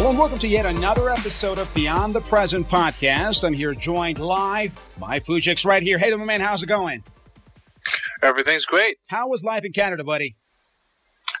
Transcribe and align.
Hello 0.00 0.08
and 0.08 0.18
welcome 0.18 0.38
to 0.38 0.48
yet 0.48 0.64
another 0.64 1.10
episode 1.10 1.58
of 1.58 1.74
Beyond 1.74 2.14
the 2.14 2.22
Present 2.22 2.66
podcast. 2.70 3.44
I'm 3.44 3.52
here 3.52 3.74
joined 3.74 4.18
live 4.18 4.82
by 4.98 5.20
Pujix 5.20 5.66
right 5.66 5.82
here. 5.82 5.98
Hey, 5.98 6.10
my 6.14 6.24
man, 6.24 6.40
how's 6.40 6.62
it 6.62 6.68
going? 6.68 7.04
Everything's 8.22 8.64
great. 8.64 8.96
How 9.08 9.28
was 9.28 9.44
life 9.44 9.62
in 9.62 9.72
Canada, 9.72 10.02
buddy? 10.02 10.36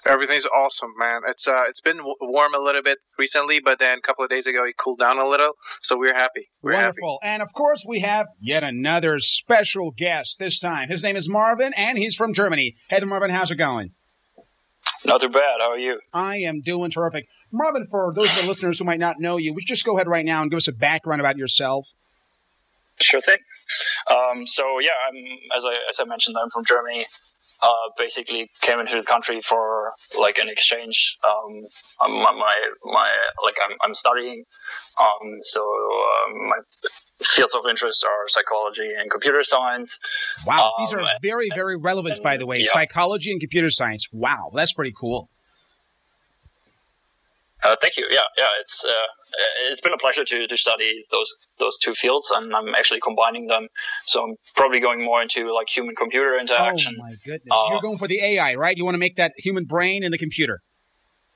Everything's 0.04 0.44
awesome, 0.54 0.90
man. 0.98 1.22
It's 1.26 1.48
uh, 1.48 1.62
it's 1.68 1.80
been 1.80 1.96
w- 1.96 2.14
warm 2.20 2.54
a 2.54 2.58
little 2.58 2.82
bit 2.82 2.98
recently, 3.18 3.60
but 3.60 3.78
then 3.78 3.96
a 3.96 4.02
couple 4.02 4.24
of 4.24 4.30
days 4.30 4.46
ago 4.46 4.62
it 4.64 4.76
cooled 4.76 4.98
down 4.98 5.16
a 5.16 5.26
little, 5.26 5.52
so 5.80 5.96
we're 5.98 6.12
happy. 6.12 6.50
We're 6.60 6.74
Wonderful. 6.74 7.18
happy. 7.22 7.32
And 7.32 7.42
of 7.42 7.54
course, 7.54 7.86
we 7.88 8.00
have 8.00 8.26
yet 8.38 8.62
another 8.62 9.20
special 9.20 9.90
guest 9.90 10.38
this 10.38 10.58
time. 10.58 10.90
His 10.90 11.02
name 11.02 11.16
is 11.16 11.30
Marvin, 11.30 11.72
and 11.78 11.96
he's 11.96 12.14
from 12.14 12.34
Germany. 12.34 12.76
Hey, 12.90 12.98
there, 12.98 13.08
Marvin, 13.08 13.30
how's 13.30 13.50
it 13.50 13.56
going? 13.56 13.92
Not 15.06 15.22
too 15.22 15.30
bad. 15.30 15.60
How 15.60 15.70
are 15.70 15.78
you? 15.78 15.98
I 16.12 16.36
am 16.40 16.60
doing 16.60 16.90
terrific. 16.90 17.26
Marvin, 17.52 17.86
for 17.86 18.12
those 18.14 18.30
of 18.36 18.42
the 18.42 18.48
listeners 18.48 18.78
who 18.78 18.84
might 18.84 19.00
not 19.00 19.18
know 19.20 19.36
you, 19.36 19.52
would 19.54 19.62
you 19.62 19.66
just 19.66 19.84
go 19.84 19.96
ahead 19.96 20.06
right 20.08 20.24
now 20.24 20.42
and 20.42 20.50
give 20.50 20.56
us 20.58 20.68
a 20.68 20.72
background 20.72 21.20
about 21.20 21.36
yourself? 21.36 21.88
Sure 23.00 23.20
thing. 23.20 23.38
Um, 24.10 24.46
so 24.46 24.78
yeah, 24.78 24.90
I'm 25.08 25.16
as 25.56 25.64
I 25.64 25.74
as 25.88 25.98
I 26.00 26.04
mentioned, 26.04 26.36
I'm 26.42 26.50
from 26.50 26.64
Germany. 26.64 27.04
Uh, 27.62 27.90
basically, 27.98 28.48
came 28.62 28.78
into 28.80 28.96
the 28.96 29.02
country 29.02 29.40
for 29.42 29.92
like 30.18 30.38
an 30.38 30.48
exchange. 30.48 31.16
Um, 31.28 32.10
my, 32.12 32.32
my 32.32 32.54
my 32.84 33.10
like 33.44 33.54
I'm 33.68 33.76
I'm 33.84 33.94
studying. 33.94 34.44
Um, 35.00 35.38
so 35.42 35.60
um, 35.60 36.48
my 36.48 36.56
fields 37.22 37.54
of 37.54 37.62
interest 37.68 38.04
are 38.04 38.28
psychology 38.28 38.90
and 38.98 39.10
computer 39.10 39.42
science. 39.42 39.98
Wow, 40.46 40.72
these 40.78 40.92
are 40.94 41.00
Um, 41.00 41.08
very, 41.20 41.48
very 41.54 41.76
relevant, 41.76 42.22
by 42.22 42.36
the 42.38 42.46
way. 42.46 42.60
yeah. 42.60 42.72
Psychology 42.72 43.30
and 43.30 43.40
computer 43.40 43.70
science. 43.70 44.06
Wow, 44.12 44.50
that's 44.54 44.72
pretty 44.72 44.94
cool. 44.98 45.28
Uh, 47.62 47.76
thank 47.80 47.96
you. 47.96 48.06
Yeah, 48.10 48.20
yeah. 48.36 48.46
It's 48.60 48.84
uh, 48.84 49.70
it's 49.70 49.80
been 49.80 49.92
a 49.92 49.98
pleasure 49.98 50.24
to, 50.24 50.46
to 50.46 50.56
study 50.56 51.04
those 51.10 51.32
those 51.58 51.78
two 51.78 51.94
fields, 51.94 52.30
and 52.30 52.54
I'm 52.54 52.74
actually 52.74 53.00
combining 53.00 53.46
them. 53.48 53.68
So 54.06 54.24
I'm 54.24 54.36
probably 54.56 54.80
going 54.80 55.04
more 55.04 55.20
into 55.20 55.52
like 55.54 55.68
human 55.68 55.94
computer 55.94 56.38
interaction. 56.38 56.96
Oh 56.98 57.02
my 57.02 57.14
goodness! 57.24 57.52
Uh, 57.52 57.70
You're 57.70 57.82
going 57.82 57.98
for 57.98 58.08
the 58.08 58.22
AI, 58.22 58.54
right? 58.54 58.76
You 58.76 58.84
want 58.84 58.94
to 58.94 58.98
make 59.00 59.16
that 59.16 59.32
human 59.36 59.64
brain 59.64 60.02
in 60.02 60.10
the 60.10 60.18
computer. 60.18 60.60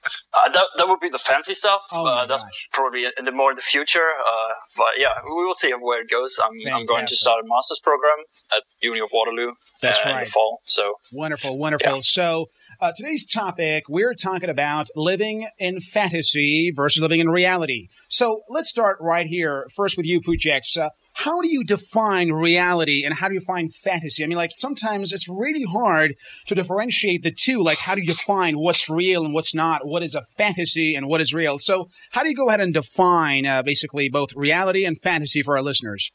Uh, 0.04 0.50
that, 0.50 0.64
that 0.76 0.88
would 0.88 1.00
be 1.00 1.08
the 1.08 1.18
fancy 1.18 1.54
stuff. 1.54 1.82
Oh 1.90 2.06
uh, 2.06 2.26
that's 2.26 2.42
gosh. 2.42 2.68
probably 2.72 3.06
in 3.18 3.24
the 3.24 3.32
more 3.32 3.50
in 3.52 3.56
the 3.56 3.62
future. 3.62 4.00
Uh, 4.00 4.52
but 4.76 4.98
yeah, 4.98 5.08
we 5.24 5.44
will 5.44 5.54
see 5.54 5.72
where 5.72 6.02
it 6.02 6.10
goes. 6.10 6.38
I'm, 6.42 6.74
I'm 6.74 6.84
going 6.84 7.06
to 7.06 7.16
start 7.16 7.42
a 7.42 7.48
master's 7.48 7.80
program 7.82 8.18
at 8.54 8.62
Uni 8.82 9.00
of 9.00 9.08
Waterloo 9.12 9.52
That's 9.80 10.04
uh, 10.04 10.10
in 10.10 10.24
the 10.24 10.26
fall. 10.26 10.60
So 10.64 10.94
Wonderful, 11.12 11.56
wonderful. 11.56 11.94
Yeah. 11.94 12.00
So 12.02 12.46
uh, 12.80 12.92
today's 12.96 13.24
topic, 13.24 13.84
we're 13.88 14.14
talking 14.14 14.50
about 14.50 14.88
living 14.96 15.48
in 15.58 15.80
fantasy 15.80 16.72
versus 16.74 17.02
living 17.02 17.20
in 17.20 17.30
reality. 17.30 17.88
So 18.08 18.42
let's 18.48 18.68
start 18.68 18.98
right 19.00 19.26
here. 19.26 19.66
First 19.74 19.96
with 19.96 20.06
you, 20.06 20.20
Pujix. 20.20 20.78
Uh, 20.78 20.90
how 21.14 21.40
do 21.40 21.48
you 21.48 21.62
define 21.62 22.32
reality 22.32 23.04
and 23.04 23.14
how 23.14 23.28
do 23.28 23.34
you 23.34 23.40
find 23.40 23.72
fantasy? 23.72 24.24
I 24.24 24.26
mean, 24.26 24.36
like 24.36 24.50
sometimes 24.52 25.12
it's 25.12 25.28
really 25.28 25.62
hard 25.62 26.14
to 26.46 26.54
differentiate 26.54 27.22
the 27.22 27.30
two. 27.30 27.62
Like, 27.62 27.78
how 27.78 27.94
do 27.94 28.00
you 28.00 28.08
define 28.08 28.58
what's 28.58 28.90
real 28.90 29.24
and 29.24 29.32
what's 29.32 29.54
not? 29.54 29.86
What 29.86 30.02
is 30.02 30.14
a 30.14 30.22
fantasy 30.36 30.94
and 30.94 31.06
what 31.06 31.20
is 31.20 31.32
real? 31.32 31.58
So, 31.58 31.88
how 32.10 32.22
do 32.22 32.28
you 32.28 32.34
go 32.34 32.48
ahead 32.48 32.60
and 32.60 32.74
define 32.74 33.46
uh, 33.46 33.62
basically 33.62 34.08
both 34.08 34.34
reality 34.34 34.84
and 34.84 35.00
fantasy 35.00 35.42
for 35.42 35.56
our 35.56 35.62
listeners? 35.62 36.10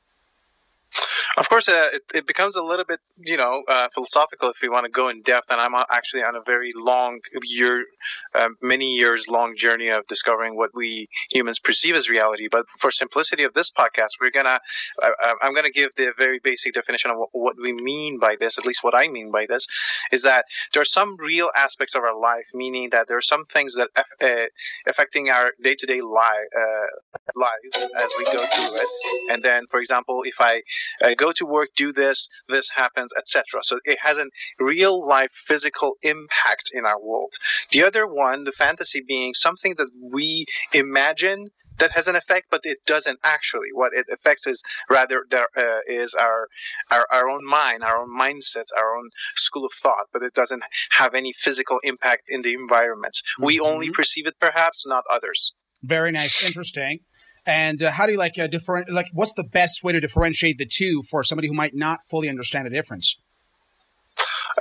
Of 1.38 1.48
course, 1.50 1.70
uh, 1.70 1.90
it, 1.94 2.02
it 2.14 2.28
becomes 2.28 2.56
a 2.56 2.64
little 2.64 2.86
bit, 2.86 3.00
you 3.18 3.38
know, 3.38 3.64
uh, 3.70 3.88
philosophical 3.94 4.50
if 4.50 4.58
we 4.62 4.70
want 4.70 4.86
to 4.86 4.92
go 4.92 5.10
in 5.10 5.22
depth. 5.22 5.48
And 5.50 5.62
I'm 5.62 5.76
uh, 5.76 5.84
actually 5.92 6.24
on 6.24 6.36
a 6.36 6.42
very 6.46 6.74
long 6.76 7.20
year, 7.44 7.86
uh, 8.36 8.50
many 8.62 8.96
years 8.96 9.28
long 9.30 9.54
journey 9.56 9.90
of 9.90 10.06
discovering 10.08 10.56
what 10.58 10.72
we 10.74 11.08
humans 11.32 11.60
perceive 11.60 11.96
as 11.96 12.10
reality. 12.10 12.48
But 12.52 12.66
for 12.70 12.92
simplicity 12.92 13.44
of 13.44 13.54
this 13.54 13.72
podcast, 13.72 14.20
we're 14.20 14.32
gonna, 14.32 14.60
I'm 15.42 15.54
gonna 15.54 15.70
give 15.72 15.92
the 15.96 16.12
very 16.18 16.40
basic 16.44 16.74
definition 16.74 17.12
of 17.12 17.18
what, 17.18 17.30
what 17.32 17.56
we 17.62 17.74
mean 17.74 18.20
by 18.20 18.36
this. 18.40 18.58
At 18.58 18.66
least 18.66 18.84
what 18.84 18.96
I 18.96 19.08
mean 19.08 19.32
by 19.32 19.46
this 19.48 19.68
is 20.12 20.24
that 20.24 20.46
there 20.74 20.82
are 20.82 20.86
some 20.86 21.16
real 21.20 21.50
aspects 21.56 21.96
of 21.96 22.04
our 22.04 22.20
life, 22.20 22.48
meaning 22.54 22.90
that 22.92 23.08
there 23.08 23.18
are 23.18 23.22
some 23.22 23.46
things 23.46 23.76
that 23.76 23.90
uh, 24.22 24.48
affecting 24.88 25.30
our 25.30 25.52
day-to-day 25.62 26.02
li- 26.02 26.50
uh, 26.62 26.88
lives 27.36 27.88
as 28.04 28.14
we 28.18 28.26
go 28.26 28.38
through 28.38 28.76
it. 28.76 29.32
And 29.32 29.44
then, 29.44 29.66
for 29.70 29.80
example, 29.80 30.22
if 30.26 30.36
I 30.40 30.62
uh, 31.02 31.14
go 31.16 31.32
to 31.34 31.46
work, 31.46 31.70
do 31.76 31.92
this, 31.94 32.28
this 32.48 32.70
happens, 32.72 33.12
etc. 33.18 33.62
So 33.64 33.80
it 33.86 34.00
has 34.02 34.18
a 34.18 34.26
real 34.60 35.06
life 35.06 35.32
physical 35.32 35.94
impact 36.04 36.72
in 36.74 36.86
our 36.86 37.00
world. 37.02 37.34
The 37.72 37.84
other 37.84 38.06
one, 38.08 38.44
the 38.44 38.52
fantasy 38.52 39.02
being 39.08 39.34
something 39.34 39.76
that 39.78 39.90
we 40.02 40.46
imagine 40.74 41.48
that 41.78 41.92
has 41.96 42.08
an 42.10 42.16
effect, 42.18 42.48
but 42.52 42.60
it 42.64 42.80
doesn't 42.86 43.20
actually. 43.24 43.70
What 43.72 43.94
it 43.94 44.06
affects 44.12 44.46
is 44.48 44.62
rather 44.90 45.24
there 45.30 45.48
uh, 45.56 45.80
is 45.88 46.14
our, 46.14 46.48
our 46.92 47.08
our 47.10 47.30
own 47.30 47.46
mind, 47.46 47.84
our 47.84 47.98
own 48.02 48.10
mindsets, 48.10 48.68
our 48.78 48.98
own 48.98 49.10
school 49.36 49.66
of 49.66 49.72
thought, 49.82 50.08
but 50.12 50.22
it 50.22 50.34
doesn't 50.34 50.62
have 50.98 51.16
any 51.16 51.32
physical 51.34 51.80
impact 51.84 52.24
in 52.28 52.42
the 52.42 52.54
environment. 52.54 53.16
We 53.40 53.60
only 53.62 53.90
Mhm. 53.90 53.94
perceive 53.94 54.28
it, 54.28 54.36
perhaps, 54.42 54.86
not 54.86 55.04
others. 55.12 55.54
Very 55.82 56.12
nice, 56.12 56.44
interesting. 56.46 57.00
And 57.50 57.82
uh, 57.82 57.90
how 57.90 58.06
do 58.06 58.12
you 58.12 58.18
like 58.20 58.38
uh, 58.38 58.46
different? 58.46 58.92
Like, 58.92 59.08
what's 59.12 59.34
the 59.34 59.44
best 59.44 59.84
way 59.84 59.92
to 59.92 60.00
differentiate 60.00 60.60
the 60.60 60.68
two 60.68 61.02
for 61.10 61.24
somebody 61.24 61.48
who 61.48 61.56
might 61.56 61.74
not 61.74 62.02
fully 62.08 62.30
understand 62.30 62.68
the 62.68 62.70
difference? 62.70 63.18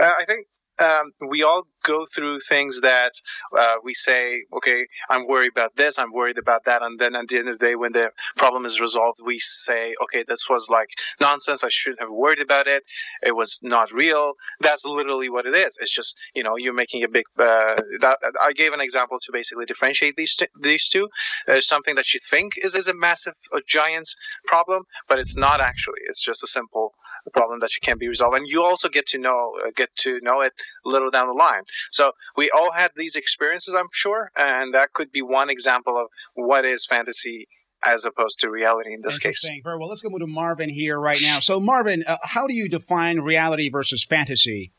Uh, 0.00 0.12
I 0.18 0.24
think 0.24 0.46
um, 0.78 1.12
we 1.28 1.42
all 1.42 1.66
go 1.84 2.06
through 2.06 2.40
things 2.40 2.80
that 2.82 3.12
uh, 3.58 3.76
we 3.82 3.94
say, 3.94 4.42
okay, 4.52 4.86
I'm 5.10 5.26
worried 5.26 5.52
about 5.52 5.76
this, 5.76 5.98
I'm 5.98 6.12
worried 6.12 6.38
about 6.38 6.64
that, 6.64 6.82
and 6.82 6.98
then 6.98 7.14
at 7.16 7.28
the 7.28 7.38
end 7.38 7.48
of 7.48 7.58
the 7.58 7.66
day, 7.66 7.76
when 7.76 7.92
the 7.92 8.10
problem 8.36 8.64
is 8.64 8.80
resolved, 8.80 9.20
we 9.24 9.38
say, 9.38 9.94
okay, 10.04 10.24
this 10.26 10.48
was 10.48 10.68
like 10.70 10.88
nonsense. 11.20 11.64
I 11.64 11.68
shouldn't 11.68 12.00
have 12.00 12.10
worried 12.10 12.40
about 12.40 12.66
it. 12.66 12.82
It 13.22 13.34
was 13.34 13.60
not 13.62 13.92
real. 13.92 14.34
That's 14.60 14.84
literally 14.84 15.28
what 15.30 15.46
it 15.46 15.54
is. 15.54 15.78
It's 15.80 15.94
just 15.94 16.16
you 16.34 16.42
know 16.42 16.56
you're 16.56 16.74
making 16.74 17.02
a 17.04 17.08
big. 17.08 17.24
Uh, 17.38 17.80
that, 18.00 18.18
I 18.42 18.52
gave 18.52 18.72
an 18.72 18.80
example 18.80 19.18
to 19.22 19.32
basically 19.32 19.64
differentiate 19.66 20.16
these 20.16 20.36
t- 20.36 20.48
these 20.60 20.88
two. 20.88 21.08
There's 21.46 21.66
something 21.66 21.94
that 21.96 22.12
you 22.14 22.20
think 22.30 22.54
is 22.62 22.74
is 22.74 22.88
a 22.88 22.94
massive, 22.94 23.34
a 23.54 23.60
giant 23.66 24.08
problem, 24.46 24.84
but 25.08 25.18
it's 25.18 25.36
not 25.36 25.60
actually. 25.60 26.00
It's 26.06 26.24
just 26.24 26.42
a 26.42 26.46
simple 26.46 26.94
problem 27.32 27.60
that 27.60 27.70
you 27.74 27.80
can't 27.82 28.00
be 28.00 28.08
resolved, 28.08 28.36
and 28.36 28.48
you 28.48 28.62
also 28.62 28.88
get 28.88 29.06
to 29.08 29.18
know 29.18 29.52
uh, 29.66 29.70
get 29.76 29.94
to 29.96 30.20
know 30.22 30.40
it 30.40 30.52
a 30.86 30.88
little 30.88 31.10
down 31.10 31.28
the 31.28 31.34
line. 31.34 31.62
So 31.90 32.12
we 32.36 32.50
all 32.50 32.72
had 32.72 32.90
these 32.96 33.16
experiences, 33.16 33.74
I'm 33.74 33.88
sure, 33.92 34.30
and 34.36 34.74
that 34.74 34.92
could 34.92 35.12
be 35.12 35.22
one 35.22 35.50
example 35.50 35.96
of 35.96 36.08
what 36.34 36.64
is 36.64 36.86
fantasy 36.86 37.48
as 37.86 38.04
opposed 38.04 38.40
to 38.40 38.50
reality 38.50 38.92
in 38.92 39.02
this 39.02 39.18
case. 39.18 39.48
Very 39.62 39.78
well. 39.78 39.88
Let's 39.88 40.00
go 40.00 40.10
move 40.10 40.20
to 40.20 40.26
Marvin 40.26 40.68
here 40.68 40.98
right 40.98 41.20
now. 41.22 41.38
So, 41.38 41.60
Marvin, 41.60 42.04
uh, 42.06 42.16
how 42.22 42.46
do 42.46 42.54
you 42.54 42.68
define 42.68 43.20
reality 43.20 43.68
versus 43.68 44.04
fantasy? 44.04 44.72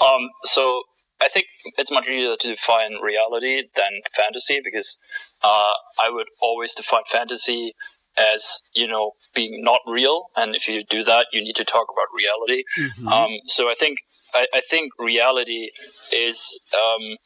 um, 0.00 0.28
so 0.42 0.82
I 1.20 1.28
think 1.28 1.46
it's 1.76 1.90
much 1.90 2.06
easier 2.06 2.36
to 2.38 2.48
define 2.48 2.94
reality 3.02 3.64
than 3.74 3.90
fantasy 4.16 4.60
because 4.62 4.98
uh, 5.42 5.74
I 6.00 6.10
would 6.10 6.28
always 6.40 6.74
define 6.74 7.02
fantasy 7.06 7.74
as 8.16 8.62
you 8.74 8.86
know 8.86 9.12
being 9.34 9.62
not 9.62 9.80
real, 9.86 10.26
and 10.36 10.56
if 10.56 10.68
you 10.68 10.84
do 10.84 11.04
that, 11.04 11.26
you 11.32 11.42
need 11.42 11.56
to 11.56 11.64
talk 11.64 11.86
about 11.92 12.06
reality. 12.14 12.64
Mhm. 12.78 13.12
Um, 13.12 13.30
so 13.46 13.70
I 13.70 13.74
think 13.74 13.98
I, 14.34 14.46
I 14.54 14.60
think 14.60 14.92
reality 14.98 15.70
is 16.12 16.58
um, 16.74 17.16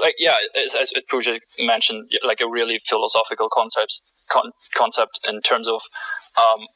like 0.00 0.14
yeah, 0.18 0.34
as, 0.64 0.74
as 0.74 0.92
Pooja 1.10 1.40
mentioned, 1.60 2.10
like 2.24 2.40
a 2.40 2.48
really 2.48 2.78
philosophical 2.86 3.48
concept 3.52 4.02
con- 4.30 4.52
concept 4.74 5.20
in 5.28 5.40
terms 5.40 5.68
of 5.68 5.80
um, 6.38 6.66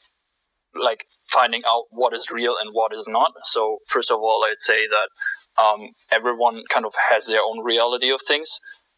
like 0.80 1.04
finding 1.28 1.62
out 1.66 1.84
what 1.90 2.14
is 2.14 2.30
real 2.30 2.56
and 2.60 2.70
what 2.72 2.92
is 2.94 3.08
not. 3.08 3.32
So 3.44 3.78
first 3.88 4.10
of 4.10 4.18
all, 4.18 4.44
I'd 4.46 4.60
say 4.60 4.86
that 4.86 5.62
um, 5.62 5.90
everyone 6.10 6.62
kind 6.70 6.86
of 6.86 6.94
has 7.10 7.26
their 7.26 7.40
own 7.42 7.64
reality 7.64 8.10
of 8.10 8.20
things. 8.26 8.48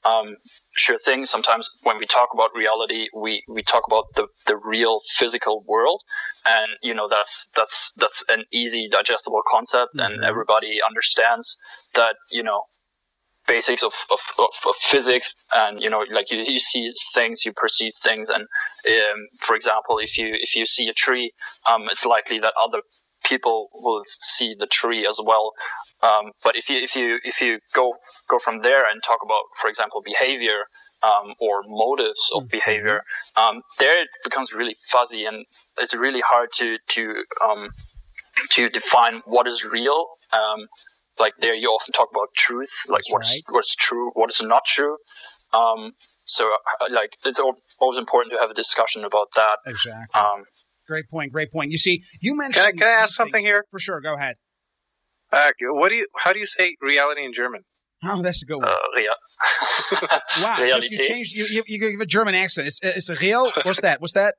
Um, 0.04 0.36
sure 0.74 0.98
thing. 0.98 1.26
Sometimes 1.26 1.70
when 1.82 1.98
we 1.98 2.06
talk 2.06 2.28
about 2.34 2.50
reality, 2.54 3.08
we, 3.14 3.42
we 3.48 3.62
talk 3.62 3.84
about 3.86 4.06
the, 4.16 4.26
the 4.46 4.56
real 4.56 5.00
physical 5.16 5.64
world, 5.66 6.02
and 6.46 6.72
you 6.82 6.94
know 6.94 7.08
that's 7.08 7.48
that's 7.54 7.92
that's 7.96 8.24
an 8.28 8.44
easy 8.52 8.88
digestible 8.90 9.42
concept, 9.50 9.94
Mhm. 9.96 10.04
and 10.06 10.24
everybody 10.24 10.80
understands 10.86 11.58
that 11.94 12.16
you 12.30 12.42
know 12.42 12.62
basics 13.46 13.82
of, 13.82 13.92
of, 14.10 14.20
of, 14.38 14.54
of 14.69 14.74
physics. 14.76 15.34
And 15.54 15.80
you 15.80 15.90
know 15.90 16.04
like 16.10 16.30
you, 16.30 16.42
you 16.46 16.60
see 16.60 16.92
things 17.14 17.44
you 17.44 17.52
perceive 17.52 17.92
things. 18.02 18.28
And 18.28 18.42
um, 18.42 19.26
for 19.40 19.56
example 19.56 19.98
if 19.98 20.16
you 20.18 20.28
if 20.40 20.54
you 20.56 20.66
see 20.66 20.88
a 20.88 20.92
tree 20.94 21.32
um, 21.70 21.88
it's 21.90 22.06
likely 22.06 22.38
that 22.40 22.54
other 22.62 22.82
people 23.25 23.68
will 23.75 24.02
see 24.04 24.54
the 24.58 24.66
tree 24.66 25.06
as 25.06 25.20
well 25.25 25.52
um, 26.02 26.32
but 26.44 26.56
if 26.56 26.69
you 26.69 26.78
if 26.78 26.96
you 26.96 27.19
if 27.25 27.40
you 27.40 27.58
go 27.75 27.94
go 28.28 28.38
from 28.38 28.60
there 28.62 28.84
and 28.90 29.02
talk 29.02 29.20
about 29.25 29.44
for 29.60 29.69
example 29.69 30.02
behavior 30.04 30.60
um, 31.02 31.34
or 31.40 31.62
motives 31.66 32.22
of 32.34 32.44
Mhm. 32.44 32.50
behavior 32.50 33.02
um, 33.37 33.62
there 33.78 34.00
it 34.02 34.08
becomes 34.25 34.52
really 34.52 34.76
fuzzy 34.90 35.25
and 35.25 35.44
it's 35.78 35.94
really 35.94 36.20
hard 36.20 36.49
to 36.60 36.78
to 36.88 37.25
um, 37.46 37.70
to 38.50 38.69
define 38.69 39.22
what 39.26 39.46
is 39.46 39.64
real 39.64 40.06
um, 40.32 40.60
like 41.19 41.34
there 41.38 41.54
you 41.54 41.69
often 41.69 41.93
talk 41.93 42.08
about 42.10 42.28
truth 42.37 42.72
like 42.88 43.02
That's 43.02 43.12
what's 43.12 43.32
right. 43.34 43.43
what's 43.54 43.75
true 43.75 44.10
what 44.14 44.31
is 44.31 44.43
not 44.43 44.64
true 44.64 44.96
um, 45.54 45.93
so 46.25 46.46
uh, 46.81 46.87
like 46.90 47.16
it's 47.26 47.40
always 47.81 47.99
important 47.99 48.32
to 48.32 48.38
have 48.40 48.50
a 48.50 48.54
discussion 48.54 49.04
about 49.04 49.28
that. 49.37 49.56
Exactly. 49.66 50.20
Um, 50.20 50.44
great 50.87 51.08
point. 51.10 51.32
Great 51.32 51.52
point. 51.52 51.70
You 51.70 51.78
see, 51.78 52.02
you 52.20 52.37
mentioned. 52.37 52.64
Can 52.64 52.75
I, 52.75 52.78
can 52.78 52.88
I 52.88 53.02
ask 53.02 53.14
something 53.14 53.44
here? 53.44 53.64
For 53.70 53.78
sure. 53.78 54.00
Go 54.00 54.14
ahead. 54.14 54.37
Uh, 55.32 55.50
what 55.70 55.88
do 55.88 55.96
you? 55.96 56.06
How 56.23 56.32
do 56.32 56.38
you 56.38 56.46
say 56.46 56.76
reality 56.81 57.25
in 57.25 57.32
German? 57.32 57.64
Oh, 58.05 58.20
that's 58.20 58.43
a 58.43 58.46
good 58.46 58.56
one. 58.56 58.69
Uh, 58.69 58.75
real. 58.96 60.08
wow, 60.43 60.56
you 60.58 60.99
changed. 60.99 61.34
You, 61.34 61.46
you, 61.49 61.62
you 61.67 61.79
give 61.79 62.00
a 62.00 62.06
German 62.06 62.34
accent. 62.34 62.67
It's 62.67 62.81
it's 62.82 63.08
a 63.08 63.14
real. 63.17 63.50
What's 63.62 63.81
that? 63.81 64.00
What's 64.00 64.14
that? 64.14 64.34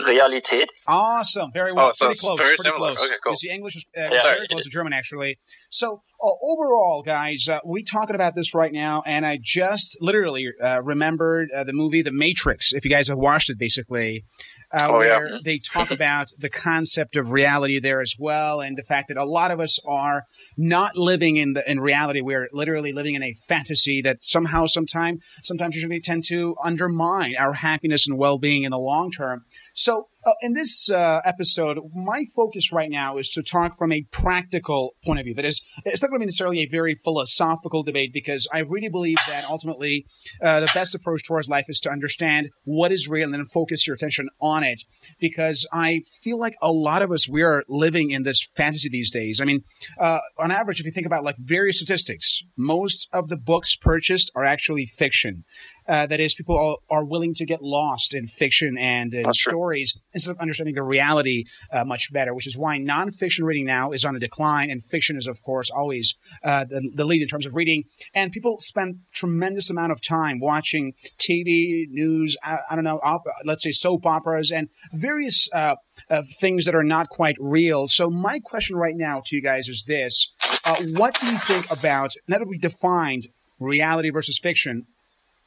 Realität. 0.00 0.66
Awesome. 0.86 1.50
Very 1.52 1.72
well. 1.72 1.88
Oh, 1.88 1.92
so 1.92 2.06
pretty 2.06 2.18
close. 2.18 2.38
Very 2.38 2.48
pretty 2.50 2.62
similar. 2.62 2.94
close. 2.94 3.06
Okay, 3.06 3.14
cool. 3.24 3.32
You 3.32 3.36
see, 3.36 3.50
English 3.50 3.76
is 3.76 3.86
uh, 3.96 4.08
yeah, 4.12 4.22
very 4.22 4.46
close 4.48 4.64
to 4.64 4.70
German, 4.70 4.92
actually. 4.92 5.38
So, 5.70 6.02
uh, 6.22 6.30
overall, 6.42 7.02
guys, 7.02 7.48
uh, 7.48 7.60
we 7.64 7.82
talking 7.82 8.14
about 8.14 8.34
this 8.34 8.54
right 8.54 8.72
now, 8.72 9.02
and 9.06 9.24
I 9.24 9.38
just 9.42 9.96
literally 10.00 10.48
uh, 10.62 10.82
remembered 10.82 11.48
uh, 11.50 11.64
the 11.64 11.72
movie 11.72 12.02
The 12.02 12.12
Matrix. 12.12 12.74
If 12.74 12.84
you 12.84 12.90
guys 12.90 13.08
have 13.08 13.16
watched 13.16 13.48
it, 13.48 13.58
basically, 13.58 14.24
uh, 14.72 14.88
oh, 14.90 14.98
where 14.98 15.28
yeah. 15.28 15.38
they 15.44 15.58
talk 15.58 15.90
about 15.90 16.28
the 16.38 16.50
concept 16.50 17.16
of 17.16 17.30
reality 17.30 17.78
there 17.78 18.00
as 18.00 18.14
well, 18.18 18.60
and 18.60 18.76
the 18.76 18.82
fact 18.82 19.08
that 19.08 19.16
a 19.16 19.24
lot 19.24 19.50
of 19.50 19.60
us 19.60 19.78
are 19.86 20.24
not 20.56 20.96
living 20.96 21.36
in 21.36 21.52
the 21.52 21.70
in 21.70 21.80
reality. 21.80 22.20
We're 22.20 22.48
literally 22.52 22.92
living 22.92 23.14
in 23.14 23.22
a 23.22 23.34
fantasy 23.46 24.02
that 24.02 24.18
somehow, 24.22 24.66
sometime, 24.66 25.20
sometimes 25.42 25.74
usually 25.74 26.00
tend 26.00 26.24
to 26.28 26.56
undermine 26.62 27.34
our 27.38 27.54
happiness 27.54 28.06
and 28.06 28.18
well 28.18 28.38
being 28.38 28.64
in 28.64 28.70
the 28.70 28.78
long 28.78 29.10
term. 29.10 29.44
So, 29.78 30.08
uh, 30.24 30.32
in 30.40 30.54
this 30.54 30.90
uh, 30.90 31.20
episode, 31.22 31.78
my 31.94 32.24
focus 32.34 32.72
right 32.72 32.90
now 32.90 33.18
is 33.18 33.28
to 33.28 33.42
talk 33.42 33.76
from 33.76 33.92
a 33.92 34.06
practical 34.10 34.96
point 35.04 35.20
of 35.20 35.24
view. 35.24 35.34
That 35.34 35.44
is, 35.44 35.60
it's 35.84 36.00
not 36.00 36.08
going 36.08 36.20
to 36.20 36.24
be 36.24 36.26
necessarily 36.26 36.60
a 36.60 36.66
very 36.66 36.94
philosophical 36.94 37.82
debate 37.82 38.10
because 38.12 38.48
I 38.50 38.60
really 38.60 38.88
believe 38.88 39.18
that 39.28 39.44
ultimately 39.44 40.06
uh, 40.42 40.60
the 40.60 40.70
best 40.72 40.94
approach 40.94 41.24
towards 41.24 41.50
life 41.50 41.66
is 41.68 41.78
to 41.80 41.90
understand 41.90 42.48
what 42.64 42.90
is 42.90 43.06
real 43.06 43.26
and 43.26 43.34
then 43.34 43.44
focus 43.44 43.86
your 43.86 43.94
attention 43.94 44.30
on 44.40 44.64
it. 44.64 44.80
Because 45.20 45.68
I 45.70 46.00
feel 46.22 46.38
like 46.38 46.56
a 46.62 46.72
lot 46.72 47.02
of 47.02 47.12
us, 47.12 47.28
we 47.28 47.42
are 47.42 47.62
living 47.68 48.10
in 48.10 48.22
this 48.22 48.48
fantasy 48.56 48.88
these 48.88 49.10
days. 49.10 49.40
I 49.42 49.44
mean, 49.44 49.62
uh, 50.00 50.20
on 50.38 50.50
average, 50.50 50.80
if 50.80 50.86
you 50.86 50.92
think 50.92 51.06
about 51.06 51.22
like 51.22 51.36
various 51.38 51.76
statistics, 51.76 52.42
most 52.56 53.10
of 53.12 53.28
the 53.28 53.36
books 53.36 53.76
purchased 53.76 54.32
are 54.34 54.44
actually 54.44 54.86
fiction. 54.86 55.44
Uh, 55.88 56.06
that 56.06 56.20
is, 56.20 56.34
people 56.34 56.58
are, 56.58 56.98
are, 56.98 57.04
willing 57.04 57.32
to 57.34 57.46
get 57.46 57.62
lost 57.62 58.12
in 58.12 58.26
fiction 58.26 58.76
and 58.76 59.14
in 59.14 59.32
stories 59.32 59.96
instead 60.12 60.32
of 60.32 60.38
understanding 60.40 60.74
the 60.74 60.82
reality 60.82 61.44
uh, 61.72 61.84
much 61.84 62.12
better, 62.12 62.34
which 62.34 62.46
is 62.46 62.58
why 62.58 62.76
nonfiction 62.78 63.44
reading 63.44 63.64
now 63.64 63.92
is 63.92 64.04
on 64.04 64.16
a 64.16 64.18
decline, 64.18 64.68
and 64.68 64.84
fiction 64.84 65.16
is, 65.16 65.28
of 65.28 65.40
course, 65.42 65.70
always 65.70 66.16
uh, 66.42 66.64
the, 66.64 66.90
the, 66.94 67.04
lead 67.04 67.22
in 67.22 67.28
terms 67.28 67.46
of 67.46 67.54
reading. 67.54 67.84
And 68.14 68.32
people 68.32 68.58
spend 68.58 69.00
tremendous 69.12 69.70
amount 69.70 69.92
of 69.92 70.00
time 70.00 70.40
watching 70.40 70.94
TV, 71.20 71.86
news, 71.88 72.36
I, 72.42 72.58
I 72.70 72.74
don't 72.74 72.84
know, 72.84 72.98
op- 73.04 73.22
let's 73.44 73.62
say 73.62 73.70
soap 73.70 74.06
operas, 74.06 74.50
and 74.50 74.68
various 74.92 75.48
uh, 75.52 75.76
uh, 76.10 76.22
things 76.40 76.64
that 76.64 76.74
are 76.74 76.84
not 76.84 77.08
quite 77.08 77.36
real. 77.38 77.88
So 77.88 78.10
my 78.10 78.40
question 78.40 78.76
right 78.76 78.96
now 78.96 79.22
to 79.26 79.36
you 79.36 79.42
guys 79.42 79.68
is 79.68 79.84
this: 79.86 80.28
uh, 80.64 80.76
What 80.94 81.18
do 81.20 81.26
you 81.26 81.38
think 81.38 81.70
about 81.70 82.12
now 82.26 82.38
that 82.38 82.48
we 82.48 82.58
defined 82.58 83.28
reality 83.58 84.10
versus 84.10 84.38
fiction? 84.38 84.86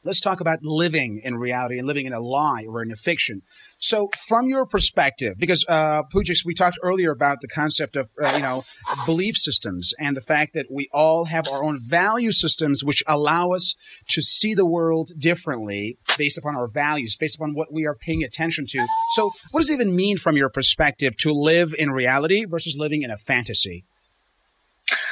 Let's 0.02 0.20
talk 0.20 0.40
about 0.40 0.60
living 0.62 1.20
in 1.22 1.36
reality 1.36 1.78
and 1.78 1.86
living 1.86 2.06
in 2.06 2.14
a 2.14 2.20
lie 2.20 2.64
or 2.66 2.82
in 2.82 2.90
a 2.90 2.96
fiction. 2.96 3.42
So, 3.78 4.08
from 4.26 4.48
your 4.48 4.64
perspective, 4.64 5.34
because 5.38 5.62
uh, 5.68 6.04
Pujix, 6.04 6.38
we 6.44 6.54
talked 6.54 6.78
earlier 6.82 7.10
about 7.10 7.42
the 7.42 7.48
concept 7.48 7.96
of 7.96 8.08
uh, 8.22 8.32
you 8.34 8.42
know 8.42 8.62
belief 9.04 9.36
systems 9.36 9.92
and 9.98 10.16
the 10.16 10.22
fact 10.22 10.54
that 10.54 10.66
we 10.70 10.88
all 10.92 11.26
have 11.26 11.46
our 11.52 11.62
own 11.62 11.78
value 11.78 12.32
systems, 12.32 12.82
which 12.82 13.02
allow 13.06 13.50
us 13.50 13.74
to 14.08 14.22
see 14.22 14.54
the 14.54 14.66
world 14.66 15.10
differently 15.18 15.98
based 16.16 16.38
upon 16.38 16.56
our 16.56 16.66
values, 16.66 17.16
based 17.16 17.36
upon 17.36 17.52
what 17.54 17.70
we 17.70 17.84
are 17.84 17.94
paying 17.94 18.24
attention 18.24 18.64
to. 18.68 18.86
So, 19.12 19.30
what 19.50 19.60
does 19.60 19.70
it 19.70 19.74
even 19.74 19.94
mean 19.94 20.16
from 20.16 20.34
your 20.34 20.48
perspective 20.48 21.14
to 21.18 21.32
live 21.32 21.74
in 21.78 21.90
reality 21.90 22.46
versus 22.46 22.74
living 22.78 23.02
in 23.02 23.10
a 23.10 23.18
fantasy? 23.18 23.84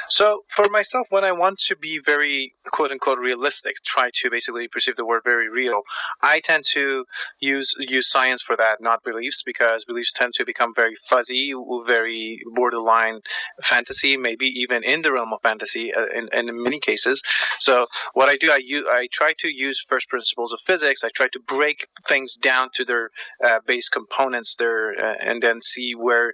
So 0.09 0.43
for 0.49 0.65
myself, 0.69 1.07
when 1.09 1.23
I 1.23 1.31
want 1.31 1.59
to 1.67 1.75
be 1.75 1.99
very 2.03 2.53
quote 2.71 2.91
unquote 2.91 3.19
realistic, 3.19 3.75
try 3.85 4.09
to 4.15 4.29
basically 4.29 4.67
perceive 4.67 4.95
the 4.95 5.05
word 5.05 5.21
very 5.23 5.49
real, 5.49 5.81
I 6.21 6.39
tend 6.39 6.63
to 6.73 7.05
use 7.39 7.75
use 7.79 8.09
science 8.09 8.41
for 8.41 8.55
that, 8.57 8.81
not 8.81 9.03
beliefs, 9.03 9.43
because 9.43 9.85
beliefs 9.85 10.13
tend 10.13 10.33
to 10.35 10.45
become 10.45 10.73
very 10.75 10.95
fuzzy, 11.09 11.53
very 11.85 12.39
borderline 12.53 13.19
fantasy, 13.63 14.17
maybe 14.17 14.47
even 14.47 14.83
in 14.83 15.01
the 15.03 15.11
realm 15.11 15.31
of 15.33 15.41
fantasy 15.43 15.93
uh, 15.93 16.07
in, 16.07 16.27
in 16.33 16.63
many 16.63 16.79
cases. 16.79 17.21
So 17.59 17.85
what 18.13 18.29
I 18.29 18.35
do, 18.35 18.51
I 18.51 18.61
use, 18.63 18.85
I 18.89 19.07
try 19.11 19.33
to 19.39 19.47
use 19.47 19.79
first 19.87 20.09
principles 20.09 20.53
of 20.53 20.59
physics. 20.65 21.03
I 21.03 21.09
try 21.13 21.27
to 21.33 21.39
break 21.39 21.87
things 22.07 22.35
down 22.35 22.69
to 22.75 22.85
their 22.85 23.11
uh, 23.45 23.59
base 23.65 23.89
components 23.89 24.55
there, 24.57 24.91
uh, 24.99 25.15
and 25.21 25.41
then 25.41 25.61
see 25.61 25.93
where 25.93 26.33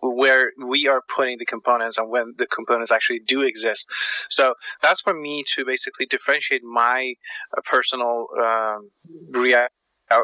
where 0.00 0.52
we 0.64 0.88
are 0.88 1.02
putting 1.14 1.38
the 1.38 1.46
components 1.46 1.98
and 1.98 2.10
when 2.10 2.34
the 2.38 2.46
components 2.46 2.92
actually 2.92 3.03
actually 3.04 3.20
do 3.20 3.42
exist. 3.42 3.90
So 4.28 4.54
that's 4.82 5.00
for 5.00 5.14
me 5.14 5.44
to 5.54 5.64
basically 5.64 6.06
differentiate 6.06 6.62
my 6.64 7.14
uh, 7.56 7.60
personal 7.64 8.26
um, 8.38 8.90
reality 9.30 9.70
uh, 10.10 10.20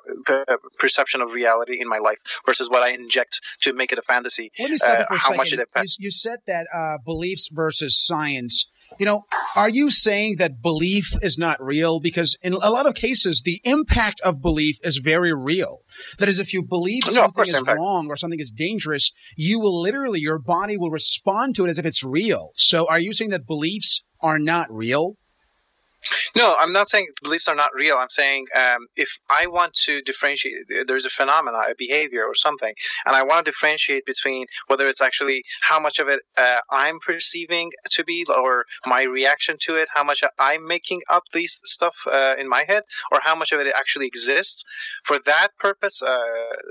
perception 0.78 1.22
of 1.22 1.32
reality 1.32 1.80
in 1.80 1.88
my 1.88 1.98
life 1.98 2.18
versus 2.44 2.68
what 2.68 2.82
I 2.82 2.90
inject 2.90 3.40
to 3.62 3.72
make 3.72 3.92
it 3.92 3.98
a 3.98 4.02
fantasy. 4.02 4.50
Let 4.60 4.70
me 4.70 4.76
stop 4.76 5.06
uh, 5.10 5.16
how 5.16 5.34
much 5.34 5.54
it 5.54 5.56
depends. 5.56 5.96
You, 5.98 6.04
you 6.04 6.10
said 6.10 6.40
that 6.46 6.66
uh, 6.72 6.98
beliefs 7.04 7.48
versus 7.50 7.98
science. 7.98 8.66
You 8.98 9.06
know, 9.06 9.24
are 9.56 9.68
you 9.68 9.90
saying 9.90 10.36
that 10.36 10.62
belief 10.62 11.14
is 11.22 11.38
not 11.38 11.62
real? 11.62 12.00
Because 12.00 12.36
in 12.42 12.54
a 12.54 12.70
lot 12.70 12.86
of 12.86 12.94
cases, 12.94 13.42
the 13.44 13.60
impact 13.64 14.20
of 14.20 14.42
belief 14.42 14.78
is 14.82 14.98
very 14.98 15.34
real. 15.34 15.80
That 16.18 16.28
is, 16.28 16.38
if 16.38 16.52
you 16.52 16.62
believe 16.62 17.04
no, 17.06 17.12
something 17.12 17.42
is 17.42 17.54
impact. 17.54 17.78
wrong 17.78 18.08
or 18.08 18.16
something 18.16 18.40
is 18.40 18.50
dangerous, 18.50 19.12
you 19.36 19.58
will 19.58 19.80
literally, 19.80 20.20
your 20.20 20.38
body 20.38 20.76
will 20.76 20.90
respond 20.90 21.54
to 21.56 21.66
it 21.66 21.70
as 21.70 21.78
if 21.78 21.86
it's 21.86 22.04
real. 22.04 22.50
So 22.54 22.88
are 22.88 23.00
you 23.00 23.12
saying 23.12 23.30
that 23.30 23.46
beliefs 23.46 24.02
are 24.20 24.38
not 24.38 24.66
real? 24.70 25.16
No, 26.36 26.56
I'm 26.58 26.72
not 26.72 26.88
saying 26.88 27.08
beliefs 27.22 27.48
are 27.48 27.54
not 27.56 27.70
real. 27.74 27.96
I'm 27.96 28.10
saying 28.10 28.46
um, 28.56 28.86
if 28.96 29.10
I 29.30 29.46
want 29.46 29.74
to 29.86 30.00
differentiate, 30.02 30.54
there's 30.86 31.06
a 31.06 31.10
phenomena, 31.10 31.58
a 31.70 31.74
behavior, 31.76 32.24
or 32.24 32.34
something, 32.34 32.72
and 33.06 33.16
I 33.16 33.22
want 33.22 33.44
to 33.44 33.50
differentiate 33.50 34.04
between 34.06 34.46
whether 34.68 34.86
it's 34.88 35.02
actually 35.02 35.42
how 35.62 35.80
much 35.80 35.98
of 35.98 36.08
it 36.08 36.20
uh, 36.38 36.58
I'm 36.70 36.98
perceiving 37.04 37.70
to 37.92 38.04
be, 38.04 38.24
or 38.28 38.64
my 38.86 39.02
reaction 39.02 39.56
to 39.66 39.76
it, 39.76 39.88
how 39.92 40.04
much 40.04 40.22
I'm 40.38 40.66
making 40.66 41.00
up 41.10 41.24
these 41.32 41.60
stuff 41.64 41.96
uh, 42.10 42.36
in 42.38 42.48
my 42.48 42.64
head, 42.66 42.84
or 43.12 43.20
how 43.22 43.34
much 43.34 43.52
of 43.52 43.60
it 43.60 43.72
actually 43.76 44.06
exists. 44.06 44.64
For 45.04 45.18
that 45.26 45.48
purpose, 45.58 46.02
uh, 46.02 46.18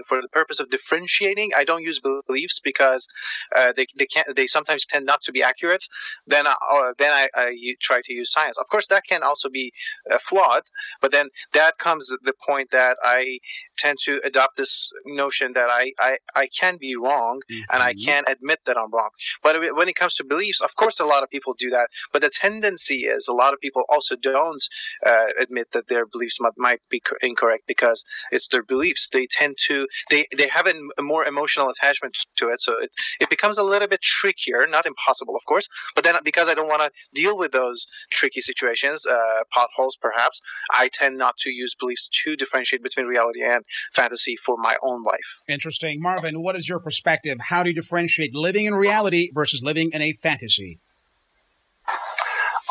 for 0.07 0.21
the 0.21 0.29
purpose 0.29 0.59
of 0.59 0.69
differentiating, 0.69 1.51
I 1.57 1.63
don't 1.65 1.83
use 1.83 1.99
beliefs 2.27 2.59
because 2.61 3.07
uh, 3.55 3.73
they 3.75 3.87
they 3.97 4.05
can 4.05 4.23
they 4.35 4.47
sometimes 4.47 4.85
tend 4.85 5.05
not 5.05 5.21
to 5.23 5.31
be 5.31 5.43
accurate. 5.43 5.83
Then 6.27 6.47
I, 6.47 6.55
uh, 6.71 6.93
then 6.97 7.11
I, 7.11 7.27
I 7.35 7.75
try 7.81 8.01
to 8.05 8.13
use 8.13 8.31
science. 8.31 8.57
Of 8.57 8.67
course, 8.69 8.87
that 8.87 9.03
can 9.07 9.18
also 9.23 9.49
be 9.49 9.71
uh, 10.11 10.17
flawed. 10.21 10.63
But 11.01 11.11
then 11.11 11.29
that 11.53 11.77
comes 11.77 12.09
the 12.23 12.33
point 12.47 12.71
that 12.71 12.97
I 13.03 13.39
tend 13.79 13.97
to 14.05 14.21
adopt 14.23 14.57
this 14.57 14.91
notion 15.05 15.53
that 15.53 15.69
I, 15.69 15.93
I, 15.99 16.17
I 16.35 16.47
can 16.47 16.77
be 16.77 16.95
wrong 16.95 17.41
mm-hmm. 17.51 17.73
and 17.73 17.83
I 17.83 17.93
mm-hmm. 17.93 18.05
can 18.05 18.23
admit 18.27 18.59
that 18.65 18.77
I'm 18.77 18.91
wrong. 18.91 19.09
But 19.43 19.55
when 19.75 19.89
it 19.89 19.95
comes 19.95 20.15
to 20.15 20.23
beliefs, 20.23 20.61
of 20.61 20.75
course, 20.75 20.99
a 20.99 21.05
lot 21.05 21.23
of 21.23 21.29
people 21.29 21.55
do 21.57 21.69
that. 21.71 21.87
But 22.11 22.21
the 22.21 22.29
tendency 22.29 23.01
is 23.05 23.27
a 23.27 23.33
lot 23.33 23.53
of 23.53 23.59
people 23.59 23.83
also 23.89 24.15
don't 24.15 24.63
uh, 25.05 25.27
admit 25.39 25.71
that 25.71 25.87
their 25.87 26.05
beliefs 26.05 26.39
might, 26.41 26.53
might 26.57 26.81
be 26.89 27.01
incorrect 27.21 27.63
because 27.67 28.03
it's 28.31 28.47
their 28.49 28.63
beliefs. 28.63 29.09
They 29.11 29.27
tend 29.27 29.57
to, 29.67 29.87
they, 30.09 30.25
they 30.35 30.47
have 30.47 30.67
a 30.67 31.01
more 31.01 31.25
emotional 31.25 31.69
attachment 31.69 32.17
to 32.37 32.49
it. 32.49 32.59
So 32.59 32.77
it, 32.79 32.91
it 33.19 33.29
becomes 33.29 33.57
a 33.57 33.63
little 33.63 33.87
bit 33.87 34.01
trickier, 34.01 34.67
not 34.67 34.85
impossible, 34.85 35.35
of 35.35 35.45
course. 35.45 35.67
But 35.95 36.03
then 36.03 36.15
because 36.23 36.49
I 36.49 36.53
don't 36.53 36.67
want 36.67 36.81
to 36.81 36.91
deal 37.13 37.37
with 37.37 37.51
those 37.51 37.87
tricky 38.11 38.41
situations, 38.41 39.05
uh, 39.05 39.15
potholes 39.53 39.97
perhaps, 40.01 40.41
I 40.71 40.89
tend 40.91 41.17
not 41.17 41.37
to 41.39 41.51
use 41.51 41.75
beliefs 41.79 42.09
to 42.23 42.35
differentiate 42.35 42.83
between 42.83 43.05
reality 43.05 43.41
and 43.43 43.63
fantasy 43.93 44.35
for 44.35 44.57
my 44.57 44.75
own 44.83 45.03
life. 45.03 45.41
Interesting. 45.47 46.01
Marvin, 46.01 46.41
what 46.41 46.55
is 46.55 46.67
your 46.67 46.79
perspective? 46.79 47.37
How 47.49 47.63
do 47.63 47.69
you 47.69 47.75
differentiate 47.75 48.35
living 48.35 48.65
in 48.65 48.75
reality 48.75 49.31
versus 49.33 49.61
living 49.63 49.91
in 49.93 50.01
a 50.01 50.13
fantasy? 50.13 50.79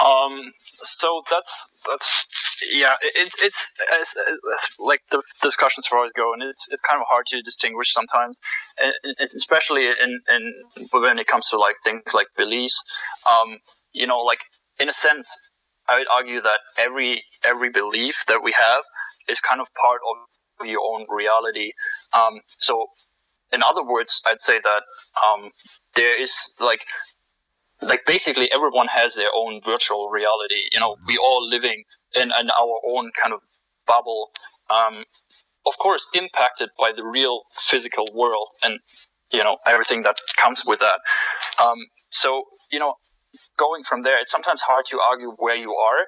Um, 0.05 0.53
so 0.81 1.23
that's 1.31 1.77
that's 1.89 2.29
yeah, 2.73 2.95
it, 3.03 3.33
it's, 3.41 3.73
it's, 3.93 4.17
it's, 4.17 4.69
like 4.79 5.01
the 5.11 5.23
discussions 5.43 5.87
for 5.87 5.97
always 5.97 6.13
go, 6.13 6.33
and 6.33 6.43
it's 6.43 6.69
it's 6.71 6.81
kind 6.83 7.01
of 7.01 7.07
hard 7.09 7.27
to 7.27 7.43
distinguish 7.43 7.93
sometimes, 7.93 8.41
and 8.83 8.93
it's 9.19 9.35
especially 9.35 9.87
in, 9.87 10.21
in 10.29 10.55
when 10.93 11.19
it 11.19 11.27
comes 11.27 11.49
to 11.49 11.59
like 11.59 11.77
things 11.85 12.15
like 12.15 12.29
beliefs. 12.37 12.83
Um, 13.29 13.59
you 13.93 14.07
know, 14.07 14.21
like 14.21 14.41
in 14.79 14.89
a 14.89 14.93
sense, 14.93 15.37
I 15.89 15.99
would 15.99 16.09
argue 16.15 16.41
that 16.43 16.59
every 16.79 17.25
every 17.45 17.71
belief 17.71 18.25
that 18.29 18.43
we 18.43 18.53
have 18.53 18.83
is 19.29 19.41
kind 19.41 19.61
of 19.61 19.67
part 19.81 20.01
of 20.09 20.17
your 20.67 20.81
own 20.85 21.07
reality. 21.09 21.73
Um, 22.17 22.41
so, 22.59 22.87
in 23.53 23.63
other 23.63 23.85
words, 23.85 24.21
I'd 24.27 24.41
say 24.41 24.61
that 24.63 24.83
um, 25.27 25.51
there 25.95 26.21
is 26.21 26.55
like 26.61 26.85
like 27.83 28.05
basically 28.07 28.51
everyone 28.53 28.89
has 28.89 29.15
their 29.15 29.31
own 29.35 29.61
virtual 29.65 30.09
reality. 30.11 30.69
You 30.73 30.81
know, 30.81 30.97
we 31.07 31.17
all 31.17 31.47
living 31.49 31.85
in, 32.17 32.33
in 32.41 32.51
our 32.51 32.81
own 32.87 33.11
kind 33.21 33.33
of 33.33 33.41
bubble. 33.87 34.31
Um, 34.71 35.05
of 35.67 35.79
course, 35.79 36.07
impacted 36.15 36.71
by 36.79 36.93
the 36.97 37.05
real 37.05 37.43
physical 37.53 38.07
world 38.15 38.49
and 38.65 38.81
you 39.33 39.45
know 39.45 39.59
everything 39.67 40.03
that 40.03 40.17
comes 40.37 40.65
with 40.67 40.81
that. 40.81 41.01
Um, 41.63 41.79
so 42.09 42.45
you 42.73 42.79
know, 42.79 42.95
going 43.59 43.83
from 43.85 44.03
there, 44.03 44.19
it's 44.21 44.33
sometimes 44.33 44.63
hard 44.63 44.87
to 44.87 45.01
argue 45.01 45.33
where 45.39 45.57
you 45.57 45.75
are. 45.75 46.01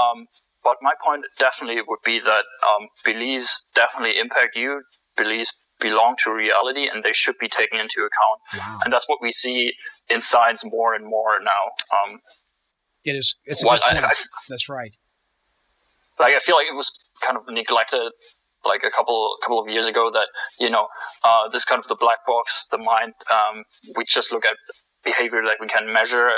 Um, 0.00 0.26
but 0.64 0.76
my 0.80 0.92
point 1.04 1.24
definitely 1.38 1.80
would 1.86 1.98
be 2.04 2.20
that 2.20 2.44
um, 2.68 2.88
beliefs 3.04 3.68
definitely 3.74 4.18
impact 4.18 4.56
you. 4.56 4.82
Beliefs 5.16 5.52
belong 5.80 6.16
to 6.24 6.32
reality 6.32 6.88
and 6.92 7.02
they 7.04 7.12
should 7.12 7.36
be 7.38 7.48
taken 7.48 7.78
into 7.78 8.00
account. 8.00 8.40
Wow. 8.56 8.78
And 8.84 8.92
that's 8.92 9.08
what 9.08 9.18
we 9.20 9.30
see 9.30 9.72
in 10.08 10.20
science 10.20 10.64
more 10.64 10.94
and 10.94 11.04
more 11.04 11.38
now. 11.42 11.70
Um, 11.92 12.20
it 13.04 13.12
is. 13.12 13.36
It's 13.44 13.64
I, 13.64 13.78
I, 13.78 14.12
that's 14.48 14.68
right. 14.68 14.94
Like 16.18 16.34
I 16.34 16.38
feel 16.38 16.54
like 16.54 16.66
it 16.70 16.76
was 16.76 16.92
kind 17.24 17.36
of 17.36 17.42
neglected 17.48 18.12
like 18.64 18.82
a 18.86 18.90
couple 18.90 19.36
couple 19.42 19.60
of 19.60 19.68
years 19.68 19.86
ago 19.86 20.10
that 20.12 20.28
you 20.60 20.70
know 20.70 20.86
uh, 21.24 21.48
this 21.48 21.64
kind 21.64 21.80
of 21.80 21.88
the 21.88 21.96
black 21.96 22.18
box, 22.26 22.66
the 22.70 22.78
mind. 22.78 23.14
Um, 23.30 23.64
we 23.96 24.04
just 24.04 24.32
look 24.32 24.46
at 24.46 24.56
behavior 25.04 25.42
that 25.44 25.56
we 25.60 25.68
can 25.68 25.92
measure, 25.92 26.28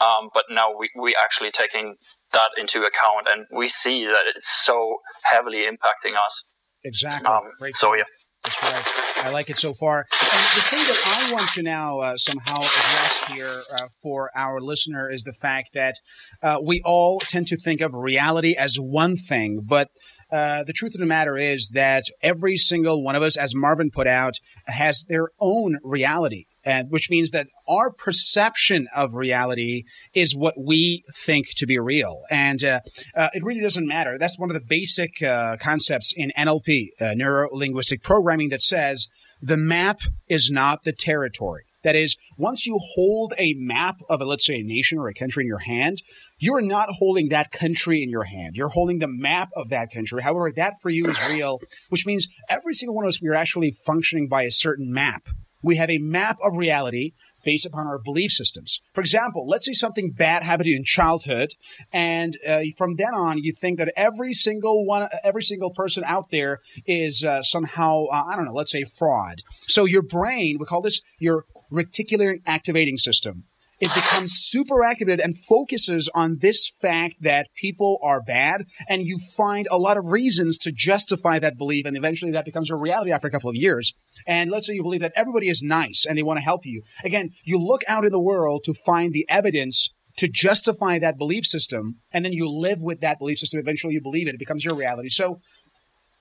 um, 0.00 0.30
but 0.34 0.44
now 0.50 0.76
we 0.76 0.90
we 1.00 1.14
actually 1.22 1.50
taking 1.50 1.96
that 2.32 2.50
into 2.56 2.80
account, 2.80 3.26
and 3.32 3.46
we 3.56 3.68
see 3.68 4.06
that 4.06 4.22
it's 4.34 4.50
so 4.50 4.98
heavily 5.24 5.64
impacting 5.66 6.14
us. 6.16 6.44
Exactly. 6.84 7.26
Um, 7.28 7.42
so 7.72 7.94
yeah. 7.94 8.04
That's 8.44 8.62
right. 8.62 9.26
I 9.26 9.30
like 9.30 9.50
it 9.50 9.58
so 9.58 9.74
far. 9.74 9.98
And 9.98 10.30
the 10.30 10.60
thing 10.60 10.78
that 10.78 11.28
I 11.28 11.32
want 11.32 11.48
to 11.54 11.62
now 11.62 11.98
uh, 11.98 12.16
somehow 12.16 12.54
address 12.54 13.22
here 13.32 13.60
uh, 13.74 13.88
for 14.00 14.30
our 14.34 14.60
listener 14.60 15.10
is 15.10 15.24
the 15.24 15.32
fact 15.32 15.70
that 15.74 15.96
uh, 16.40 16.58
we 16.62 16.80
all 16.84 17.18
tend 17.18 17.48
to 17.48 17.56
think 17.56 17.80
of 17.80 17.94
reality 17.94 18.54
as 18.56 18.76
one 18.76 19.16
thing, 19.16 19.62
but 19.66 19.88
uh, 20.30 20.62
the 20.64 20.72
truth 20.72 20.94
of 20.94 21.00
the 21.00 21.06
matter 21.06 21.36
is 21.36 21.70
that 21.72 22.04
every 22.22 22.56
single 22.56 23.02
one 23.02 23.16
of 23.16 23.22
us, 23.22 23.36
as 23.36 23.54
Marvin 23.54 23.90
put 23.90 24.06
out, 24.06 24.34
has 24.66 25.04
their 25.08 25.28
own 25.40 25.78
reality. 25.82 26.44
Which 26.88 27.10
means 27.10 27.30
that 27.30 27.46
our 27.68 27.90
perception 27.90 28.88
of 28.94 29.14
reality 29.14 29.84
is 30.14 30.36
what 30.36 30.54
we 30.58 31.04
think 31.14 31.46
to 31.56 31.66
be 31.66 31.78
real. 31.78 32.22
And 32.30 32.62
uh, 32.64 32.80
uh, 33.16 33.28
it 33.32 33.42
really 33.42 33.60
doesn't 33.60 33.86
matter. 33.86 34.16
That's 34.18 34.38
one 34.38 34.50
of 34.50 34.54
the 34.54 34.64
basic 34.66 35.22
uh, 35.22 35.56
concepts 35.60 36.12
in 36.16 36.32
NLP, 36.36 36.88
uh, 37.00 37.14
neuro 37.14 37.48
linguistic 37.52 38.02
programming, 38.02 38.50
that 38.50 38.62
says 38.62 39.08
the 39.40 39.56
map 39.56 40.00
is 40.28 40.50
not 40.50 40.84
the 40.84 40.92
territory. 40.92 41.64
That 41.84 41.94
is, 41.94 42.16
once 42.36 42.66
you 42.66 42.78
hold 42.94 43.34
a 43.38 43.54
map 43.56 43.96
of, 44.10 44.20
a, 44.20 44.24
let's 44.24 44.44
say, 44.44 44.56
a 44.56 44.62
nation 44.64 44.98
or 44.98 45.08
a 45.08 45.14
country 45.14 45.44
in 45.44 45.46
your 45.46 45.60
hand, 45.60 46.02
you're 46.38 46.60
not 46.60 46.88
holding 46.98 47.28
that 47.28 47.52
country 47.52 48.02
in 48.02 48.10
your 48.10 48.24
hand. 48.24 48.56
You're 48.56 48.68
holding 48.68 48.98
the 48.98 49.08
map 49.08 49.50
of 49.54 49.68
that 49.68 49.92
country. 49.92 50.22
However, 50.22 50.52
that 50.56 50.74
for 50.82 50.90
you 50.90 51.06
is 51.06 51.32
real, 51.32 51.60
which 51.88 52.04
means 52.04 52.26
every 52.48 52.74
single 52.74 52.96
one 52.96 53.04
of 53.04 53.08
us, 53.08 53.22
we 53.22 53.28
are 53.28 53.34
actually 53.34 53.76
functioning 53.86 54.28
by 54.28 54.42
a 54.42 54.50
certain 54.50 54.92
map. 54.92 55.28
We 55.62 55.76
have 55.76 55.90
a 55.90 55.98
map 55.98 56.38
of 56.42 56.56
reality 56.56 57.12
based 57.44 57.66
upon 57.66 57.86
our 57.86 57.98
belief 57.98 58.30
systems. 58.30 58.80
For 58.92 59.00
example, 59.00 59.46
let's 59.46 59.64
say 59.64 59.72
something 59.72 60.10
bad 60.10 60.42
happened 60.42 60.64
to 60.64 60.70
you 60.70 60.76
in 60.76 60.84
childhood, 60.84 61.54
and 61.92 62.36
uh, 62.46 62.62
from 62.76 62.96
then 62.96 63.14
on, 63.14 63.38
you 63.38 63.52
think 63.52 63.78
that 63.78 63.92
every 63.96 64.32
single 64.32 64.84
one, 64.84 65.08
every 65.24 65.42
single 65.42 65.70
person 65.70 66.04
out 66.04 66.30
there 66.30 66.60
is 66.86 67.24
uh, 67.24 67.42
somehow, 67.42 68.04
uh, 68.12 68.24
I 68.28 68.36
don't 68.36 68.44
know, 68.44 68.52
let's 68.52 68.72
say 68.72 68.84
fraud. 68.84 69.42
So 69.66 69.84
your 69.84 70.02
brain, 70.02 70.58
we 70.58 70.66
call 70.66 70.82
this 70.82 71.00
your 71.18 71.46
reticular 71.72 72.40
activating 72.46 72.98
system. 72.98 73.44
It 73.80 73.94
becomes 73.94 74.32
super 74.32 74.82
activated 74.82 75.20
and 75.20 75.38
focuses 75.38 76.10
on 76.12 76.38
this 76.40 76.68
fact 76.80 77.16
that 77.20 77.48
people 77.54 77.98
are 78.02 78.20
bad, 78.20 78.64
and 78.88 79.02
you 79.02 79.18
find 79.36 79.68
a 79.70 79.78
lot 79.78 79.96
of 79.96 80.06
reasons 80.06 80.58
to 80.58 80.72
justify 80.72 81.38
that 81.38 81.56
belief, 81.56 81.86
and 81.86 81.96
eventually 81.96 82.32
that 82.32 82.44
becomes 82.44 82.70
a 82.70 82.76
reality 82.76 83.12
after 83.12 83.28
a 83.28 83.30
couple 83.30 83.50
of 83.50 83.56
years. 83.56 83.94
And 84.26 84.50
let's 84.50 84.66
say 84.66 84.74
you 84.74 84.82
believe 84.82 85.00
that 85.02 85.12
everybody 85.14 85.48
is 85.48 85.62
nice 85.62 86.04
and 86.08 86.18
they 86.18 86.24
want 86.24 86.38
to 86.38 86.44
help 86.44 86.66
you. 86.66 86.82
Again, 87.04 87.30
you 87.44 87.58
look 87.58 87.82
out 87.86 88.04
in 88.04 88.10
the 88.10 88.20
world 88.20 88.64
to 88.64 88.74
find 88.74 89.12
the 89.12 89.26
evidence 89.28 89.90
to 90.16 90.28
justify 90.28 90.98
that 90.98 91.16
belief 91.16 91.46
system, 91.46 91.98
and 92.12 92.24
then 92.24 92.32
you 92.32 92.50
live 92.50 92.80
with 92.80 93.00
that 93.00 93.20
belief 93.20 93.38
system. 93.38 93.60
Eventually, 93.60 93.94
you 93.94 94.02
believe 94.02 94.26
it; 94.26 94.34
it 94.34 94.38
becomes 94.38 94.64
your 94.64 94.74
reality. 94.74 95.08
So, 95.08 95.40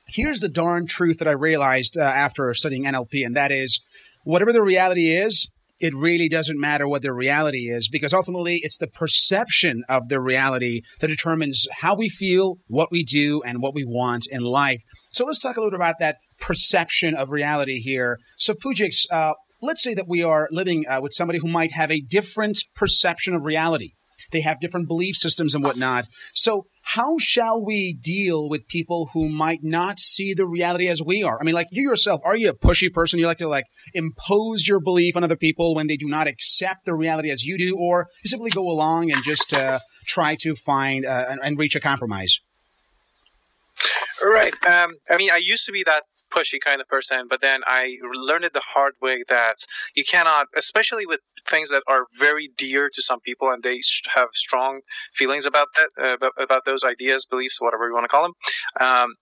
here's 0.08 0.40
the 0.40 0.48
darn 0.48 0.86
truth 0.86 1.18
that 1.18 1.28
I 1.28 1.32
realized 1.32 1.98
uh, 1.98 2.02
after 2.02 2.54
studying 2.54 2.84
NLP, 2.84 3.26
and 3.26 3.36
that 3.36 3.52
is 3.52 3.82
whatever 4.24 4.54
the 4.54 4.62
reality 4.62 5.12
is, 5.12 5.50
it 5.80 5.94
really 5.94 6.28
doesn't 6.28 6.60
matter 6.60 6.88
what 6.88 7.02
the 7.02 7.14
reality 7.14 7.70
is 7.70 7.90
because 7.90 8.14
ultimately 8.14 8.60
it's 8.64 8.78
the 8.78 8.88
perception 8.88 9.84
of 9.88 10.10
the 10.10 10.20
reality 10.20 10.82
that 11.00 11.08
determines 11.08 11.68
how 11.82 11.96
we 11.96 12.10
feel, 12.10 12.58
what 12.68 12.92
we 12.92 13.04
do, 13.04 13.42
and 13.44 13.62
what 13.62 13.76
we 13.76 13.86
want 13.86 14.26
in 14.30 14.42
life. 14.42 14.82
So 15.12 15.26
let's 15.26 15.40
talk 15.40 15.58
a 15.58 15.60
little 15.60 15.72
bit 15.72 15.78
about 15.78 16.00
that 16.00 16.18
perception 16.40 17.16
of 17.16 17.30
reality 17.30 17.80
here. 17.80 18.18
So 18.38 18.54
Pujix, 18.54 19.06
uh, 19.12 19.34
let's 19.62 19.84
say 19.84 19.94
that 19.94 20.08
we 20.08 20.24
are 20.24 20.48
living 20.52 20.86
uh, 20.88 21.00
with 21.02 21.14
somebody 21.14 21.40
who 21.40 21.48
might 21.48 21.74
have 21.74 21.92
a 21.92 22.02
different 22.02 22.64
perception 22.76 23.36
of 23.36 23.46
reality. 23.46 23.94
They 24.32 24.42
have 24.42 24.60
different 24.60 24.88
belief 24.88 25.16
systems 25.16 25.56
and 25.56 25.64
whatnot. 25.64 26.06
So 26.34 26.66
how 26.94 27.18
shall 27.20 27.66
we 27.66 27.94
deal 27.94 28.48
with 28.48 28.66
people 28.70 29.10
who 29.12 29.28
might 29.28 29.60
not 29.62 30.00
see 30.00 30.34
the 30.34 30.46
reality 30.46 30.88
as 30.88 31.02
we 31.02 31.22
are? 31.22 31.38
I 31.38 31.44
mean, 31.44 31.54
like 31.54 31.68
you 31.70 31.84
yourself, 31.84 32.22
are 32.24 32.38
you 32.38 32.50
a 32.50 32.54
pushy 32.54 32.92
person? 32.92 33.20
You 33.20 33.28
like 33.28 33.40
to 33.40 33.50
like 33.50 33.66
impose 33.94 34.66
your 34.66 34.80
belief 34.80 35.18
on 35.18 35.24
other 35.24 35.36
people 35.36 35.76
when 35.76 35.88
they 35.88 35.98
do 35.98 36.08
not 36.08 36.28
accept 36.28 36.86
the 36.86 36.94
reality 36.94 37.30
as 37.30 37.44
you 37.44 37.58
do, 37.58 37.76
or 37.78 38.08
you 38.24 38.30
simply 38.30 38.52
go 38.52 38.72
along 38.72 39.12
and 39.12 39.22
just 39.26 39.54
uh, 39.54 39.80
try 40.06 40.38
to 40.40 40.56
find 40.56 41.06
uh, 41.06 41.26
and, 41.30 41.42
and, 41.44 41.60
reach 41.60 41.76
a 41.76 41.82
compromise? 41.82 42.40
Right. 44.24 44.54
Um, 44.66 44.94
I 45.10 45.18
mean, 45.18 45.30
I 45.30 45.42
used 45.44 45.66
to 45.66 45.74
be 45.74 45.84
that 45.84 46.04
pushy 46.34 46.60
kind 46.64 46.82
of 46.82 46.88
person, 46.88 47.28
but 47.30 47.42
then 47.42 47.62
I 47.66 47.98
learned 48.14 48.46
it 48.46 48.54
the 48.54 48.62
hard 48.66 48.94
way 49.02 49.24
that 49.30 49.56
you 49.96 50.04
cannot, 50.04 50.48
especially 50.56 51.06
with 51.06 51.20
things 51.48 51.70
that 51.70 51.84
are 51.88 52.06
very 52.20 52.50
dear 52.58 52.90
to 52.94 53.02
some 53.02 53.20
people 53.22 53.50
and 53.50 53.64
they 53.64 53.80
have 54.14 54.30
strong 54.34 54.82
feelings 55.14 55.46
about 55.46 55.68
that, 55.76 56.20
uh, 56.22 56.30
about, 56.42 56.66
those 56.66 56.84
ideas, 56.84 57.26
beliefs, 57.26 57.62
whatever 57.62 57.88
you 57.88 57.94
want 57.94 58.04
to 58.04 58.10
call 58.10 58.24
them. 58.24 58.34
Um, 58.80 59.16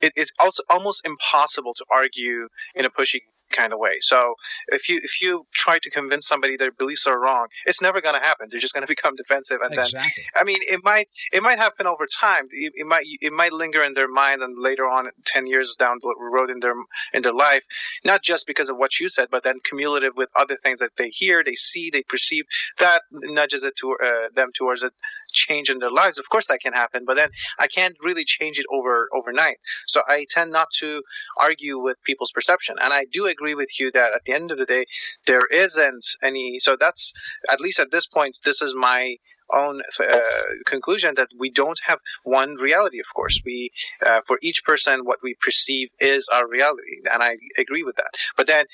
it 0.00 0.12
is 0.16 0.32
also 0.38 0.62
almost 0.70 1.04
impossible 1.06 1.74
to 1.74 1.84
argue 1.92 2.48
in 2.74 2.84
a 2.84 2.90
pushy 2.90 3.20
kind 3.52 3.72
of 3.72 3.78
way. 3.78 3.96
So 4.00 4.34
if 4.68 4.88
you 4.88 5.00
if 5.02 5.22
you 5.22 5.46
try 5.52 5.78
to 5.78 5.90
convince 5.90 6.26
somebody 6.26 6.56
their 6.56 6.72
beliefs 6.72 7.06
are 7.06 7.20
wrong, 7.20 7.46
it's 7.66 7.82
never 7.82 8.00
going 8.00 8.14
to 8.14 8.20
happen. 8.20 8.48
They're 8.50 8.60
just 8.60 8.74
going 8.74 8.86
to 8.86 8.88
become 8.88 9.14
defensive, 9.16 9.58
and 9.62 9.72
exactly. 9.72 9.98
then 9.98 10.40
I 10.40 10.44
mean, 10.44 10.58
it 10.62 10.80
might 10.82 11.08
it 11.32 11.42
might 11.42 11.58
happen 11.58 11.86
over 11.86 12.06
time. 12.06 12.48
It, 12.50 12.72
it, 12.76 12.86
might 12.86 13.04
it 13.20 13.32
might 13.32 13.52
linger 13.52 13.82
in 13.82 13.94
their 13.94 14.08
mind, 14.08 14.42
and 14.42 14.60
later 14.60 14.84
on, 14.84 15.10
ten 15.24 15.46
years 15.46 15.76
down 15.78 15.98
the 16.00 16.14
road 16.32 16.50
in 16.50 16.60
their 16.60 16.74
in 17.12 17.22
their 17.22 17.34
life, 17.34 17.64
not 18.04 18.22
just 18.22 18.46
because 18.46 18.68
of 18.70 18.76
what 18.76 18.98
you 18.98 19.08
said, 19.08 19.28
but 19.30 19.42
then 19.42 19.60
cumulative 19.64 20.14
with 20.16 20.30
other 20.38 20.56
things 20.56 20.80
that 20.80 20.90
they 20.98 21.08
hear, 21.08 21.42
they 21.44 21.54
see, 21.54 21.90
they 21.90 22.02
perceive. 22.02 22.44
That 22.78 23.02
nudges 23.12 23.64
it 23.64 23.76
to 23.76 23.96
uh, 24.02 24.28
them 24.34 24.50
towards 24.54 24.82
a 24.82 24.90
change 25.32 25.70
in 25.70 25.78
their 25.78 25.90
lives. 25.90 26.18
Of 26.18 26.28
course, 26.28 26.48
that 26.48 26.60
can 26.60 26.72
happen, 26.72 27.04
but 27.06 27.16
then 27.16 27.30
I 27.58 27.66
can't 27.68 27.96
really 28.02 28.24
change 28.24 28.58
it 28.58 28.66
over 28.70 29.08
overnight. 29.14 29.58
So 29.86 30.02
I 30.08 30.26
tend 30.28 30.52
not 30.52 30.68
to 30.80 31.02
argue 31.38 31.78
with 31.78 31.96
people's 32.04 32.32
perception, 32.32 32.76
and 32.82 32.92
I 32.92 33.06
do 33.10 33.26
agree 33.26 33.54
with 33.54 33.78
you 33.78 33.90
that 33.92 34.12
at 34.14 34.24
the 34.24 34.32
end 34.32 34.50
of 34.50 34.58
the 34.58 34.66
day, 34.66 34.86
there 35.26 35.46
isn't 35.50 36.04
any. 36.22 36.58
So 36.58 36.76
that's 36.76 37.12
at 37.50 37.60
least 37.60 37.80
at 37.80 37.90
this 37.90 38.06
point, 38.06 38.38
this 38.44 38.62
is 38.62 38.74
my 38.74 39.16
own 39.54 39.82
uh, 40.00 40.18
conclusion 40.66 41.14
that 41.16 41.28
we 41.38 41.50
don't 41.50 41.80
have 41.86 41.98
one 42.24 42.54
reality. 42.54 43.00
Of 43.00 43.12
course, 43.14 43.40
we 43.44 43.70
uh, 44.04 44.20
for 44.26 44.38
each 44.42 44.64
person, 44.64 45.00
what 45.04 45.18
we 45.22 45.36
perceive 45.40 45.88
is 46.00 46.28
our 46.32 46.48
reality, 46.48 47.00
and 47.12 47.22
I 47.22 47.36
agree 47.58 47.82
with 47.82 47.96
that. 47.96 48.12
But 48.36 48.46
then 48.46 48.64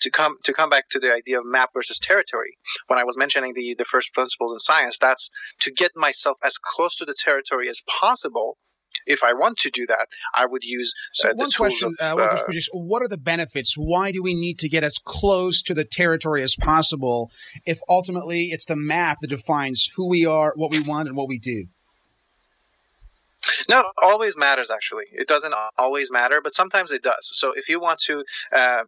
to 0.00 0.10
come 0.10 0.36
to 0.44 0.52
come 0.52 0.70
back 0.70 0.88
to 0.90 0.98
the 0.98 1.12
idea 1.12 1.38
of 1.38 1.44
map 1.46 1.70
versus 1.74 1.98
territory 1.98 2.56
when 2.86 2.98
i 2.98 3.04
was 3.04 3.16
mentioning 3.18 3.54
the 3.54 3.74
the 3.78 3.84
first 3.84 4.12
principles 4.12 4.52
in 4.52 4.58
science 4.58 4.98
that's 4.98 5.30
to 5.60 5.72
get 5.72 5.92
myself 5.94 6.36
as 6.44 6.58
close 6.58 6.96
to 6.96 7.04
the 7.04 7.14
territory 7.24 7.68
as 7.68 7.80
possible 8.00 8.56
if 9.06 9.22
I 9.22 9.32
want 9.32 9.58
to 9.58 9.70
do 9.70 9.86
that, 9.86 10.08
I 10.34 10.46
would 10.46 10.62
use 10.64 10.92
so 11.12 11.30
uh, 11.30 11.34
one 11.34 11.50
question, 11.50 11.92
of, 12.00 12.18
uh, 12.18 12.36
what 12.72 13.02
are 13.02 13.08
the 13.08 13.18
benefits? 13.18 13.74
Why 13.76 14.10
do 14.10 14.22
we 14.22 14.34
need 14.34 14.58
to 14.60 14.68
get 14.68 14.84
as 14.84 14.98
close 14.98 15.62
to 15.62 15.74
the 15.74 15.84
territory 15.84 16.42
as 16.42 16.56
possible 16.56 17.30
if 17.66 17.78
ultimately 17.88 18.46
it's 18.46 18.64
the 18.64 18.76
map 18.76 19.18
that 19.20 19.28
defines 19.28 19.90
who 19.96 20.08
we 20.08 20.24
are, 20.24 20.52
what 20.56 20.70
we 20.70 20.80
want, 20.80 21.08
and 21.08 21.16
what 21.16 21.28
we 21.28 21.38
do? 21.38 21.66
No, 23.68 23.80
it 23.80 23.86
always 24.02 24.36
matters. 24.36 24.70
Actually, 24.70 25.04
it 25.12 25.28
doesn't 25.28 25.54
always 25.78 26.10
matter, 26.10 26.40
but 26.42 26.54
sometimes 26.54 26.92
it 26.92 27.02
does. 27.02 27.30
So 27.32 27.52
if 27.54 27.68
you 27.68 27.80
want 27.80 27.98
to 28.06 28.22
uh, 28.52 28.84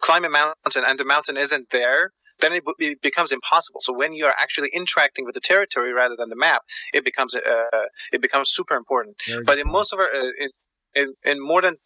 climb 0.00 0.24
a 0.24 0.30
mountain 0.30 0.84
and 0.86 0.98
the 0.98 1.04
mountain 1.04 1.36
isn't 1.36 1.70
there, 1.70 2.10
then 2.40 2.52
it, 2.52 2.64
it, 2.78 3.00
becomes 3.00 3.32
impossible. 3.32 3.80
So 3.80 3.92
when 3.96 4.14
you 4.14 4.26
are 4.26 4.34
actually 4.38 4.70
interacting 4.74 5.24
with 5.24 5.34
the 5.34 5.40
territory 5.40 5.92
rather 5.92 6.16
than 6.16 6.28
the 6.28 6.36
map, 6.36 6.62
it 6.92 7.04
becomes 7.04 7.34
uh, 7.34 7.86
it 8.12 8.20
becomes 8.20 8.50
super 8.52 8.74
important. 8.74 9.16
But 9.44 9.58
in 9.58 9.68
most 9.68 9.92
of 9.92 9.98
our 9.98 10.06
uh, 10.06 10.30
in, 10.38 10.50
in, 10.94 11.14
in 11.24 11.40
more 11.40 11.62
than 11.62 11.76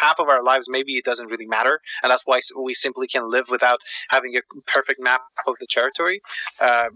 half 0.00 0.18
of 0.18 0.28
our 0.28 0.42
lives 0.42 0.68
maybe 0.68 0.92
it 0.92 1.04
doesn't 1.04 1.30
really 1.30 1.46
matter, 1.46 1.80
and 2.02 2.10
that's 2.10 2.22
why 2.24 2.40
we 2.60 2.74
simply 2.74 3.06
can 3.06 3.30
live 3.30 3.48
without 3.48 3.78
having 4.10 4.34
a 4.36 4.40
perfect 4.66 5.00
map 5.00 5.20
of 5.46 5.54
the 5.60 5.66
territory. 5.70 6.20
Uh, 6.60 6.88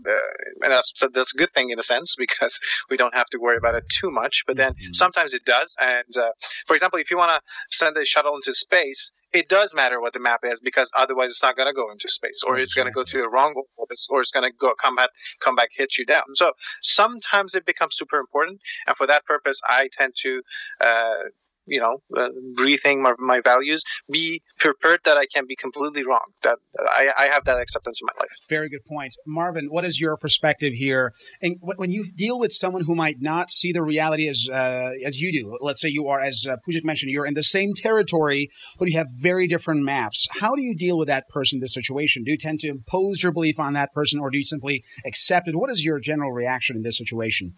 and 0.62 0.72
that's 0.72 0.92
that's 1.12 1.34
a 1.34 1.38
good 1.38 1.52
thing 1.52 1.70
in 1.70 1.78
a 1.78 1.82
sense 1.82 2.14
because 2.16 2.60
we 2.90 2.96
don't 2.96 3.14
have 3.14 3.26
to 3.26 3.38
worry 3.38 3.56
about 3.56 3.74
it 3.74 3.84
too 3.88 4.10
much. 4.10 4.44
But 4.46 4.56
then 4.56 4.72
mm-hmm. 4.72 4.92
sometimes 4.92 5.34
it 5.34 5.44
does. 5.44 5.76
And 5.80 6.16
uh, 6.16 6.30
for 6.66 6.74
example, 6.74 6.98
if 6.98 7.10
you 7.10 7.16
want 7.16 7.32
to 7.32 7.40
send 7.76 7.96
a 7.96 8.04
shuttle 8.04 8.34
into 8.34 8.52
space, 8.52 9.12
it 9.32 9.48
does 9.48 9.74
matter 9.74 10.00
what 10.00 10.12
the 10.12 10.20
map 10.20 10.40
is 10.44 10.60
because 10.60 10.90
otherwise 10.96 11.30
it's 11.30 11.42
not 11.42 11.56
going 11.56 11.68
to 11.68 11.74
go 11.74 11.90
into 11.90 12.08
space 12.08 12.42
or 12.46 12.56
it's 12.56 12.74
going 12.74 12.86
to 12.86 12.92
go 12.92 13.04
to 13.04 13.22
a 13.22 13.30
wrong 13.30 13.54
orbit 13.76 13.98
or 14.10 14.20
it's 14.20 14.30
going 14.30 14.48
to 14.50 14.56
go 14.56 14.72
come 14.80 14.96
back 14.96 15.10
come 15.40 15.54
back 15.54 15.68
hit 15.76 15.98
you 15.98 16.06
down 16.06 16.22
so 16.34 16.52
sometimes 16.80 17.54
it 17.54 17.66
becomes 17.66 17.94
super 17.96 18.18
important 18.18 18.60
and 18.86 18.96
for 18.96 19.06
that 19.06 19.24
purpose 19.26 19.60
i 19.68 19.88
tend 19.92 20.14
to 20.16 20.40
uh, 20.80 21.24
you 21.68 21.80
know, 21.80 22.02
uh, 22.16 22.30
rethink 22.54 23.00
my, 23.00 23.14
my, 23.18 23.40
values, 23.40 23.82
be 24.10 24.42
prepared 24.58 25.00
that 25.04 25.16
I 25.16 25.26
can 25.26 25.46
be 25.46 25.56
completely 25.56 26.04
wrong. 26.04 26.24
That 26.42 26.58
I, 26.78 27.10
I, 27.16 27.26
have 27.26 27.44
that 27.44 27.58
acceptance 27.58 28.00
in 28.00 28.06
my 28.06 28.12
life. 28.20 28.30
Very 28.48 28.68
good 28.68 28.84
point. 28.86 29.14
Marvin, 29.26 29.68
what 29.68 29.84
is 29.84 30.00
your 30.00 30.16
perspective 30.16 30.72
here? 30.74 31.12
And 31.40 31.56
when 31.60 31.90
you 31.90 32.10
deal 32.14 32.38
with 32.38 32.52
someone 32.52 32.84
who 32.84 32.94
might 32.94 33.16
not 33.20 33.50
see 33.50 33.72
the 33.72 33.82
reality 33.82 34.28
as, 34.28 34.48
uh, 34.52 34.90
as 35.04 35.20
you 35.20 35.32
do, 35.32 35.58
let's 35.60 35.80
say 35.80 35.88
you 35.88 36.08
are, 36.08 36.20
as 36.20 36.46
uh, 36.48 36.56
Pujit 36.68 36.84
mentioned, 36.84 37.12
you're 37.12 37.26
in 37.26 37.34
the 37.34 37.44
same 37.44 37.74
territory, 37.74 38.50
but 38.78 38.88
you 38.88 38.98
have 38.98 39.08
very 39.14 39.46
different 39.46 39.82
maps. 39.82 40.26
How 40.40 40.54
do 40.54 40.62
you 40.62 40.74
deal 40.74 40.98
with 40.98 41.08
that 41.08 41.28
person 41.28 41.60
this 41.60 41.74
situation? 41.74 42.24
Do 42.24 42.30
you 42.30 42.38
tend 42.38 42.60
to 42.60 42.68
impose 42.68 43.22
your 43.22 43.32
belief 43.32 43.58
on 43.58 43.74
that 43.74 43.92
person 43.92 44.20
or 44.20 44.30
do 44.30 44.38
you 44.38 44.44
simply 44.44 44.84
accept 45.06 45.48
it? 45.48 45.56
What 45.56 45.70
is 45.70 45.84
your 45.84 46.00
general 46.00 46.32
reaction 46.32 46.76
in 46.76 46.82
this 46.82 46.98
situation? 46.98 47.54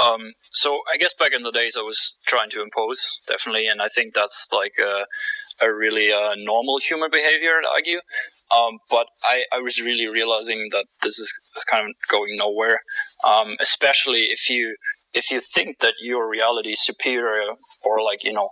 Um, 0.00 0.32
so 0.40 0.80
I 0.92 0.96
guess 0.98 1.14
back 1.14 1.32
in 1.32 1.42
the 1.42 1.52
days 1.52 1.76
I 1.78 1.82
was 1.82 2.18
trying 2.26 2.50
to 2.50 2.62
impose 2.62 3.10
definitely, 3.26 3.66
and 3.66 3.80
I 3.80 3.88
think 3.88 4.14
that's 4.14 4.48
like 4.52 4.74
a, 4.80 5.06
a 5.64 5.72
really 5.72 6.12
uh, 6.12 6.34
normal 6.36 6.78
human 6.78 7.10
behavior, 7.10 7.52
I'd 7.58 7.72
argue. 7.72 8.00
Um, 8.56 8.78
but 8.90 9.06
I, 9.24 9.44
I 9.52 9.60
was 9.60 9.80
really 9.80 10.06
realizing 10.06 10.68
that 10.72 10.86
this 11.02 11.18
is, 11.18 11.32
is 11.56 11.64
kind 11.64 11.88
of 11.88 11.94
going 12.10 12.36
nowhere, 12.36 12.80
um, 13.26 13.56
especially 13.60 14.24
if 14.30 14.50
you 14.50 14.76
if 15.14 15.30
you 15.30 15.40
think 15.40 15.78
that 15.80 15.94
your 16.00 16.28
reality 16.28 16.72
is 16.72 16.84
superior 16.84 17.54
or 17.82 18.02
like 18.02 18.22
you 18.22 18.32
know 18.32 18.50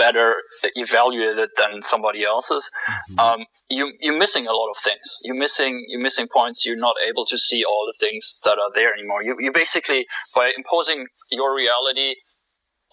better 0.00 0.34
evaluated 0.76 1.50
than 1.56 1.82
somebody 1.82 2.24
else's, 2.24 2.70
mm-hmm. 2.88 3.18
um, 3.18 3.46
you, 3.68 3.92
you're 4.00 4.18
missing 4.18 4.46
a 4.46 4.52
lot 4.52 4.70
of 4.70 4.76
things. 4.82 5.18
You're 5.24 5.36
missing 5.36 5.84
you're 5.88 6.02
missing 6.02 6.28
points. 6.32 6.64
You're 6.64 6.76
not 6.76 6.96
able 7.08 7.26
to 7.26 7.38
see 7.38 7.64
all 7.64 7.84
the 7.86 8.06
things 8.06 8.40
that 8.44 8.58
are 8.58 8.72
there 8.74 8.92
anymore. 8.92 9.22
You 9.22 9.36
you 9.38 9.52
basically 9.52 10.06
by 10.34 10.52
imposing 10.56 11.06
your 11.30 11.54
reality 11.54 12.14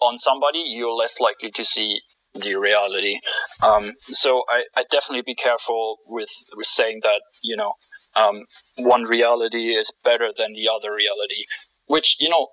on 0.00 0.18
somebody, 0.18 0.58
you're 0.58 0.94
less 0.94 1.20
likely 1.20 1.50
to 1.52 1.64
see 1.64 2.00
the 2.34 2.54
reality. 2.54 3.18
Um, 3.66 3.92
so 3.98 4.42
I, 4.48 4.64
I 4.76 4.84
definitely 4.90 5.22
be 5.22 5.34
careful 5.34 5.98
with 6.06 6.30
with 6.56 6.66
saying 6.66 7.00
that 7.02 7.22
you 7.42 7.56
know 7.56 7.74
um, 8.14 8.44
one 8.78 9.04
reality 9.04 9.74
is 9.74 9.92
better 10.04 10.30
than 10.36 10.52
the 10.52 10.68
other 10.68 10.92
reality, 10.92 11.44
which 11.86 12.16
you 12.20 12.28
know 12.28 12.48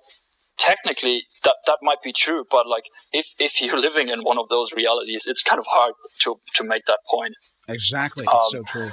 technically 0.58 1.24
that 1.44 1.56
that 1.66 1.78
might 1.82 2.02
be 2.02 2.12
true 2.12 2.44
but 2.50 2.66
like 2.66 2.84
if 3.12 3.34
if 3.38 3.60
you're 3.60 3.78
living 3.78 4.08
in 4.08 4.20
one 4.20 4.38
of 4.38 4.48
those 4.48 4.70
realities 4.72 5.26
it's 5.26 5.42
kind 5.42 5.58
of 5.58 5.66
hard 5.68 5.94
to 6.20 6.36
to 6.54 6.64
make 6.64 6.84
that 6.86 6.98
point. 7.10 7.34
Exactly. 7.68 8.26
Um, 8.26 8.40
so 8.50 8.62
true. 8.62 8.90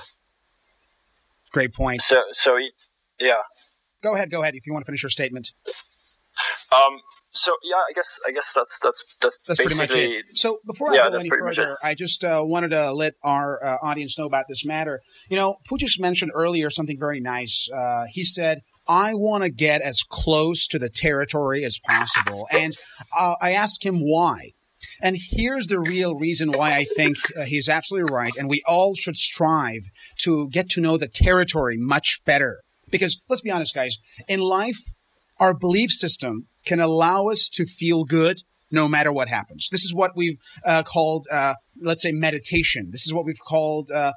Great 1.51 1.73
point. 1.73 2.01
so 2.01 2.23
so 2.31 2.57
yeah. 3.19 3.33
Go 4.01 4.15
ahead 4.15 4.31
go 4.31 4.41
ahead 4.41 4.55
if 4.55 4.65
you 4.65 4.73
want 4.73 4.85
to 4.85 4.87
finish 4.87 5.03
your 5.03 5.09
statement. 5.09 5.51
Um 6.71 6.99
so 7.33 7.53
yeah, 7.63 7.75
I 7.75 7.93
guess 7.93 8.19
I 8.27 8.31
guess 8.31 8.53
that's 8.53 8.79
that's 8.79 9.15
that's, 9.21 9.37
that's 9.47 9.59
basically 9.59 9.87
pretty 9.87 10.15
much 10.15 10.25
it. 10.29 10.37
So 10.37 10.59
before 10.65 10.91
I 10.91 11.09
go 11.09 11.17
any 11.17 11.29
further, 11.29 11.77
I 11.81 11.93
just 11.93 12.23
uh, 12.23 12.41
wanted 12.43 12.69
to 12.69 12.91
let 12.91 13.13
our 13.23 13.63
uh, 13.63 13.77
audience 13.81 14.17
know 14.17 14.25
about 14.25 14.45
this 14.49 14.65
matter. 14.65 15.01
You 15.29 15.37
know, 15.37 15.55
Pujis 15.69 15.99
mentioned 15.99 16.31
earlier 16.35 16.69
something 16.69 16.99
very 16.99 17.21
nice. 17.21 17.69
Uh, 17.73 18.05
he 18.11 18.23
said 18.23 18.61
I 18.91 19.13
want 19.13 19.45
to 19.45 19.49
get 19.49 19.81
as 19.81 20.03
close 20.03 20.67
to 20.67 20.77
the 20.77 20.89
territory 20.89 21.63
as 21.63 21.79
possible. 21.79 22.49
And 22.51 22.73
uh, 23.17 23.35
I 23.41 23.53
asked 23.53 23.85
him 23.85 24.01
why. 24.01 24.51
And 25.01 25.15
here's 25.17 25.67
the 25.67 25.79
real 25.79 26.15
reason 26.15 26.51
why 26.51 26.75
I 26.75 26.83
think 26.83 27.15
uh, 27.37 27.43
he's 27.43 27.69
absolutely 27.69 28.13
right. 28.13 28.33
And 28.37 28.49
we 28.49 28.61
all 28.67 28.93
should 28.93 29.15
strive 29.15 29.83
to 30.23 30.49
get 30.49 30.69
to 30.71 30.81
know 30.81 30.97
the 30.97 31.07
territory 31.07 31.77
much 31.77 32.19
better. 32.25 32.63
Because 32.89 33.21
let's 33.29 33.41
be 33.41 33.49
honest, 33.49 33.73
guys, 33.73 33.95
in 34.27 34.41
life, 34.41 34.81
our 35.39 35.53
belief 35.53 35.91
system 35.91 36.47
can 36.65 36.81
allow 36.81 37.29
us 37.29 37.47
to 37.53 37.65
feel 37.65 38.03
good 38.03 38.41
no 38.71 38.87
matter 38.87 39.11
what 39.11 39.27
happens. 39.27 39.69
This 39.71 39.83
is 39.83 39.93
what 39.93 40.15
we've 40.15 40.37
uh, 40.65 40.83
called, 40.83 41.27
uh, 41.31 41.55
let's 41.79 42.01
say, 42.01 42.11
meditation. 42.11 42.89
This 42.91 43.05
is 43.05 43.13
what 43.13 43.25
we've 43.25 43.39
called 43.45 43.91
uh, 43.91 44.13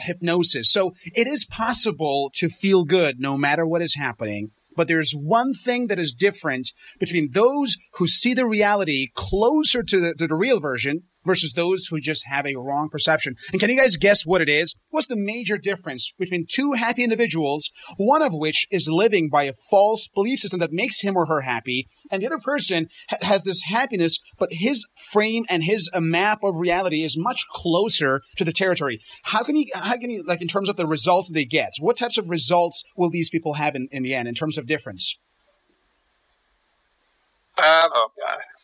hypnosis. 0.00 0.70
So 0.72 0.94
it 1.04 1.26
is 1.26 1.44
possible 1.44 2.30
to 2.36 2.48
feel 2.48 2.84
good 2.84 3.20
no 3.20 3.36
matter 3.36 3.66
what 3.66 3.82
is 3.82 3.94
happening. 3.94 4.50
But 4.76 4.86
there's 4.86 5.12
one 5.12 5.54
thing 5.54 5.88
that 5.88 5.98
is 5.98 6.12
different 6.12 6.72
between 7.00 7.30
those 7.32 7.76
who 7.94 8.06
see 8.06 8.32
the 8.32 8.46
reality 8.46 9.08
closer 9.12 9.82
to 9.82 10.00
the, 10.00 10.14
to 10.14 10.28
the 10.28 10.36
real 10.36 10.60
version 10.60 11.02
versus 11.24 11.52
those 11.52 11.86
who 11.86 12.00
just 12.00 12.26
have 12.26 12.46
a 12.46 12.54
wrong 12.54 12.88
perception. 12.88 13.34
And 13.52 13.60
can 13.60 13.70
you 13.70 13.78
guys 13.78 13.96
guess 13.96 14.24
what 14.24 14.40
it 14.40 14.48
is? 14.48 14.74
What's 14.90 15.06
the 15.06 15.16
major 15.16 15.58
difference 15.58 16.12
between 16.18 16.46
two 16.48 16.72
happy 16.72 17.04
individuals, 17.04 17.70
one 17.96 18.22
of 18.22 18.32
which 18.32 18.66
is 18.70 18.88
living 18.88 19.28
by 19.28 19.44
a 19.44 19.52
false 19.70 20.08
belief 20.14 20.40
system 20.40 20.60
that 20.60 20.72
makes 20.72 21.00
him 21.00 21.16
or 21.16 21.26
her 21.26 21.42
happy, 21.42 21.86
and 22.10 22.22
the 22.22 22.26
other 22.26 22.38
person 22.38 22.88
ha- 23.10 23.18
has 23.22 23.44
this 23.44 23.62
happiness, 23.62 24.18
but 24.38 24.48
his 24.52 24.86
frame 25.10 25.44
and 25.48 25.64
his 25.64 25.90
uh, 25.92 26.00
map 26.00 26.42
of 26.42 26.58
reality 26.58 27.02
is 27.02 27.16
much 27.18 27.44
closer 27.52 28.22
to 28.36 28.44
the 28.44 28.52
territory. 28.52 29.00
How 29.24 29.42
can 29.42 29.56
you, 29.56 29.66
how 29.74 29.96
can 29.96 30.10
you, 30.10 30.24
like 30.26 30.42
in 30.42 30.48
terms 30.48 30.68
of 30.68 30.76
the 30.76 30.86
results 30.86 31.30
they 31.30 31.44
get, 31.44 31.72
what 31.80 31.96
types 31.96 32.18
of 32.18 32.30
results 32.30 32.82
will 32.96 33.10
these 33.10 33.30
people 33.30 33.54
have 33.54 33.74
in, 33.74 33.88
in 33.90 34.02
the 34.02 34.14
end 34.14 34.28
in 34.28 34.34
terms 34.34 34.58
of 34.58 34.66
difference? 34.66 35.16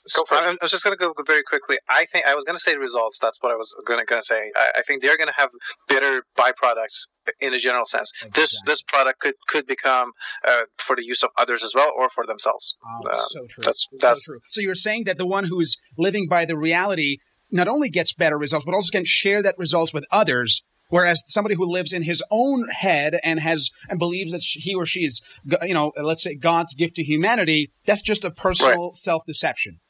Um, 0.05 0.09
so 0.09 0.25
I 0.31 0.57
was 0.61 0.71
just 0.71 0.85
going 0.85 0.97
to 0.97 1.03
go 1.03 1.15
very 1.27 1.43
quickly. 1.43 1.77
I 1.89 2.05
think 2.05 2.27
I 2.27 2.35
was 2.35 2.45
going 2.45 2.57
to 2.57 2.61
say 2.61 2.77
results. 2.77 3.19
That's 3.21 3.39
what 3.41 3.53
I 3.53 3.57
was 3.57 3.75
going 3.87 4.05
to 4.07 4.23
say. 4.23 4.51
I, 4.57 4.79
I, 4.79 4.83
think 4.83 5.03
they're 5.03 5.17
going 5.17 5.29
to 5.29 5.35
have 5.35 5.51
better 5.89 6.25
byproducts 6.37 7.09
in 7.41 7.55
a 7.55 7.59
general 7.59 7.87
sense. 7.87 8.13
Exactly. 8.17 8.43
This 8.43 8.63
this 8.67 8.83
product 8.83 9.21
could 9.21 9.35
could 9.49 9.67
become 9.67 10.13
uh, 10.47 10.63
for 10.79 10.95
the 10.95 11.05
use 11.05 11.23
of 11.23 11.31
others 11.39 11.63
as 11.65 11.73
well, 11.75 11.91
or 11.97 12.09
for 12.11 12.27
themselves. 12.27 12.77
Oh, 12.85 13.09
uh, 13.09 13.17
so 13.17 13.47
true. 13.49 13.65
That's, 13.65 13.87
that's 13.99 14.27
so 14.27 14.33
true. 14.33 14.41
So 14.51 14.61
you're 14.61 14.75
saying 14.75 15.05
that 15.05 15.19
the 15.19 15.27
one 15.27 15.45
who's 15.45 15.77
living 15.97 16.29
by 16.29 16.45
the 16.45 16.57
reality 16.57 17.19
not 17.51 17.69
only 17.69 17.89
gets 17.89 18.13
better 18.13 18.37
results, 18.37 18.67
but 18.67 18.75
also 18.75 18.91
can 18.91 19.05
share 19.05 19.43
that 19.43 19.57
results 19.59 19.95
with 19.95 20.05
others 20.11 20.63
Whereas 20.89 21.25
somebody 21.27 21.55
who 21.57 21.65
lives 21.65 21.93
in 21.93 22.03
his 22.03 22.23
own 22.31 22.69
head 22.69 23.19
and 23.25 23.41
has 23.41 23.71
and 23.89 23.99
believes 23.99 24.33
that 24.33 24.43
he 24.43 24.75
or 24.75 24.87
she 24.87 25.01
is, 25.01 25.23
you 25.63 25.75
know, 25.75 25.93
let's 26.01 26.23
say 26.23 26.35
God's 26.35 26.75
gift 26.75 26.97
to 26.97 27.03
humanity, 27.03 27.73
that's 27.87 28.03
just 28.03 28.25
a 28.25 28.31
personal 28.31 28.87
right. 28.87 28.97
self 28.97 29.25
deception. 29.27 29.81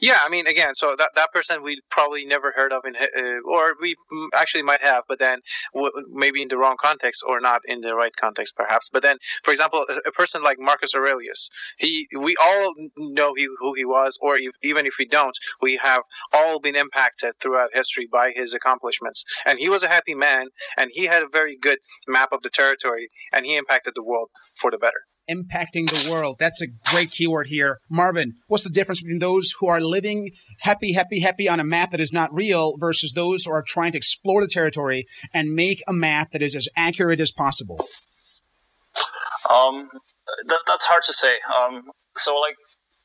Yeah, 0.00 0.18
I 0.24 0.28
mean, 0.28 0.46
again, 0.46 0.74
so 0.74 0.94
that 0.96 1.10
that 1.16 1.32
person 1.32 1.62
we 1.62 1.80
probably 1.90 2.24
never 2.24 2.52
heard 2.54 2.72
of, 2.72 2.84
in 2.84 2.94
uh, 2.96 3.40
or 3.44 3.74
we 3.80 3.96
actually 4.34 4.62
might 4.62 4.82
have, 4.82 5.04
but 5.08 5.18
then 5.18 5.40
w- 5.74 5.90
maybe 6.12 6.40
in 6.42 6.48
the 6.48 6.58
wrong 6.58 6.76
context 6.80 7.24
or 7.26 7.40
not 7.40 7.62
in 7.64 7.80
the 7.80 7.94
right 7.96 8.14
context, 8.14 8.54
perhaps. 8.56 8.88
But 8.92 9.02
then, 9.02 9.16
for 9.42 9.50
example, 9.50 9.84
a, 9.88 9.94
a 10.08 10.12
person 10.12 10.42
like 10.42 10.58
Marcus 10.60 10.94
Aurelius, 10.94 11.50
he 11.78 12.06
we 12.16 12.36
all 12.40 12.74
know 12.96 13.34
he, 13.34 13.46
who 13.58 13.74
he 13.74 13.84
was, 13.84 14.18
or 14.22 14.36
if, 14.36 14.52
even 14.62 14.86
if 14.86 14.94
we 14.98 15.06
don't, 15.06 15.36
we 15.60 15.76
have 15.76 16.02
all 16.32 16.60
been 16.60 16.76
impacted 16.76 17.34
throughout 17.40 17.70
history 17.74 18.06
by 18.10 18.32
his 18.34 18.54
accomplishments. 18.54 19.24
And 19.46 19.58
he 19.58 19.68
was 19.68 19.82
a 19.82 19.88
happy 19.88 20.14
man, 20.14 20.48
and 20.76 20.90
he 20.92 21.06
had 21.06 21.22
a 21.22 21.28
very 21.28 21.56
good 21.56 21.78
map 22.06 22.30
of 22.32 22.42
the 22.42 22.50
territory, 22.50 23.10
and 23.32 23.44
he 23.44 23.56
impacted 23.56 23.94
the 23.96 24.04
world 24.04 24.30
for 24.54 24.70
the 24.70 24.78
better 24.78 25.02
impacting 25.30 25.88
the 25.88 26.10
world. 26.10 26.36
That's 26.38 26.62
a 26.62 26.66
great 26.90 27.10
keyword 27.10 27.48
here. 27.48 27.78
Marvin, 27.90 28.34
what's 28.46 28.64
the 28.64 28.70
difference 28.70 29.00
between 29.00 29.18
those 29.18 29.54
who 29.60 29.68
are 29.68 29.80
living 29.80 30.30
happy, 30.60 30.92
happy, 30.92 31.20
happy 31.20 31.48
on 31.48 31.60
a 31.60 31.64
map 31.64 31.90
that 31.90 32.00
is 32.00 32.12
not 32.12 32.32
real 32.32 32.76
versus 32.78 33.12
those 33.12 33.44
who 33.44 33.52
are 33.52 33.64
trying 33.66 33.92
to 33.92 33.98
explore 33.98 34.40
the 34.40 34.48
territory 34.48 35.06
and 35.32 35.54
make 35.54 35.82
a 35.86 35.92
map 35.92 36.30
that 36.32 36.42
is 36.42 36.56
as 36.56 36.68
accurate 36.76 37.20
as 37.20 37.32
possible? 37.32 37.78
Um, 39.50 39.88
that, 40.46 40.60
that's 40.66 40.84
hard 40.86 41.02
to 41.04 41.12
say. 41.12 41.36
Um, 41.56 41.82
so, 42.16 42.34
like 42.34 42.56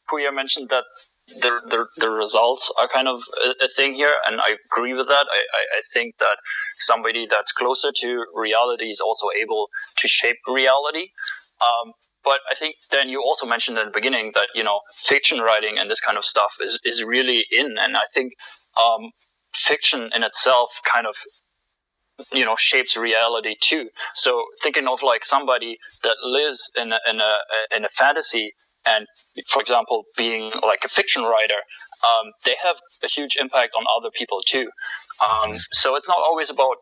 Puya 0.09 0.33
mentioned, 0.33 0.69
that 0.69 0.83
the, 1.27 1.61
the, 1.69 1.85
the 1.97 2.09
results 2.09 2.71
are 2.79 2.89
kind 2.93 3.07
of 3.07 3.21
a, 3.45 3.65
a, 3.65 3.67
thing 3.69 3.93
here, 3.93 4.13
and 4.27 4.41
I 4.41 4.55
agree 4.71 4.93
with 4.93 5.07
that. 5.07 5.25
I, 5.31 5.39
I, 5.39 5.79
I 5.79 5.81
think 5.93 6.17
that 6.19 6.37
somebody 6.79 7.27
that's 7.29 7.51
closer 7.53 7.91
to 7.95 8.25
reality 8.35 8.85
is 8.85 8.99
also 8.99 9.27
able 9.41 9.69
to 9.97 10.07
shape 10.07 10.35
reality. 10.47 11.09
Um, 11.61 11.93
but 12.23 12.39
I 12.49 12.55
think 12.55 12.75
then 12.91 13.09
you 13.09 13.21
also 13.21 13.45
mentioned 13.45 13.77
at 13.77 13.85
the 13.85 13.91
beginning 13.91 14.31
that 14.35 14.47
you 14.55 14.63
know 14.63 14.79
fiction 14.95 15.39
writing 15.39 15.77
and 15.77 15.89
this 15.89 16.01
kind 16.01 16.17
of 16.17 16.25
stuff 16.25 16.55
is 16.61 16.79
is 16.83 17.03
really 17.03 17.45
in, 17.51 17.75
and 17.79 17.97
I 17.97 18.05
think 18.13 18.33
um, 18.83 19.11
fiction 19.53 20.09
in 20.15 20.23
itself 20.23 20.79
kind 20.91 21.07
of 21.07 21.15
you 22.31 22.45
know 22.45 22.55
shapes 22.55 22.95
reality 22.95 23.55
too. 23.61 23.89
So 24.13 24.43
thinking 24.61 24.87
of 24.87 25.03
like 25.03 25.25
somebody 25.25 25.77
that 26.03 26.15
lives 26.23 26.71
in 26.79 26.91
a, 26.93 26.99
in 27.09 27.19
a 27.19 27.33
in 27.75 27.85
a 27.85 27.89
fantasy 27.89 28.53
and 28.85 29.07
for 29.47 29.61
example 29.61 30.03
being 30.17 30.51
like 30.61 30.83
a 30.83 30.89
fiction 30.89 31.23
writer 31.23 31.61
um, 32.03 32.31
they 32.45 32.55
have 32.61 32.75
a 33.03 33.07
huge 33.07 33.37
impact 33.39 33.73
on 33.77 33.85
other 33.97 34.11
people 34.11 34.41
too. 34.45 34.69
Um, 35.27 35.57
so 35.71 35.95
it's 35.95 36.07
not 36.07 36.17
always 36.17 36.49
about 36.49 36.77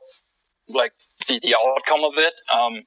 like 0.67 0.93
the, 1.27 1.39
the 1.39 1.55
outcome 1.55 2.03
of 2.03 2.13
it. 2.17 2.33
Um, 2.53 2.83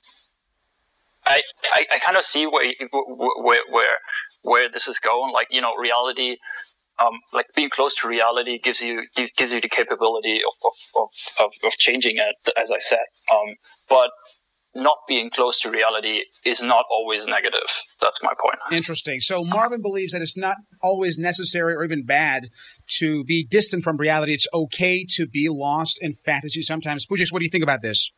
I, 1.27 1.43
I, 1.75 1.87
I 1.95 1.99
kind 1.99 2.17
of 2.17 2.25
see 2.25 2.47
where, 2.47 2.73
where, 2.93 3.63
where, 3.71 3.97
where 4.43 4.69
this 4.71 4.89
is 4.89 4.99
going. 4.99 5.33
Like, 5.33 5.49
you 5.51 5.61
know, 5.61 5.75
reality, 5.77 6.37
um, 7.03 7.13
like 7.33 7.47
being 7.57 7.71
close 7.71 7.95
to 7.97 8.09
reality 8.09 8.59
gives 8.63 8.81
you, 8.81 9.03
gives 9.37 9.53
you 9.53 9.61
the 9.61 9.69
capability 9.69 10.37
of, 10.37 10.71
of, 10.97 11.45
of, 11.45 11.51
of 11.65 11.73
changing 11.73 12.17
it, 12.17 12.53
as 12.61 12.71
I 12.71 12.79
said. 12.79 13.05
Um, 13.33 13.55
but 13.89 14.11
not 14.75 14.99
being 15.07 15.31
close 15.31 15.61
to 15.61 15.71
reality 15.71 16.23
is 16.45 16.63
not 16.63 16.85
always 16.91 17.27
negative. 17.27 17.61
That's 18.01 18.23
my 18.23 18.33
point. 18.41 18.57
Interesting. 18.73 19.21
So 19.21 19.45
Marvin 19.45 19.81
believes 19.81 20.13
that 20.13 20.23
it's 20.23 20.37
not 20.37 20.57
always 20.83 21.17
necessary 21.17 21.75
or 21.75 21.85
even 21.85 22.05
bad 22.05 22.49
to 22.99 23.25
be 23.25 23.47
distant 23.49 23.85
from 23.85 23.97
reality. 23.97 24.35
It's 24.35 24.49
okay 24.53 25.07
to 25.11 25.27
be 25.27 25.49
lost 25.49 25.99
in 26.01 26.15
fantasy 26.25 26.63
sometimes. 26.63 27.07
Pujix, 27.07 27.33
what 27.33 27.39
do 27.39 27.45
you 27.45 27.51
think 27.51 27.63
about 27.63 27.83
this? 27.83 28.11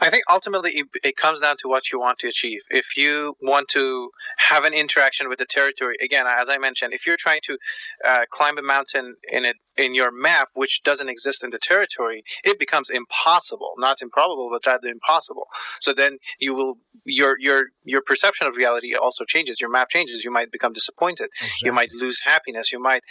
I 0.00 0.10
think 0.10 0.24
ultimately 0.30 0.70
it, 0.72 0.86
it, 1.02 1.16
comes 1.16 1.40
down 1.40 1.56
to 1.58 1.68
what 1.68 1.90
you 1.90 1.98
want 1.98 2.18
to 2.20 2.28
achieve. 2.28 2.60
If 2.70 2.96
you 2.96 3.34
want 3.42 3.68
to 3.70 4.10
have 4.36 4.64
an 4.64 4.72
interaction 4.72 5.28
with 5.28 5.38
the 5.38 5.46
territory, 5.46 5.96
again, 6.00 6.26
as 6.26 6.48
I 6.48 6.58
mentioned, 6.58 6.94
if 6.94 7.06
you're 7.06 7.16
trying 7.16 7.40
to 7.44 7.58
uh, 8.04 8.24
climb 8.30 8.58
a 8.58 8.62
mountain 8.62 9.16
in 9.32 9.44
it 9.44 9.56
in 9.76 9.94
your 9.94 10.10
map, 10.12 10.50
which 10.54 10.82
doesn't 10.84 11.08
exist 11.08 11.42
in 11.42 11.50
the 11.50 11.58
territory, 11.58 12.22
it 12.44 12.58
becomes 12.58 12.90
impossible. 12.90 13.72
Not 13.78 14.00
improbable, 14.00 14.48
but 14.52 14.64
rather 14.66 14.88
impossible. 14.88 15.48
So 15.80 15.92
then 15.92 16.18
you 16.38 16.54
will 16.54 16.74
your 17.04 17.36
your 17.40 17.66
your 17.84 18.02
perception 18.06 18.46
of 18.46 18.56
reality 18.56 18.94
also 18.94 19.24
changes. 19.24 19.60
Your 19.60 19.70
map 19.70 19.88
changes. 19.88 20.24
You 20.24 20.30
might 20.30 20.52
become 20.52 20.72
disappointed. 20.72 21.28
Exactly. 21.34 21.66
You 21.66 21.72
might 21.72 21.92
lose 21.92 22.20
happiness. 22.22 22.72
You 22.72 22.80
might 22.80 23.02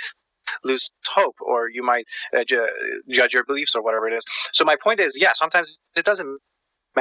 lose 0.63 0.89
hope 1.07 1.35
or 1.41 1.69
you 1.69 1.83
might 1.83 2.05
uh, 2.33 2.43
ju- 2.45 2.67
judge 3.09 3.33
your 3.33 3.43
beliefs 3.43 3.75
or 3.75 3.81
whatever 3.83 4.07
it 4.07 4.13
is. 4.13 4.25
So 4.53 4.63
my 4.63 4.77
point 4.81 4.99
is, 4.99 5.17
yeah, 5.19 5.31
sometimes 5.33 5.79
it 5.97 6.05
doesn't 6.05 6.39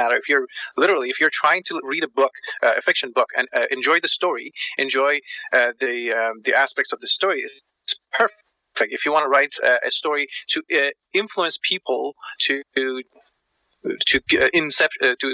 matter. 0.01 0.15
If 0.23 0.27
you're 0.31 0.47
literally 0.83 1.09
if 1.13 1.17
you're 1.21 1.35
trying 1.43 1.63
to 1.69 1.73
read 1.93 2.03
a 2.09 2.11
book 2.21 2.33
uh, 2.65 2.75
a 2.79 2.81
fiction 2.89 3.09
book 3.19 3.29
and 3.37 3.45
uh, 3.57 3.67
enjoy 3.77 3.97
the 4.05 4.13
story 4.19 4.47
enjoy 4.85 5.13
uh, 5.57 5.71
the 5.83 5.95
um, 6.19 6.35
the 6.47 6.53
aspects 6.65 6.91
of 6.93 6.99
the 7.03 7.11
story 7.17 7.39
it's 7.47 7.57
perfect. 8.19 8.43
If 8.97 9.05
you 9.05 9.11
want 9.15 9.25
to 9.27 9.31
write 9.35 9.53
uh, 9.69 9.79
a 9.89 9.91
story 10.01 10.27
to 10.53 10.57
uh, 10.79 10.91
influence 11.13 11.57
people 11.71 12.03
to 12.45 12.63
to 12.75 13.01
uh, 13.85 14.49
incept 14.53 14.95
uh, 15.01 15.15
to 15.19 15.29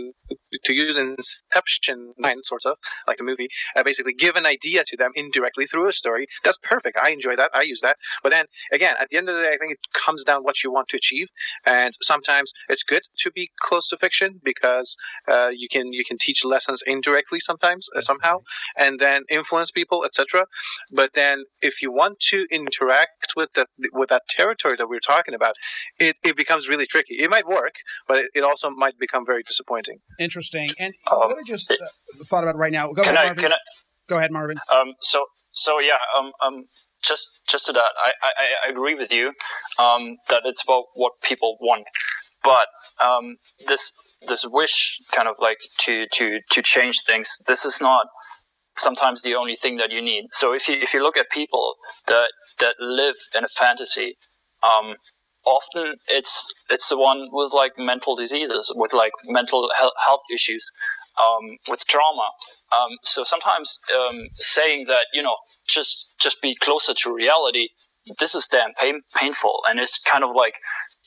to 0.63 0.73
use 0.73 0.97
inception 0.97 2.13
sort 2.41 2.61
of 2.65 2.77
like 3.07 3.17
the 3.17 3.23
movie 3.23 3.47
uh, 3.75 3.83
basically 3.83 4.13
give 4.13 4.35
an 4.35 4.45
idea 4.45 4.83
to 4.85 4.97
them 4.97 5.11
indirectly 5.15 5.65
through 5.65 5.87
a 5.87 5.93
story. 5.93 6.27
That's 6.43 6.57
perfect. 6.57 6.97
I 7.01 7.09
enjoy 7.11 7.35
that. 7.35 7.51
I 7.53 7.61
use 7.61 7.81
that. 7.81 7.97
But 8.21 8.31
then 8.31 8.45
again 8.71 8.95
at 8.99 9.09
the 9.09 9.17
end 9.17 9.29
of 9.29 9.35
the 9.35 9.41
day 9.41 9.51
i 9.53 9.57
think 9.57 9.73
it 9.73 9.79
comes 9.93 10.23
down 10.23 10.43
what 10.43 10.63
you 10.63 10.71
want 10.71 10.87
to 10.89 10.97
achieve. 10.97 11.27
And 11.65 11.93
sometimes 12.01 12.53
it's 12.69 12.83
good 12.83 13.03
to 13.19 13.31
be 13.31 13.49
close 13.61 13.87
to 13.89 13.97
fiction 13.97 14.39
because 14.43 14.95
uh, 15.27 15.51
you 15.53 15.67
can 15.69 15.93
you 15.93 16.03
can 16.03 16.17
teach 16.19 16.45
lessons 16.45 16.83
indirectly 16.85 17.39
sometimes 17.39 17.89
uh, 17.95 18.01
somehow 18.01 18.39
and 18.77 18.99
then 18.99 19.23
influence 19.29 19.71
people 19.71 20.03
etc 20.05 20.45
but 20.91 21.13
then 21.13 21.43
if 21.61 21.81
you 21.81 21.91
want 21.91 22.19
to 22.19 22.45
interact 22.51 23.33
with 23.35 23.51
that 23.53 23.67
with 23.93 24.09
that 24.09 24.23
territory 24.29 24.75
that 24.77 24.87
we're 24.87 24.99
talking 24.99 25.33
about 25.33 25.55
it, 25.99 26.15
it 26.23 26.35
becomes 26.35 26.69
really 26.69 26.85
tricky. 26.85 27.15
It 27.15 27.29
might 27.29 27.47
work 27.47 27.75
but 28.07 28.17
it, 28.19 28.31
it 28.35 28.43
also 28.43 28.69
might 28.69 28.97
become 28.97 29.25
very 29.25 29.43
disappointing. 29.43 29.97
Interesting. 30.19 30.42
And 30.79 30.93
um, 31.11 31.19
what 31.19 31.37
I 31.39 31.43
just 31.45 31.71
uh, 31.71 31.75
thought 32.25 32.43
about 32.43 32.57
right 32.57 32.71
now. 32.71 32.91
Go 32.91 33.01
ahead, 33.01 33.15
I, 33.15 33.25
Marvin. 33.25 33.51
I, 33.51 33.55
Go 34.09 34.17
ahead, 34.17 34.31
Marvin. 34.31 34.57
Um, 34.73 34.93
so, 35.01 35.25
so 35.51 35.79
yeah. 35.79 35.97
Um, 36.17 36.31
um, 36.45 36.65
just, 37.03 37.41
just 37.49 37.65
to 37.67 37.73
that, 37.73 37.79
I, 37.79 38.11
I, 38.23 38.67
I 38.67 38.71
agree 38.71 38.95
with 38.95 39.11
you. 39.11 39.27
Um, 39.79 40.17
that 40.29 40.43
it's 40.45 40.63
about 40.63 40.85
what 40.95 41.13
people 41.21 41.57
want, 41.59 41.85
but 42.43 42.67
um, 43.03 43.35
this, 43.67 43.91
this 44.27 44.45
wish, 44.47 44.97
kind 45.13 45.27
of 45.27 45.35
like 45.39 45.57
to, 45.81 46.05
to, 46.13 46.39
to 46.51 46.61
change 46.61 47.01
things. 47.05 47.29
This 47.47 47.65
is 47.65 47.81
not 47.81 48.05
sometimes 48.77 49.21
the 49.21 49.35
only 49.35 49.55
thing 49.55 49.77
that 49.77 49.91
you 49.91 50.01
need. 50.01 50.25
So 50.31 50.53
if 50.53 50.67
you 50.67 50.77
if 50.81 50.93
you 50.93 51.03
look 51.03 51.17
at 51.17 51.29
people 51.29 51.75
that 52.07 52.27
that 52.59 52.75
live 52.79 53.15
in 53.37 53.43
a 53.43 53.47
fantasy, 53.47 54.15
um, 54.63 54.95
often 55.45 55.95
it's 56.09 56.47
it's 56.69 56.89
the 56.89 56.97
one 56.97 57.27
with 57.31 57.53
like 57.53 57.73
mental 57.77 58.15
diseases, 58.15 58.71
with 58.75 58.93
like 58.93 59.11
mental 59.27 59.69
health 59.77 60.21
issues, 60.33 60.65
um, 61.21 61.57
with 61.69 61.85
trauma. 61.87 62.29
Um, 62.75 62.91
so 63.03 63.23
sometimes 63.23 63.79
um, 63.95 64.27
saying 64.33 64.85
that 64.87 65.05
you 65.13 65.21
know 65.21 65.35
just 65.67 66.15
just 66.19 66.41
be 66.41 66.55
closer 66.55 66.93
to 66.93 67.13
reality, 67.13 67.69
this 68.19 68.35
is 68.35 68.47
damn 68.47 68.73
pain, 68.79 69.01
painful, 69.15 69.61
and 69.69 69.79
it's 69.79 69.99
kind 69.99 70.23
of 70.23 70.31
like 70.35 70.55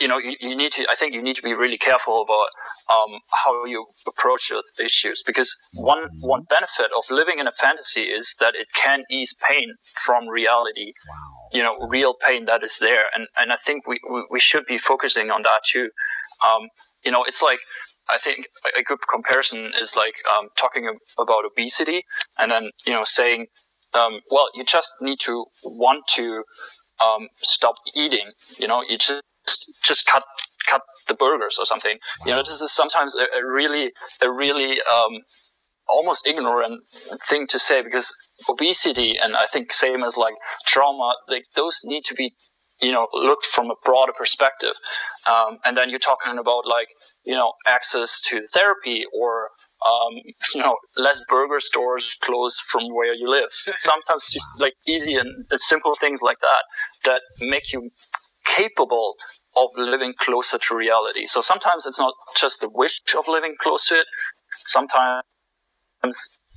you 0.00 0.08
know, 0.08 0.18
you, 0.18 0.36
you, 0.40 0.56
need 0.56 0.72
to, 0.72 0.86
I 0.90 0.94
think 0.94 1.14
you 1.14 1.22
need 1.22 1.36
to 1.36 1.42
be 1.42 1.54
really 1.54 1.78
careful 1.78 2.22
about 2.22 2.48
um, 2.94 3.18
how 3.44 3.64
you 3.64 3.86
approach 4.06 4.50
those 4.50 4.72
issues 4.80 5.22
because 5.26 5.56
one, 5.74 6.08
one 6.20 6.42
benefit 6.48 6.90
of 6.96 7.04
living 7.10 7.38
in 7.38 7.46
a 7.46 7.52
fantasy 7.52 8.02
is 8.02 8.34
that 8.40 8.54
it 8.54 8.66
can 8.74 9.04
ease 9.10 9.34
pain 9.48 9.74
from 9.94 10.28
reality. 10.28 10.92
Wow. 11.08 11.48
You 11.52 11.62
know, 11.62 11.86
real 11.88 12.14
pain 12.26 12.44
that 12.46 12.62
is 12.62 12.78
there. 12.78 13.04
And, 13.14 13.26
and 13.38 13.52
I 13.52 13.56
think 13.56 13.86
we, 13.86 13.98
we, 14.10 14.26
we 14.30 14.40
should 14.40 14.66
be 14.66 14.78
focusing 14.78 15.30
on 15.30 15.42
that 15.42 15.60
too. 15.70 15.88
Um, 16.46 16.68
you 17.04 17.10
know, 17.10 17.24
it's 17.24 17.42
like, 17.42 17.60
I 18.08 18.18
think 18.18 18.46
a 18.78 18.82
good 18.82 18.98
comparison 19.12 19.72
is 19.80 19.96
like 19.96 20.14
um, 20.30 20.48
talking 20.56 20.88
about 21.18 21.44
obesity 21.44 22.04
and 22.38 22.50
then, 22.50 22.70
you 22.86 22.92
know, 22.92 23.04
saying, 23.04 23.46
um, 23.94 24.20
well, 24.30 24.48
you 24.54 24.64
just 24.64 24.92
need 25.00 25.18
to 25.20 25.46
want 25.64 26.04
to 26.16 26.44
um, 27.04 27.28
stop 27.38 27.76
eating. 27.94 28.30
You 28.58 28.68
know, 28.68 28.82
you 28.88 28.98
just 28.98 29.22
just 29.84 30.06
cut 30.06 30.22
cut 30.68 30.82
the 31.08 31.14
burgers 31.14 31.56
or 31.58 31.64
something. 31.64 31.98
Wow. 32.20 32.26
You 32.26 32.32
know, 32.32 32.42
this 32.42 32.60
is 32.60 32.72
sometimes 32.72 33.16
a, 33.16 33.24
a 33.38 33.46
really 33.46 33.92
a 34.22 34.30
really 34.30 34.78
um, 34.82 35.22
almost 35.88 36.26
ignorant 36.26 36.82
thing 37.28 37.46
to 37.48 37.58
say 37.58 37.82
because 37.82 38.14
obesity 38.48 39.16
and 39.22 39.36
I 39.36 39.46
think 39.46 39.72
same 39.72 40.02
as 40.02 40.16
like 40.16 40.34
trauma, 40.66 41.14
like 41.28 41.44
those 41.54 41.80
need 41.84 42.04
to 42.06 42.14
be 42.14 42.34
you 42.82 42.92
know 42.92 43.06
looked 43.14 43.46
from 43.46 43.70
a 43.70 43.74
broader 43.84 44.12
perspective. 44.16 44.74
Um, 45.30 45.58
and 45.64 45.76
then 45.76 45.90
you're 45.90 45.98
talking 45.98 46.38
about 46.38 46.66
like 46.66 46.88
you 47.24 47.34
know 47.34 47.52
access 47.66 48.20
to 48.26 48.42
therapy 48.52 49.04
or 49.18 49.48
um, 49.86 50.14
you 50.54 50.60
know 50.60 50.76
less 50.96 51.22
burger 51.28 51.60
stores 51.60 52.16
close 52.22 52.58
from 52.70 52.82
where 52.94 53.14
you 53.14 53.28
live. 53.30 53.48
Sometimes 53.50 54.30
just 54.30 54.46
like 54.58 54.74
easy 54.86 55.14
and 55.14 55.46
simple 55.56 55.94
things 55.98 56.22
like 56.22 56.38
that 56.40 56.64
that 57.04 57.20
make 57.40 57.72
you 57.72 57.90
capable 58.46 59.14
of 59.56 59.68
living 59.76 60.14
closer 60.18 60.58
to 60.58 60.76
reality. 60.76 61.26
So 61.26 61.40
sometimes 61.40 61.86
it's 61.86 61.98
not 61.98 62.14
just 62.36 62.60
the 62.60 62.68
wish 62.68 63.00
of 63.16 63.24
living 63.28 63.56
close 63.60 63.88
to 63.88 63.96
it. 64.00 64.06
Sometimes 64.64 65.22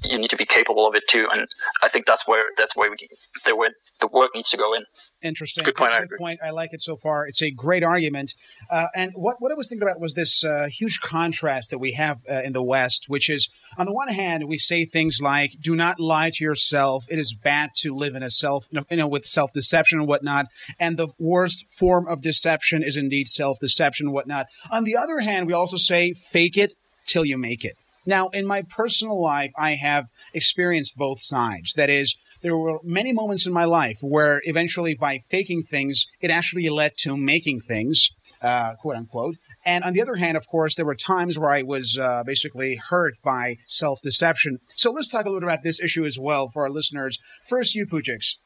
you 0.03 0.17
need 0.17 0.29
to 0.29 0.37
be 0.37 0.45
capable 0.45 0.87
of 0.87 0.95
it 0.95 1.03
too, 1.09 1.27
and 1.31 1.47
I 1.81 1.89
think 1.89 2.05
that's 2.05 2.27
where 2.27 2.43
that's 2.57 2.75
where 2.75 2.89
we 2.89 2.97
the 3.45 3.55
where 3.55 3.71
the 3.99 4.07
work 4.07 4.31
needs 4.33 4.49
to 4.51 4.57
go 4.57 4.73
in. 4.73 4.85
Interesting. 5.21 5.63
Good 5.63 5.75
point. 5.75 5.93
Good 6.09 6.17
point. 6.17 6.39
I 6.43 6.51
like 6.51 6.73
it 6.73 6.81
so 6.81 6.95
far. 6.95 7.27
It's 7.27 7.41
a 7.41 7.51
great 7.51 7.83
argument. 7.83 8.33
Uh, 8.69 8.87
and 8.95 9.11
what 9.15 9.37
what 9.39 9.51
I 9.51 9.55
was 9.55 9.67
thinking 9.67 9.87
about 9.87 9.99
was 9.99 10.13
this 10.13 10.43
uh, 10.43 10.67
huge 10.71 11.01
contrast 11.01 11.71
that 11.71 11.79
we 11.79 11.93
have 11.93 12.19
uh, 12.29 12.41
in 12.43 12.53
the 12.53 12.63
West, 12.63 13.05
which 13.07 13.29
is 13.29 13.49
on 13.77 13.85
the 13.85 13.93
one 13.93 14.07
hand 14.07 14.47
we 14.47 14.57
say 14.57 14.85
things 14.85 15.17
like 15.21 15.51
"Do 15.61 15.75
not 15.75 15.99
lie 15.99 16.31
to 16.33 16.43
yourself. 16.43 17.05
It 17.09 17.19
is 17.19 17.33
bad 17.33 17.71
to 17.77 17.93
live 17.93 18.15
in 18.15 18.23
a 18.23 18.29
self 18.29 18.67
you 18.71 18.97
know 18.97 19.07
with 19.07 19.25
self 19.25 19.51
deception 19.51 19.99
and 19.99 20.07
whatnot." 20.07 20.45
And 20.79 20.97
the 20.97 21.09
worst 21.19 21.65
form 21.77 22.07
of 22.07 22.21
deception 22.21 22.83
is 22.83 22.95
indeed 22.95 23.27
self 23.27 23.59
deception 23.59 24.07
and 24.07 24.13
whatnot. 24.13 24.47
On 24.71 24.85
the 24.85 24.95
other 24.95 25.19
hand, 25.19 25.47
we 25.47 25.53
also 25.53 25.77
say 25.77 26.13
"Fake 26.13 26.57
it 26.57 26.75
till 27.05 27.25
you 27.25 27.37
make 27.37 27.65
it." 27.65 27.75
Now, 28.09 28.29
in 28.29 28.47
my 28.47 28.63
personal 28.63 29.21
life, 29.21 29.51
I 29.55 29.75
have 29.75 30.07
experienced 30.33 30.97
both 30.97 31.21
sides. 31.21 31.73
That 31.73 31.91
is, 31.91 32.15
there 32.41 32.57
were 32.57 32.79
many 32.83 33.13
moments 33.13 33.45
in 33.45 33.53
my 33.53 33.65
life 33.65 33.99
where 34.01 34.41
eventually 34.45 34.95
by 34.95 35.19
faking 35.29 35.61
things, 35.69 36.07
it 36.19 36.31
actually 36.31 36.67
led 36.69 36.93
to 37.01 37.15
making 37.15 37.61
things, 37.61 38.09
uh, 38.41 38.73
quote 38.81 38.95
unquote. 38.95 39.35
And 39.63 39.83
on 39.83 39.93
the 39.93 40.01
other 40.01 40.15
hand, 40.15 40.37
of 40.37 40.47
course, 40.47 40.73
there 40.73 40.87
were 40.87 40.95
times 40.95 41.37
where 41.37 41.51
I 41.51 41.61
was 41.61 41.99
uh, 41.99 42.23
basically 42.25 42.81
hurt 42.89 43.13
by 43.23 43.57
self 43.67 44.01
deception. 44.01 44.57
So 44.75 44.89
let's 44.91 45.07
talk 45.07 45.25
a 45.25 45.29
little 45.29 45.41
bit 45.41 45.53
about 45.53 45.63
this 45.63 45.79
issue 45.79 46.03
as 46.03 46.17
well 46.17 46.47
for 46.47 46.63
our 46.63 46.71
listeners. 46.71 47.19
First, 47.47 47.75
you, 47.75 47.85
Pujix. 47.85 48.37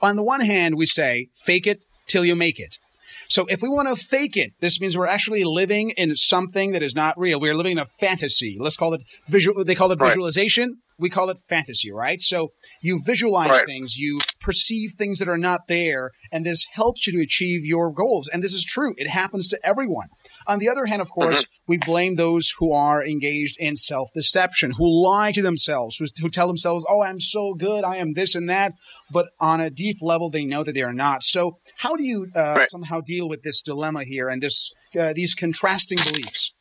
On 0.00 0.14
the 0.14 0.22
one 0.22 0.42
hand, 0.42 0.76
we 0.76 0.86
say, 0.86 1.26
fake 1.34 1.66
it 1.66 1.84
till 2.06 2.24
you 2.24 2.36
make 2.36 2.60
it. 2.60 2.78
So 3.28 3.46
if 3.48 3.62
we 3.62 3.68
want 3.68 3.88
to 3.88 3.96
fake 3.96 4.36
it, 4.36 4.52
this 4.60 4.80
means 4.80 4.96
we're 4.96 5.06
actually 5.06 5.44
living 5.44 5.90
in 5.90 6.16
something 6.16 6.72
that 6.72 6.82
is 6.82 6.94
not 6.94 7.18
real. 7.18 7.40
We 7.40 7.50
are 7.50 7.54
living 7.54 7.72
in 7.72 7.78
a 7.78 7.86
fantasy. 7.98 8.56
Let's 8.58 8.76
call 8.76 8.94
it 8.94 9.02
visual. 9.28 9.64
They 9.64 9.74
call 9.74 9.92
it 9.92 9.98
visualization. 9.98 10.68
Right. 10.68 10.78
We 10.98 11.10
call 11.10 11.28
it 11.30 11.38
fantasy, 11.48 11.90
right? 11.90 12.20
So 12.20 12.52
you 12.80 13.02
visualize 13.04 13.50
right. 13.50 13.66
things, 13.66 13.96
you 13.96 14.20
perceive 14.40 14.92
things 14.92 15.18
that 15.18 15.28
are 15.28 15.38
not 15.38 15.68
there, 15.68 16.12
and 16.32 16.44
this 16.44 16.64
helps 16.72 17.06
you 17.06 17.12
to 17.14 17.22
achieve 17.22 17.64
your 17.64 17.92
goals. 17.92 18.28
And 18.32 18.42
this 18.42 18.52
is 18.52 18.64
true. 18.64 18.94
It 18.96 19.08
happens 19.08 19.48
to 19.48 19.66
everyone. 19.66 20.08
On 20.46 20.58
the 20.58 20.68
other 20.68 20.86
hand, 20.86 21.02
of 21.02 21.10
course, 21.10 21.42
mm-hmm. 21.42 21.62
we 21.66 21.78
blame 21.78 22.16
those 22.16 22.54
who 22.58 22.72
are 22.72 23.04
engaged 23.04 23.56
in 23.58 23.76
self 23.76 24.08
deception, 24.14 24.72
who 24.72 25.04
lie 25.04 25.32
to 25.32 25.42
themselves, 25.42 25.96
who, 25.96 26.06
who 26.20 26.30
tell 26.30 26.46
themselves, 26.46 26.84
oh, 26.88 27.02
I'm 27.02 27.20
so 27.20 27.54
good, 27.54 27.84
I 27.84 27.96
am 27.96 28.14
this 28.14 28.34
and 28.34 28.48
that. 28.48 28.72
But 29.10 29.26
on 29.38 29.60
a 29.60 29.70
deep 29.70 29.98
level, 30.00 30.30
they 30.30 30.44
know 30.44 30.64
that 30.64 30.72
they 30.72 30.82
are 30.82 30.92
not. 30.94 31.22
So 31.22 31.58
how 31.76 31.96
do 31.96 32.04
you 32.04 32.28
uh, 32.34 32.54
right. 32.58 32.68
somehow 32.68 33.00
deal 33.00 33.28
with 33.28 33.42
this 33.42 33.60
dilemma 33.60 34.04
here 34.04 34.28
and 34.28 34.42
this 34.42 34.70
uh, 34.98 35.12
these 35.12 35.34
contrasting 35.34 35.98
beliefs? 35.98 36.52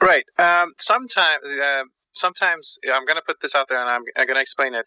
Right. 0.00 0.24
Um, 0.38 0.72
sometimes, 0.78 1.44
uh, 1.44 1.82
sometimes 2.12 2.78
I'm 2.92 3.04
going 3.04 3.16
to 3.16 3.22
put 3.26 3.40
this 3.40 3.54
out 3.54 3.68
there, 3.68 3.80
and 3.80 3.88
I'm, 3.88 4.02
I'm 4.16 4.26
going 4.26 4.36
to 4.36 4.40
explain 4.42 4.74
it. 4.74 4.84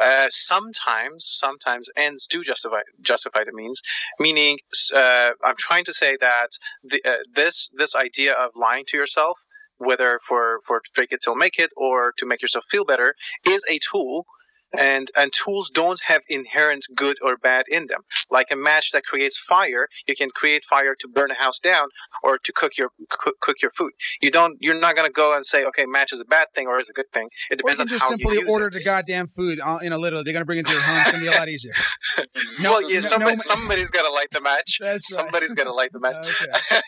Uh, 0.00 0.26
sometimes, 0.30 1.26
sometimes 1.28 1.88
ends 1.96 2.26
do 2.28 2.42
justify 2.42 2.80
justify 3.00 3.44
the 3.44 3.52
means. 3.52 3.80
Meaning, 4.20 4.58
uh, 4.94 5.30
I'm 5.44 5.56
trying 5.58 5.84
to 5.86 5.92
say 5.92 6.16
that 6.20 6.48
the, 6.84 7.00
uh, 7.04 7.16
this 7.34 7.70
this 7.74 7.94
idea 7.94 8.32
of 8.32 8.50
lying 8.56 8.84
to 8.88 8.96
yourself, 8.96 9.38
whether 9.78 10.18
for 10.26 10.60
for 10.66 10.80
fake 10.94 11.12
it 11.12 11.20
till 11.22 11.36
make 11.36 11.58
it 11.58 11.70
or 11.76 12.12
to 12.18 12.26
make 12.26 12.42
yourself 12.42 12.64
feel 12.70 12.84
better, 12.84 13.14
is 13.48 13.64
a 13.70 13.78
tool 13.90 14.26
and 14.78 15.08
and 15.16 15.32
tools 15.32 15.70
don't 15.70 16.00
have 16.06 16.22
inherent 16.28 16.86
good 16.94 17.16
or 17.22 17.36
bad 17.36 17.66
in 17.68 17.86
them. 17.86 18.00
Like 18.30 18.48
a 18.50 18.56
match 18.56 18.92
that 18.92 19.04
creates 19.04 19.36
fire 19.38 19.88
you 20.06 20.14
can 20.14 20.30
create 20.30 20.64
fire 20.64 20.94
to 21.00 21.08
burn 21.08 21.30
a 21.30 21.34
house 21.34 21.58
down 21.58 21.88
or 22.22 22.38
to 22.38 22.52
cook 22.52 22.72
your 22.78 22.90
cook, 23.10 23.34
cook 23.40 23.56
your 23.62 23.70
food. 23.70 23.92
You 24.22 24.30
don't 24.30 24.56
you're 24.60 24.78
not 24.78 24.94
going 24.96 25.08
to 25.08 25.12
go 25.12 25.34
and 25.34 25.44
say 25.44 25.64
okay 25.66 25.86
match 25.86 26.12
is 26.12 26.20
a 26.20 26.24
bad 26.24 26.48
thing 26.54 26.66
or 26.66 26.78
is 26.78 26.90
a 26.90 26.92
good 26.92 27.10
thing. 27.12 27.28
It 27.50 27.58
depends 27.58 27.80
on 27.80 27.88
how 27.88 27.98
simply 27.98 28.34
you 28.34 28.40
use 28.40 28.50
order 28.50 28.68
it. 28.68 28.74
the 28.74 28.84
goddamn 28.84 29.28
food 29.28 29.60
in 29.82 29.92
a 29.92 29.98
little. 29.98 30.22
They're 30.24 30.32
going 30.32 30.42
to 30.42 30.46
bring 30.46 30.58
it 30.58 30.66
to 30.66 30.72
your 30.72 30.82
home. 30.82 30.98
It's 30.98 31.12
going 31.12 31.24
to 31.24 31.30
be 31.30 31.36
a 31.36 31.38
lot 31.38 31.48
easier. 31.48 31.72
No, 32.60 32.72
well 32.72 32.90
yeah, 32.90 33.00
somebody, 33.00 33.32
no, 33.32 33.38
somebody's 33.38 33.90
got 33.90 34.06
to 34.06 34.12
light 34.12 34.28
the 34.32 34.40
match. 34.40 34.78
That's 34.80 35.12
somebody's 35.12 35.50
right. 35.50 35.58
got 35.58 35.64
to 35.64 35.72
light 35.72 35.92
the 35.92 36.00
match. 36.00 36.16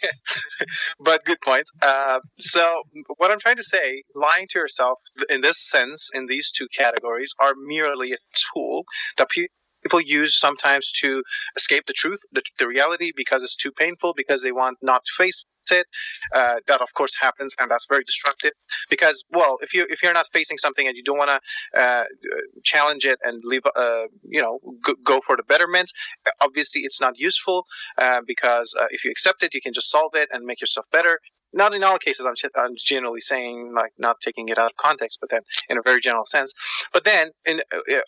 But 1.00 1.24
good 1.24 1.40
point. 1.40 1.64
Uh, 1.82 2.20
so 2.38 2.82
what 3.16 3.30
i'm 3.30 3.38
trying 3.38 3.56
to 3.56 3.62
say 3.62 4.02
lying 4.14 4.46
to 4.50 4.58
yourself 4.58 4.98
in 5.28 5.40
this 5.40 5.58
sense 5.58 6.10
in 6.14 6.26
these 6.26 6.50
two 6.50 6.66
categories 6.76 7.34
are 7.40 7.54
merely 7.78 8.12
a 8.12 8.16
tool 8.54 8.84
that 9.16 9.28
people 9.30 10.00
use 10.00 10.38
sometimes 10.38 10.92
to 11.00 11.22
escape 11.56 11.84
the 11.86 11.92
truth, 11.92 12.20
the, 12.32 12.42
the 12.58 12.66
reality, 12.66 13.12
because 13.16 13.42
it's 13.42 13.56
too 13.56 13.72
painful, 13.72 14.12
because 14.16 14.42
they 14.42 14.52
want 14.52 14.76
not 14.82 15.02
to 15.04 15.12
face 15.16 15.46
it. 15.70 15.86
Uh, 16.34 16.56
that 16.66 16.80
of 16.80 16.88
course 16.94 17.14
happens, 17.20 17.54
and 17.58 17.70
that's 17.70 17.86
very 17.88 18.02
destructive. 18.04 18.52
Because 18.88 19.22
well, 19.30 19.58
if 19.60 19.74
you 19.74 19.86
if 19.90 20.02
you're 20.02 20.14
not 20.14 20.26
facing 20.32 20.58
something 20.58 20.86
and 20.86 20.96
you 20.96 21.02
don't 21.04 21.18
want 21.18 21.30
to 21.30 21.80
uh, 21.80 22.04
challenge 22.64 23.04
it 23.04 23.18
and 23.22 23.42
leave, 23.44 23.62
uh, 23.76 24.06
you 24.24 24.40
know, 24.40 24.60
go, 24.82 24.94
go, 25.04 25.20
for 25.26 25.36
the 25.36 25.42
betterment, 25.42 25.90
obviously 26.40 26.82
it's 26.82 27.00
not 27.00 27.18
useful. 27.18 27.64
Uh, 27.98 28.20
because 28.26 28.74
uh, 28.80 28.86
if 28.90 29.04
you 29.04 29.10
accept 29.10 29.42
it, 29.42 29.54
you 29.54 29.60
can 29.60 29.72
just 29.72 29.90
solve 29.90 30.12
it 30.14 30.28
and 30.32 30.44
make 30.44 30.60
yourself 30.60 30.86
better 30.90 31.18
not 31.52 31.74
in 31.74 31.84
all 31.84 31.98
cases 31.98 32.26
I'm, 32.26 32.34
I'm 32.56 32.74
generally 32.76 33.20
saying 33.20 33.72
like 33.74 33.92
not 33.98 34.20
taking 34.20 34.48
it 34.48 34.58
out 34.58 34.70
of 34.70 34.76
context 34.76 35.18
but 35.20 35.30
then 35.30 35.42
in 35.68 35.78
a 35.78 35.82
very 35.82 36.00
general 36.00 36.24
sense. 36.24 36.54
But 36.92 37.04
then 37.04 37.30
in 37.46 37.60
uh, 37.72 37.98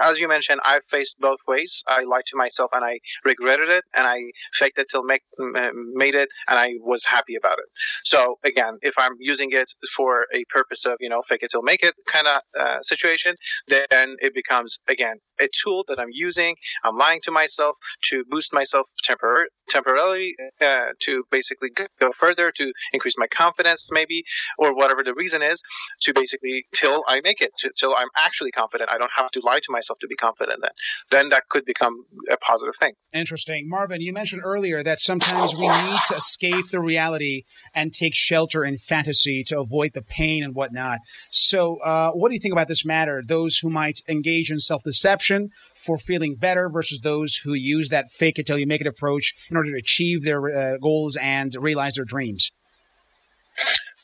as 0.00 0.20
you 0.20 0.28
mentioned, 0.28 0.60
I've 0.64 0.84
faced 0.84 1.16
both 1.18 1.38
ways. 1.46 1.82
I 1.88 2.04
lied 2.04 2.26
to 2.26 2.36
myself 2.36 2.70
and 2.72 2.84
I 2.84 2.98
regretted 3.24 3.68
it, 3.68 3.84
and 3.96 4.06
I 4.06 4.18
faked 4.52 4.78
it 4.78 4.88
till 4.90 5.04
make, 5.04 5.22
made 5.38 6.14
it, 6.14 6.28
and 6.48 6.58
I 6.58 6.74
was 6.80 7.04
happy 7.04 7.36
about 7.36 7.58
it. 7.58 7.66
So 8.04 8.36
again, 8.44 8.78
if 8.82 8.94
I'm 8.98 9.16
using 9.18 9.50
it 9.52 9.70
for 9.96 10.26
a 10.34 10.44
purpose 10.50 10.84
of 10.86 10.96
you 11.00 11.08
know 11.08 11.22
fake 11.28 11.42
it 11.42 11.50
till 11.50 11.62
make 11.62 11.82
it 11.82 11.94
kind 12.10 12.26
of 12.26 12.40
uh, 12.58 12.80
situation, 12.82 13.34
then 13.68 13.86
it 14.20 14.34
becomes 14.34 14.78
again 14.88 15.16
a 15.40 15.48
tool 15.62 15.84
that 15.88 15.98
I'm 15.98 16.10
using. 16.12 16.54
I'm 16.84 16.96
lying 16.96 17.20
to 17.24 17.30
myself 17.30 17.76
to 18.10 18.24
boost 18.28 18.52
myself 18.52 18.86
tempor- 19.04 19.46
temporarily, 19.68 20.34
uh, 20.60 20.88
to 21.00 21.24
basically 21.30 21.70
go 22.00 22.10
further, 22.12 22.50
to 22.52 22.72
increase 22.92 23.14
my 23.18 23.26
confidence, 23.26 23.88
maybe, 23.92 24.24
or 24.58 24.74
whatever 24.74 25.02
the 25.02 25.14
reason 25.14 25.42
is, 25.42 25.62
to 26.02 26.14
basically 26.14 26.64
till 26.74 27.04
I 27.08 27.20
make 27.22 27.40
it, 27.40 27.50
to, 27.58 27.70
till 27.78 27.94
I'm 27.94 28.08
actually 28.16 28.50
confident. 28.50 28.90
I 28.90 28.98
don't 28.98 29.10
have 29.14 29.30
to 29.32 29.40
lie 29.44 29.58
to 29.58 29.70
myself 29.70 29.85
myself 29.86 29.98
to 30.00 30.06
be 30.06 30.16
confident 30.16 30.60
then 30.60 30.70
then 31.10 31.28
that 31.30 31.48
could 31.48 31.64
become 31.64 32.04
a 32.30 32.36
positive 32.36 32.74
thing. 32.74 32.92
Interesting. 33.12 33.68
Marvin 33.68 34.00
you 34.00 34.12
mentioned 34.12 34.42
earlier 34.44 34.82
that 34.82 35.00
sometimes 35.00 35.54
we 35.54 35.68
need 35.68 35.98
to 36.08 36.16
escape 36.16 36.68
the 36.70 36.80
reality 36.80 37.44
and 37.74 37.92
take 37.92 38.14
shelter 38.14 38.64
in 38.64 38.78
fantasy 38.78 39.44
to 39.44 39.60
avoid 39.60 39.92
the 39.94 40.02
pain 40.02 40.42
and 40.42 40.54
whatnot. 40.54 40.98
So 41.30 41.76
uh, 41.78 42.10
what 42.12 42.28
do 42.28 42.34
you 42.34 42.40
think 42.40 42.52
about 42.52 42.68
this 42.68 42.84
matter? 42.84 43.22
Those 43.26 43.58
who 43.58 43.70
might 43.70 44.00
engage 44.08 44.50
in 44.50 44.58
self-deception 44.58 45.50
for 45.74 45.98
feeling 45.98 46.36
better 46.36 46.68
versus 46.68 47.00
those 47.00 47.36
who 47.36 47.54
use 47.54 47.88
that 47.90 48.10
fake 48.10 48.38
it 48.38 48.46
till 48.46 48.58
you 48.58 48.66
make 48.66 48.80
it 48.80 48.86
approach 48.86 49.34
in 49.50 49.56
order 49.56 49.70
to 49.72 49.78
achieve 49.78 50.24
their 50.24 50.74
uh, 50.74 50.78
goals 50.78 51.16
and 51.16 51.54
realize 51.58 51.94
their 51.94 52.04
dreams 52.04 52.50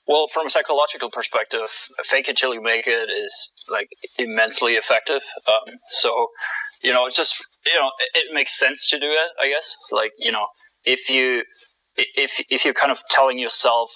well, 0.07 0.27
from 0.29 0.47
a 0.47 0.51
psychological 0.51 1.11
perspective, 1.11 1.69
fake 2.03 2.29
it 2.29 2.37
till 2.37 2.55
you 2.55 2.63
make 2.63 2.87
it 2.87 3.09
is 3.11 3.55
like 3.71 3.89
immensely 4.19 4.75
effective. 4.75 5.21
Um, 5.47 5.75
so, 5.89 6.29
you 6.83 6.93
know, 6.93 7.07
it's 7.07 7.17
just 7.17 7.43
you 7.67 7.79
know, 7.79 7.91
it, 8.15 8.27
it, 8.27 8.35
makes 8.35 8.59
sense 8.59 8.89
to 8.91 8.99
do 8.99 9.07
it. 9.07 9.31
I 9.41 9.49
guess, 9.49 9.77
like 9.91 10.13
you 10.19 10.33
know, 10.33 10.47
if 10.85 11.09
you 11.09 11.43
if 11.97 12.43
if 12.51 12.65
you're 12.65 12.75
kind 12.75 12.91
of 12.91 13.03
telling 13.11 13.39
yourself 13.39 13.91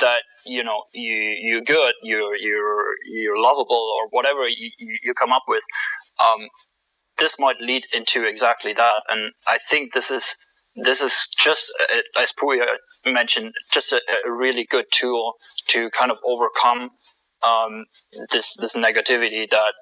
that 0.00 0.20
you 0.46 0.62
know 0.62 0.84
you 0.92 1.36
you're 1.40 1.60
good, 1.60 1.94
you're 2.02 2.36
you're 2.36 2.94
you're 3.10 3.40
lovable, 3.40 3.92
or 3.96 4.08
whatever 4.10 4.48
you, 4.48 4.70
you 4.78 5.14
come 5.14 5.32
up 5.32 5.42
with, 5.48 5.64
um, 6.24 6.48
this 7.18 7.38
might 7.38 7.60
lead 7.60 7.84
into 7.92 8.24
exactly 8.24 8.72
that. 8.74 9.02
And 9.08 9.32
I 9.48 9.58
think 9.68 9.92
this 9.92 10.10
is 10.10 10.36
this 10.84 11.00
is 11.00 11.28
just, 11.38 11.72
uh, 11.80 12.22
as 12.22 12.32
Puya 12.32 12.66
mentioned, 13.06 13.54
just 13.72 13.92
a, 13.92 14.00
a, 14.24 14.32
really 14.32 14.66
good 14.68 14.86
tool 14.92 15.34
to 15.68 15.90
kind 15.90 16.10
of 16.10 16.18
overcome 16.24 16.90
um, 17.46 17.84
this 18.30 18.56
this 18.56 18.74
negativity 18.76 19.48
that 19.50 19.72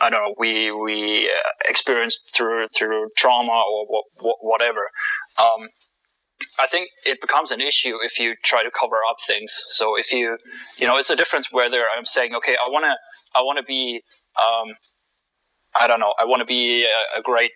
I 0.00 0.10
don't 0.10 0.22
know 0.22 0.34
we 0.38 0.70
we 0.70 1.26
uh, 1.26 1.50
experienced 1.68 2.34
through 2.34 2.68
through 2.76 3.08
trauma 3.16 3.62
or 3.68 4.02
whatever. 4.40 4.80
Um, 5.38 5.68
I 6.60 6.66
think 6.66 6.88
it 7.04 7.20
becomes 7.20 7.50
an 7.50 7.60
issue 7.60 7.96
if 8.02 8.18
you 8.18 8.34
try 8.44 8.62
to 8.62 8.70
cover 8.70 8.96
up 9.10 9.16
things. 9.26 9.52
So 9.68 9.96
if 9.98 10.12
you, 10.12 10.38
you 10.76 10.86
know, 10.86 10.96
it's 10.96 11.10
a 11.10 11.16
difference 11.16 11.48
whether 11.50 11.82
I'm 11.96 12.04
saying, 12.04 12.34
okay, 12.36 12.54
I 12.64 12.68
want 12.68 12.84
to, 12.84 12.96
I 13.38 13.42
want 13.42 13.58
to 13.58 13.64
be, 13.64 14.02
um, 14.36 14.74
I 15.80 15.86
don't 15.86 16.00
know, 16.00 16.14
I 16.20 16.24
want 16.26 16.40
to 16.40 16.46
be 16.46 16.84
a, 16.84 17.18
a 17.18 17.22
great 17.22 17.50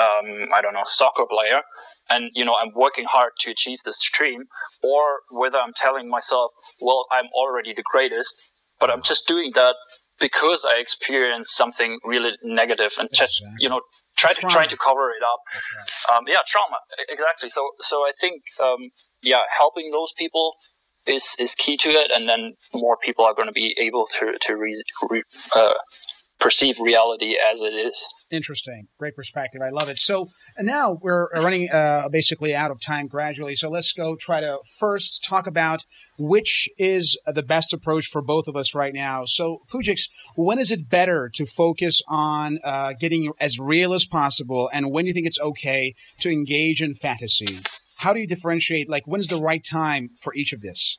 um, 0.00 0.48
I 0.54 0.60
don't 0.62 0.74
know, 0.74 0.82
soccer 0.84 1.24
player, 1.28 1.62
and 2.10 2.30
you 2.34 2.44
know 2.44 2.54
I'm 2.60 2.72
working 2.74 3.04
hard 3.04 3.32
to 3.40 3.50
achieve 3.50 3.78
this 3.84 4.00
dream, 4.12 4.44
or 4.82 5.20
whether 5.30 5.58
I'm 5.58 5.72
telling 5.74 6.08
myself, 6.08 6.50
well, 6.80 7.06
I'm 7.12 7.26
already 7.34 7.72
the 7.74 7.82
greatest, 7.82 8.50
but 8.78 8.90
I'm 8.90 9.02
just 9.02 9.26
doing 9.26 9.52
that 9.54 9.76
because 10.20 10.66
I 10.68 10.78
experienced 10.78 11.56
something 11.56 11.98
really 12.04 12.32
negative 12.42 12.92
and 12.98 13.08
just 13.12 13.42
you 13.58 13.68
know 13.68 13.80
try 14.16 14.32
to 14.32 14.40
trying 14.48 14.68
to 14.68 14.76
cover 14.76 15.10
it 15.10 15.22
up. 15.22 15.40
Um, 16.14 16.24
yeah, 16.28 16.38
trauma 16.46 16.76
exactly. 17.08 17.48
So 17.48 17.70
so 17.80 18.02
I 18.02 18.12
think 18.20 18.42
um, 18.62 18.90
yeah, 19.22 19.40
helping 19.58 19.90
those 19.90 20.12
people 20.16 20.54
is 21.06 21.34
is 21.38 21.54
key 21.54 21.76
to 21.78 21.90
it, 21.90 22.10
and 22.14 22.28
then 22.28 22.54
more 22.74 22.96
people 23.02 23.24
are 23.24 23.34
going 23.34 23.48
to 23.48 23.52
be 23.52 23.74
able 23.78 24.06
to 24.18 24.32
to 24.40 24.56
re, 24.56 24.74
re, 25.08 25.22
uh, 25.56 25.72
perceive 26.40 26.80
reality 26.80 27.36
as 27.52 27.62
it 27.62 27.74
is. 27.74 28.08
Interesting. 28.30 28.88
Great 28.98 29.14
perspective. 29.14 29.60
I 29.62 29.70
love 29.70 29.88
it. 29.88 29.98
So 29.98 30.28
now 30.58 30.98
we're 31.00 31.28
running 31.36 31.70
uh, 31.70 32.08
basically 32.10 32.54
out 32.54 32.70
of 32.70 32.80
time 32.80 33.06
gradually. 33.06 33.54
So 33.54 33.68
let's 33.68 33.92
go 33.92 34.16
try 34.16 34.40
to 34.40 34.58
first 34.78 35.22
talk 35.22 35.46
about 35.46 35.84
which 36.18 36.68
is 36.76 37.18
the 37.26 37.42
best 37.42 37.72
approach 37.72 38.06
for 38.06 38.20
both 38.20 38.46
of 38.46 38.54
us 38.54 38.74
right 38.74 38.92
now. 38.92 39.24
So 39.24 39.62
Pujix, 39.72 40.02
when 40.36 40.58
is 40.58 40.70
it 40.70 40.88
better 40.88 41.30
to 41.34 41.46
focus 41.46 42.02
on 42.08 42.58
uh, 42.62 42.92
getting 42.98 43.32
as 43.40 43.58
real 43.58 43.94
as 43.94 44.04
possible, 44.04 44.68
and 44.72 44.90
when 44.90 45.04
do 45.04 45.08
you 45.08 45.14
think 45.14 45.26
it's 45.26 45.40
okay 45.40 45.94
to 46.18 46.30
engage 46.30 46.82
in 46.82 46.94
fantasy? 46.94 47.58
How 47.98 48.12
do 48.12 48.20
you 48.20 48.26
differentiate? 48.26 48.88
Like, 48.88 49.06
when's 49.06 49.28
the 49.28 49.40
right 49.40 49.64
time 49.64 50.10
for 50.20 50.34
each 50.34 50.52
of 50.52 50.60
this? 50.60 50.98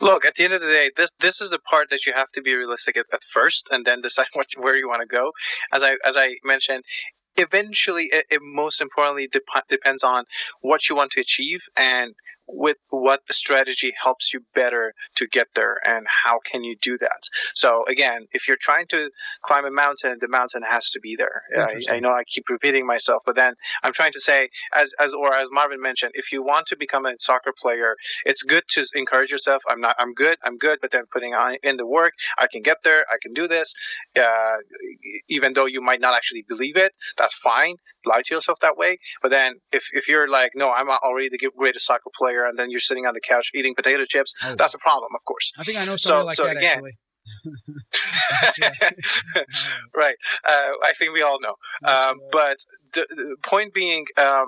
Look, 0.00 0.24
at 0.24 0.34
the 0.34 0.44
end 0.44 0.52
of 0.52 0.60
the 0.60 0.66
day, 0.66 0.90
this 0.96 1.12
this 1.20 1.40
is 1.40 1.50
the 1.50 1.58
part 1.58 1.90
that 1.90 2.06
you 2.06 2.12
have 2.12 2.28
to 2.32 2.42
be 2.42 2.54
realistic 2.54 2.96
at, 2.96 3.06
at 3.12 3.24
first, 3.24 3.68
and 3.70 3.84
then 3.84 4.00
decide 4.02 4.26
what, 4.32 4.46
where 4.58 4.76
you 4.76 4.88
want 4.88 5.00
to 5.02 5.06
go. 5.06 5.32
As 5.72 5.82
I 5.82 5.96
as 6.04 6.16
I 6.16 6.36
mentioned, 6.44 6.84
eventually, 7.36 8.04
it, 8.12 8.26
it 8.30 8.40
most 8.42 8.80
importantly 8.80 9.28
dep- 9.30 9.68
depends 9.68 10.04
on 10.04 10.24
what 10.60 10.88
you 10.88 10.96
want 10.96 11.12
to 11.12 11.20
achieve 11.20 11.60
and 11.76 12.14
with 12.52 12.76
what 12.90 13.20
strategy 13.30 13.92
helps 14.02 14.32
you 14.32 14.40
better 14.54 14.92
to 15.16 15.26
get 15.26 15.48
there 15.54 15.76
and 15.84 16.06
how 16.24 16.38
can 16.44 16.62
you 16.62 16.76
do 16.80 16.98
that. 16.98 17.22
So 17.54 17.84
again, 17.88 18.26
if 18.32 18.46
you're 18.46 18.58
trying 18.60 18.86
to 18.88 19.10
climb 19.42 19.64
a 19.64 19.70
mountain, 19.70 20.18
the 20.20 20.28
mountain 20.28 20.62
has 20.62 20.90
to 20.90 21.00
be 21.00 21.16
there. 21.16 21.42
I, 21.56 21.96
I, 21.96 22.00
know 22.00 22.10
I 22.10 22.24
keep 22.24 22.44
repeating 22.50 22.86
myself, 22.86 23.22
but 23.24 23.36
then 23.36 23.54
I'm 23.82 23.92
trying 23.92 24.12
to 24.12 24.20
say, 24.20 24.50
as 24.74 24.92
as 25.00 25.14
or 25.14 25.34
as 25.34 25.50
Marvin 25.50 25.80
mentioned, 25.80 26.12
if 26.14 26.32
you 26.32 26.42
want 26.42 26.66
to 26.66 26.76
become 26.76 27.06
a 27.06 27.14
soccer 27.18 27.52
player, 27.60 27.96
it's 28.24 28.42
good 28.42 28.64
to 28.70 28.84
encourage 28.94 29.30
yourself. 29.30 29.62
I'm 29.68 29.80
not. 29.80 29.96
I'm 29.98 30.12
good. 30.14 30.36
I'm 30.44 30.58
good. 30.58 30.78
But 30.80 30.90
then 30.90 31.04
putting 31.10 31.34
on 31.34 31.56
in 31.62 31.76
the 31.76 31.86
work, 31.86 32.12
I 32.38 32.46
can 32.50 32.62
get 32.62 32.78
there. 32.84 33.04
I 33.10 33.16
can 33.22 33.32
do 33.32 33.48
this. 33.48 33.74
Uh, 34.16 34.56
even 35.28 35.54
though 35.54 35.66
you 35.66 35.80
might 35.80 36.00
not 36.00 36.14
actually 36.14 36.44
believe 36.46 36.76
it, 36.76 36.92
that's 37.16 37.34
fine. 37.34 37.76
Lie 38.04 38.22
to 38.26 38.34
yourself 38.34 38.58
that 38.60 38.76
way. 38.76 38.98
But 39.22 39.30
then 39.30 39.54
if 39.72 39.84
if 39.92 40.08
you're 40.08 40.28
like, 40.28 40.52
no, 40.54 40.72
I'm 40.72 40.88
already 40.90 41.28
the 41.28 41.38
greatest 41.56 41.86
soccer 41.86 42.10
player, 42.16 42.41
and 42.44 42.58
then 42.58 42.70
you're 42.70 42.80
sitting 42.80 43.06
on 43.06 43.14
the 43.14 43.20
couch 43.20 43.50
eating 43.54 43.74
potato 43.74 44.04
chips, 44.04 44.34
oh. 44.44 44.54
that's 44.56 44.74
a 44.74 44.78
problem, 44.78 45.10
of 45.14 45.24
course. 45.24 45.52
I 45.58 45.64
think 45.64 45.78
I 45.78 45.84
know 45.84 45.96
so, 45.96 46.24
like 46.24 46.34
so 46.34 46.44
that 46.44 46.56
again, 46.56 46.78
actually. 46.78 46.98
right. 49.96 50.14
Uh, 50.46 50.70
I 50.84 50.92
think 50.94 51.12
we 51.12 51.22
all 51.22 51.40
know. 51.40 51.54
Um, 51.88 52.20
but 52.30 52.58
the, 52.94 53.06
the, 53.10 53.36
point 53.42 53.74
being, 53.74 54.06
um, 54.16 54.46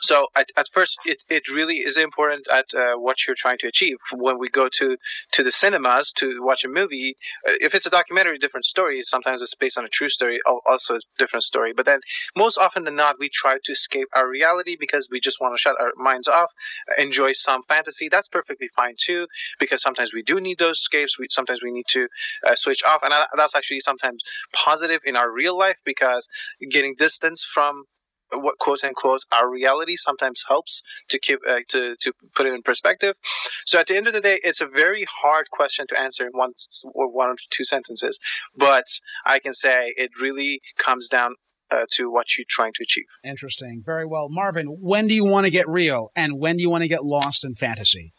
so 0.00 0.26
at, 0.36 0.48
at 0.56 0.66
first, 0.72 0.98
it, 1.04 1.18
it 1.28 1.48
really 1.54 1.76
is 1.78 1.96
important 1.96 2.48
at 2.48 2.66
uh, 2.76 2.94
what 2.96 3.26
you're 3.26 3.36
trying 3.36 3.58
to 3.58 3.68
achieve. 3.68 3.96
When 4.12 4.38
we 4.38 4.48
go 4.48 4.68
to, 4.78 4.96
to 5.32 5.42
the 5.42 5.50
cinemas 5.52 6.12
to 6.14 6.42
watch 6.42 6.64
a 6.64 6.68
movie, 6.68 7.16
uh, 7.48 7.54
if 7.60 7.74
it's 7.74 7.86
a 7.86 7.90
documentary, 7.90 8.38
different 8.38 8.64
story. 8.64 9.02
Sometimes 9.04 9.42
it's 9.42 9.54
based 9.54 9.78
on 9.78 9.84
a 9.84 9.88
true 9.88 10.08
story, 10.08 10.40
also 10.66 10.96
a 10.96 11.00
different 11.18 11.44
story. 11.44 11.72
But 11.72 11.86
then 11.86 12.00
most 12.36 12.58
often 12.58 12.84
than 12.84 12.96
not, 12.96 13.16
we 13.18 13.28
try 13.32 13.58
to 13.64 13.72
escape 13.72 14.08
our 14.14 14.28
reality 14.28 14.76
because 14.78 15.08
we 15.10 15.20
just 15.20 15.40
want 15.40 15.54
to 15.54 15.60
shut 15.60 15.76
our 15.80 15.92
minds 15.96 16.28
off, 16.28 16.50
enjoy 16.98 17.32
some 17.32 17.62
fantasy. 17.62 18.08
That's 18.08 18.28
perfectly 18.28 18.68
fine 18.74 18.94
too, 18.98 19.26
because 19.60 19.82
sometimes 19.82 20.12
we 20.12 20.22
do 20.22 20.40
need 20.40 20.58
those 20.58 20.78
escapes. 20.78 21.18
We, 21.18 21.26
sometimes 21.30 21.62
we 21.62 21.70
need 21.70 21.86
to 21.90 22.08
uh, 22.46 22.54
switch 22.54 22.82
off. 22.86 23.02
And 23.02 23.12
that's 23.36 23.54
actually 23.54 23.80
sometimes 23.80 24.22
positive 24.52 25.00
in 25.04 25.16
our 25.16 25.32
real 25.32 25.56
life 25.56 25.78
because 25.84 26.28
getting 26.70 26.94
distance 26.98 27.44
from 27.44 27.84
what 28.32 28.58
quote 28.58 28.84
unquote 28.84 29.20
our 29.32 29.48
reality 29.48 29.96
sometimes 29.96 30.44
helps 30.48 30.82
to 31.08 31.18
keep 31.18 31.40
uh, 31.48 31.60
to 31.68 31.96
to 32.00 32.12
put 32.34 32.46
it 32.46 32.54
in 32.54 32.62
perspective. 32.62 33.16
So 33.64 33.78
at 33.80 33.86
the 33.86 33.96
end 33.96 34.06
of 34.06 34.12
the 34.12 34.20
day, 34.20 34.38
it's 34.42 34.60
a 34.60 34.66
very 34.66 35.04
hard 35.22 35.50
question 35.50 35.86
to 35.88 36.00
answer 36.00 36.26
in 36.26 36.32
one 36.32 36.52
or 36.94 37.10
one 37.10 37.30
or 37.30 37.36
two 37.50 37.64
sentences, 37.64 38.18
but 38.56 38.84
I 39.26 39.38
can 39.38 39.54
say 39.54 39.92
it 39.96 40.10
really 40.20 40.60
comes 40.78 41.08
down 41.08 41.34
uh, 41.70 41.86
to 41.92 42.10
what 42.10 42.36
you're 42.36 42.44
trying 42.48 42.72
to 42.74 42.82
achieve. 42.82 43.06
Interesting. 43.24 43.82
Very 43.84 44.06
well. 44.06 44.28
Marvin, 44.28 44.66
when 44.66 45.08
do 45.08 45.14
you 45.14 45.24
want 45.24 45.44
to 45.44 45.50
get 45.50 45.68
real 45.68 46.10
and 46.14 46.38
when 46.38 46.56
do 46.56 46.62
you 46.62 46.70
want 46.70 46.82
to 46.82 46.88
get 46.88 47.04
lost 47.04 47.44
in 47.44 47.54
fantasy? 47.54 48.12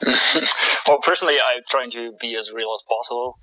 well, 0.86 0.98
personally, 1.02 1.34
I'm 1.34 1.62
trying 1.68 1.90
to 1.92 2.12
be 2.20 2.36
as 2.36 2.52
real 2.52 2.70
as 2.78 2.82
possible 2.88 3.36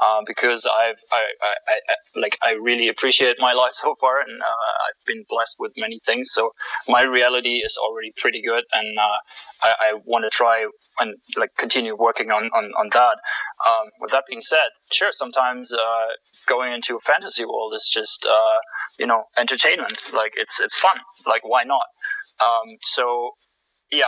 uh, 0.00 0.20
because 0.26 0.66
I've 0.66 0.98
I, 1.10 1.22
I, 1.42 1.54
I, 1.68 2.20
like 2.20 2.38
I 2.42 2.50
really 2.52 2.88
appreciate 2.88 3.36
my 3.38 3.52
life 3.54 3.72
so 3.74 3.94
far, 4.00 4.20
and 4.20 4.42
uh, 4.42 4.44
I've 4.44 5.06
been 5.06 5.24
blessed 5.28 5.56
with 5.58 5.72
many 5.76 6.00
things. 6.04 6.28
So 6.32 6.50
my 6.86 7.02
reality 7.02 7.62
is 7.64 7.78
already 7.82 8.12
pretty 8.16 8.42
good, 8.42 8.64
and 8.74 8.98
uh, 8.98 9.18
I, 9.64 9.68
I 9.68 9.94
want 10.04 10.24
to 10.24 10.30
try 10.30 10.66
and 11.00 11.14
like 11.38 11.50
continue 11.56 11.96
working 11.96 12.30
on 12.30 12.44
on, 12.54 12.72
on 12.78 12.90
that. 12.92 13.16
Um, 13.68 13.88
with 14.00 14.10
that 14.10 14.24
being 14.28 14.42
said, 14.42 14.68
sure, 14.92 15.12
sometimes 15.12 15.72
uh, 15.72 16.06
going 16.46 16.72
into 16.74 16.96
a 16.96 17.00
fantasy 17.00 17.44
world 17.44 17.72
is 17.74 17.88
just 17.92 18.26
uh, 18.26 18.58
you 18.98 19.06
know 19.06 19.24
entertainment. 19.38 19.96
Like 20.12 20.32
it's 20.36 20.60
it's 20.60 20.76
fun. 20.76 21.00
Like 21.26 21.42
why 21.44 21.64
not? 21.64 21.86
Um, 22.40 22.76
so 22.82 23.32
yeah, 23.92 24.04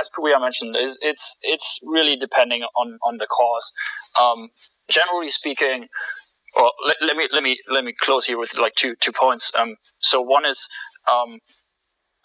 as 0.00 0.08
Puya 0.16 0.40
mentioned, 0.40 0.76
is 0.76 0.98
it's 1.02 1.36
it's 1.42 1.80
really 1.82 2.16
depending 2.16 2.62
on 2.62 2.98
on 3.04 3.18
the 3.18 3.26
cause. 3.26 3.72
Um, 4.18 4.50
generally 4.88 5.30
speaking, 5.30 5.88
well, 6.54 6.72
let, 6.86 6.96
let, 7.02 7.16
me 7.16 7.28
let 7.32 7.42
me 7.42 7.58
let 7.68 7.84
me 7.84 7.92
close 8.00 8.26
here 8.26 8.38
with 8.38 8.56
like 8.56 8.74
two 8.76 8.94
two 9.00 9.12
points. 9.12 9.52
Um, 9.58 9.74
so 9.98 10.20
one 10.20 10.46
is, 10.46 10.68
um, 11.10 11.40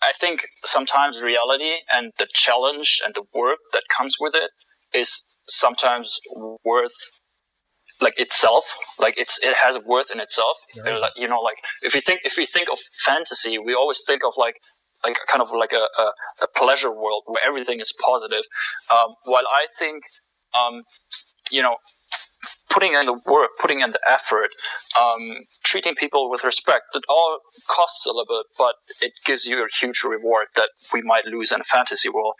I 0.03 0.11
think 0.13 0.45
sometimes 0.63 1.21
reality 1.21 1.73
and 1.93 2.11
the 2.19 2.27
challenge 2.33 3.01
and 3.03 3.15
the 3.15 3.23
work 3.33 3.57
that 3.73 3.83
comes 3.95 4.15
with 4.19 4.35
it 4.35 4.51
is 4.93 5.25
sometimes 5.47 6.19
worth 6.63 6.91
like 7.99 8.19
itself 8.19 8.65
like 8.99 9.13
it's 9.17 9.43
it 9.43 9.55
has 9.55 9.77
worth 9.85 10.11
in 10.11 10.19
itself 10.19 10.57
yeah. 10.75 11.07
you 11.15 11.27
know 11.27 11.39
like 11.39 11.57
if 11.83 11.93
you 11.93 12.01
think 12.01 12.19
if 12.23 12.37
you 12.37 12.45
think 12.45 12.67
of 12.71 12.79
fantasy 13.05 13.59
we 13.59 13.75
always 13.75 14.01
think 14.07 14.21
of 14.25 14.33
like 14.37 14.55
like 15.03 15.17
kind 15.27 15.41
of 15.41 15.49
like 15.51 15.71
a, 15.73 16.01
a, 16.01 16.05
a 16.43 16.47
pleasure 16.55 16.91
world 16.91 17.23
where 17.25 17.41
everything 17.45 17.79
is 17.79 17.93
positive. 18.03 18.43
Um, 18.91 19.15
while 19.25 19.45
I 19.49 19.67
think, 19.77 20.03
um, 20.57 20.83
you 21.51 21.61
know, 21.61 21.75
putting 22.69 22.93
in 22.93 23.05
the 23.05 23.13
work, 23.13 23.49
putting 23.59 23.81
in 23.81 23.91
the 23.91 23.99
effort, 24.09 24.49
um, 24.99 25.43
treating 25.63 25.95
people 25.95 26.29
with 26.29 26.43
respect, 26.43 26.85
it 26.95 27.03
all 27.09 27.39
costs 27.69 28.05
a 28.05 28.09
little 28.09 28.25
bit, 28.27 28.45
but 28.57 28.75
it 29.01 29.11
gives 29.25 29.45
you 29.45 29.63
a 29.63 29.67
huge 29.79 30.03
reward 30.03 30.47
that 30.55 30.69
we 30.93 31.01
might 31.01 31.25
lose 31.25 31.51
in 31.51 31.61
a 31.61 31.63
fantasy 31.63 32.09
world. 32.09 32.33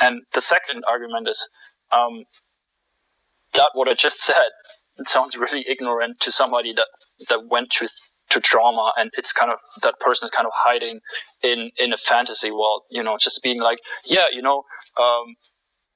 And 0.00 0.22
the 0.34 0.40
second 0.40 0.84
argument 0.88 1.28
is 1.28 1.48
um, 1.92 2.24
that 3.54 3.70
what 3.74 3.88
I 3.88 3.94
just 3.94 4.20
said 4.24 4.50
it 4.98 5.08
sounds 5.08 5.36
really 5.36 5.64
ignorant 5.68 6.20
to 6.20 6.32
somebody 6.32 6.72
that 6.72 6.86
that 7.28 7.46
went 7.48 7.72
through 7.72 7.88
to 8.30 8.40
trauma 8.40 8.92
and 8.98 9.10
it's 9.16 9.32
kind 9.32 9.50
of 9.50 9.58
that 9.82 9.98
person 10.00 10.26
is 10.26 10.30
kind 10.30 10.46
of 10.46 10.52
hiding 10.54 11.00
in 11.42 11.70
in 11.78 11.92
a 11.92 11.96
fantasy 11.96 12.50
world 12.50 12.82
you 12.90 13.02
know 13.02 13.16
just 13.18 13.42
being 13.42 13.60
like 13.60 13.78
yeah 14.06 14.24
you 14.32 14.42
know 14.42 14.62
um, 15.00 15.34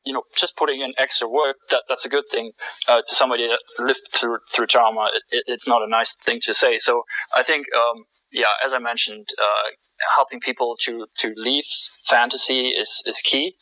you 0.04 0.12
know 0.12 0.22
just 0.36 0.56
putting 0.56 0.80
in 0.80 0.92
extra 0.98 1.28
work 1.28 1.56
that 1.70 1.82
that's 1.88 2.04
a 2.04 2.08
good 2.08 2.24
thing 2.30 2.52
uh, 2.88 3.02
to 3.06 3.14
somebody 3.14 3.46
that 3.46 3.60
lived 3.78 4.08
through 4.12 4.38
through 4.52 4.66
trauma 4.66 5.08
it, 5.14 5.22
it, 5.30 5.44
it's 5.46 5.68
not 5.68 5.82
a 5.82 5.88
nice 5.88 6.14
thing 6.16 6.40
to 6.42 6.54
say. 6.54 6.78
So 6.78 7.02
i 7.36 7.42
think 7.42 7.66
um, 7.76 8.04
yeah 8.32 8.54
as 8.64 8.72
i 8.72 8.78
mentioned 8.78 9.28
uh, 9.40 9.70
helping 10.16 10.40
people 10.40 10.76
to 10.80 11.06
to 11.18 11.32
leave 11.36 11.64
fantasy 12.06 12.68
is 12.68 13.02
is 13.06 13.18
key 13.18 13.54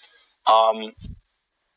um, 0.51 0.93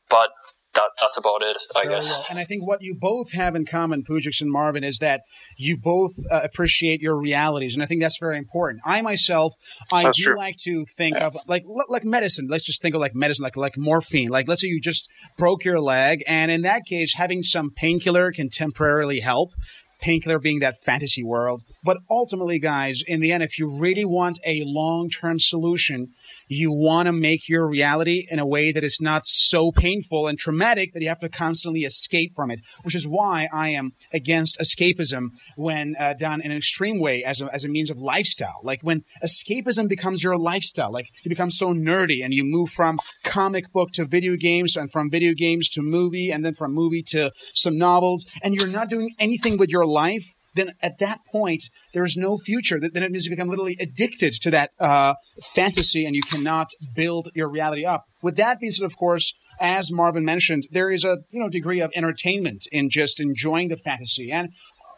but 0.08 0.30
that, 0.74 0.90
that's 1.00 1.16
about 1.16 1.42
it, 1.42 1.56
I 1.76 1.82
Very 1.82 1.94
guess. 1.94 2.10
Well. 2.10 2.26
And 2.30 2.38
I 2.38 2.44
think 2.44 2.66
what 2.66 2.82
you 2.82 2.96
both 2.98 3.32
have 3.32 3.54
in 3.54 3.64
common, 3.64 4.04
Pujix 4.04 4.40
and 4.40 4.50
Marvin, 4.50 4.84
is 4.84 4.98
that 4.98 5.22
you 5.56 5.76
both 5.76 6.12
uh, 6.30 6.40
appreciate 6.42 7.00
your 7.00 7.16
realities, 7.16 7.74
and 7.74 7.82
I 7.82 7.86
think 7.86 8.00
that's 8.00 8.18
very 8.18 8.38
important. 8.38 8.82
I 8.84 9.02
myself, 9.02 9.54
I 9.92 10.04
that's 10.04 10.18
do 10.18 10.24
true. 10.24 10.36
like 10.36 10.56
to 10.64 10.84
think 10.96 11.16
yeah. 11.16 11.26
of 11.26 11.36
like 11.46 11.64
like 11.88 12.04
medicine. 12.04 12.48
Let's 12.50 12.64
just 12.64 12.82
think 12.82 12.94
of 12.94 13.00
like 13.00 13.14
medicine, 13.14 13.42
like 13.42 13.56
like 13.56 13.76
morphine. 13.76 14.28
Like 14.28 14.48
let's 14.48 14.60
say 14.60 14.68
you 14.68 14.80
just 14.80 15.08
broke 15.38 15.64
your 15.64 15.80
leg, 15.80 16.22
and 16.26 16.50
in 16.50 16.62
that 16.62 16.84
case, 16.86 17.14
having 17.14 17.42
some 17.42 17.70
painkiller 17.70 18.32
can 18.32 18.50
temporarily 18.50 19.20
help 19.20 19.52
painkiller 20.00 20.38
being 20.38 20.60
that 20.60 20.78
fantasy 20.84 21.24
world. 21.24 21.62
But 21.82 21.98
ultimately, 22.10 22.58
guys, 22.58 23.02
in 23.06 23.20
the 23.20 23.32
end, 23.32 23.42
if 23.42 23.58
you 23.58 23.78
really 23.80 24.04
want 24.04 24.38
a 24.44 24.62
long 24.64 25.08
term 25.08 25.38
solution, 25.38 26.08
you 26.48 26.72
want 26.72 27.06
to 27.06 27.12
make 27.12 27.48
your 27.48 27.66
reality 27.66 28.26
in 28.30 28.38
a 28.38 28.46
way 28.46 28.72
that 28.72 28.84
is 28.84 28.98
not 29.00 29.26
so 29.26 29.72
painful 29.72 30.26
and 30.26 30.38
traumatic 30.38 30.92
that 30.92 31.02
you 31.02 31.08
have 31.08 31.20
to 31.20 31.28
constantly 31.28 31.80
escape 31.80 32.32
from 32.34 32.50
it, 32.50 32.60
which 32.82 32.94
is 32.94 33.06
why 33.06 33.48
I 33.52 33.70
am 33.70 33.92
against 34.12 34.58
escapism 34.58 35.28
when 35.56 35.94
uh, 35.98 36.14
done 36.14 36.40
in 36.40 36.50
an 36.50 36.56
extreme 36.56 37.00
way 37.00 37.24
as 37.24 37.40
a, 37.40 37.52
as 37.52 37.64
a 37.64 37.68
means 37.68 37.90
of 37.90 37.98
lifestyle. 37.98 38.60
Like 38.62 38.80
when 38.82 39.02
escapism 39.22 39.88
becomes 39.88 40.22
your 40.22 40.38
lifestyle, 40.38 40.92
like 40.92 41.10
you 41.24 41.28
become 41.28 41.50
so 41.50 41.72
nerdy 41.72 42.24
and 42.24 42.32
you 42.34 42.44
move 42.44 42.70
from 42.70 42.98
comic 43.24 43.72
book 43.72 43.90
to 43.92 44.04
video 44.04 44.36
games 44.36 44.76
and 44.76 44.90
from 44.90 45.10
video 45.10 45.32
games 45.34 45.68
to 45.70 45.82
movie 45.82 46.30
and 46.30 46.44
then 46.44 46.54
from 46.54 46.72
movie 46.74 47.02
to 47.02 47.30
some 47.54 47.78
novels 47.78 48.26
and 48.42 48.54
you're 48.54 48.68
not 48.68 48.88
doing 48.88 49.14
anything 49.18 49.56
with 49.58 49.70
your 49.70 49.86
life 49.86 50.33
then 50.54 50.72
at 50.82 50.98
that 50.98 51.20
point 51.30 51.62
there's 51.92 52.16
no 52.16 52.38
future. 52.38 52.78
Then 52.80 53.02
it 53.02 53.10
means 53.10 53.26
you 53.26 53.30
become 53.30 53.48
literally 53.48 53.76
addicted 53.80 54.34
to 54.42 54.50
that 54.50 54.70
uh, 54.78 55.14
fantasy, 55.54 56.04
and 56.04 56.14
you 56.14 56.22
cannot 56.22 56.70
build 56.94 57.30
your 57.34 57.48
reality 57.48 57.84
up. 57.84 58.06
With 58.22 58.36
that 58.36 58.60
being 58.60 58.72
said, 58.72 58.86
of 58.86 58.96
course, 58.96 59.34
as 59.60 59.92
Marvin 59.92 60.24
mentioned, 60.24 60.66
there 60.70 60.90
is 60.90 61.04
a 61.04 61.18
you 61.30 61.40
know 61.40 61.48
degree 61.48 61.80
of 61.80 61.92
entertainment 61.94 62.66
in 62.72 62.90
just 62.90 63.20
enjoying 63.20 63.68
the 63.68 63.76
fantasy. 63.76 64.30
And 64.30 64.50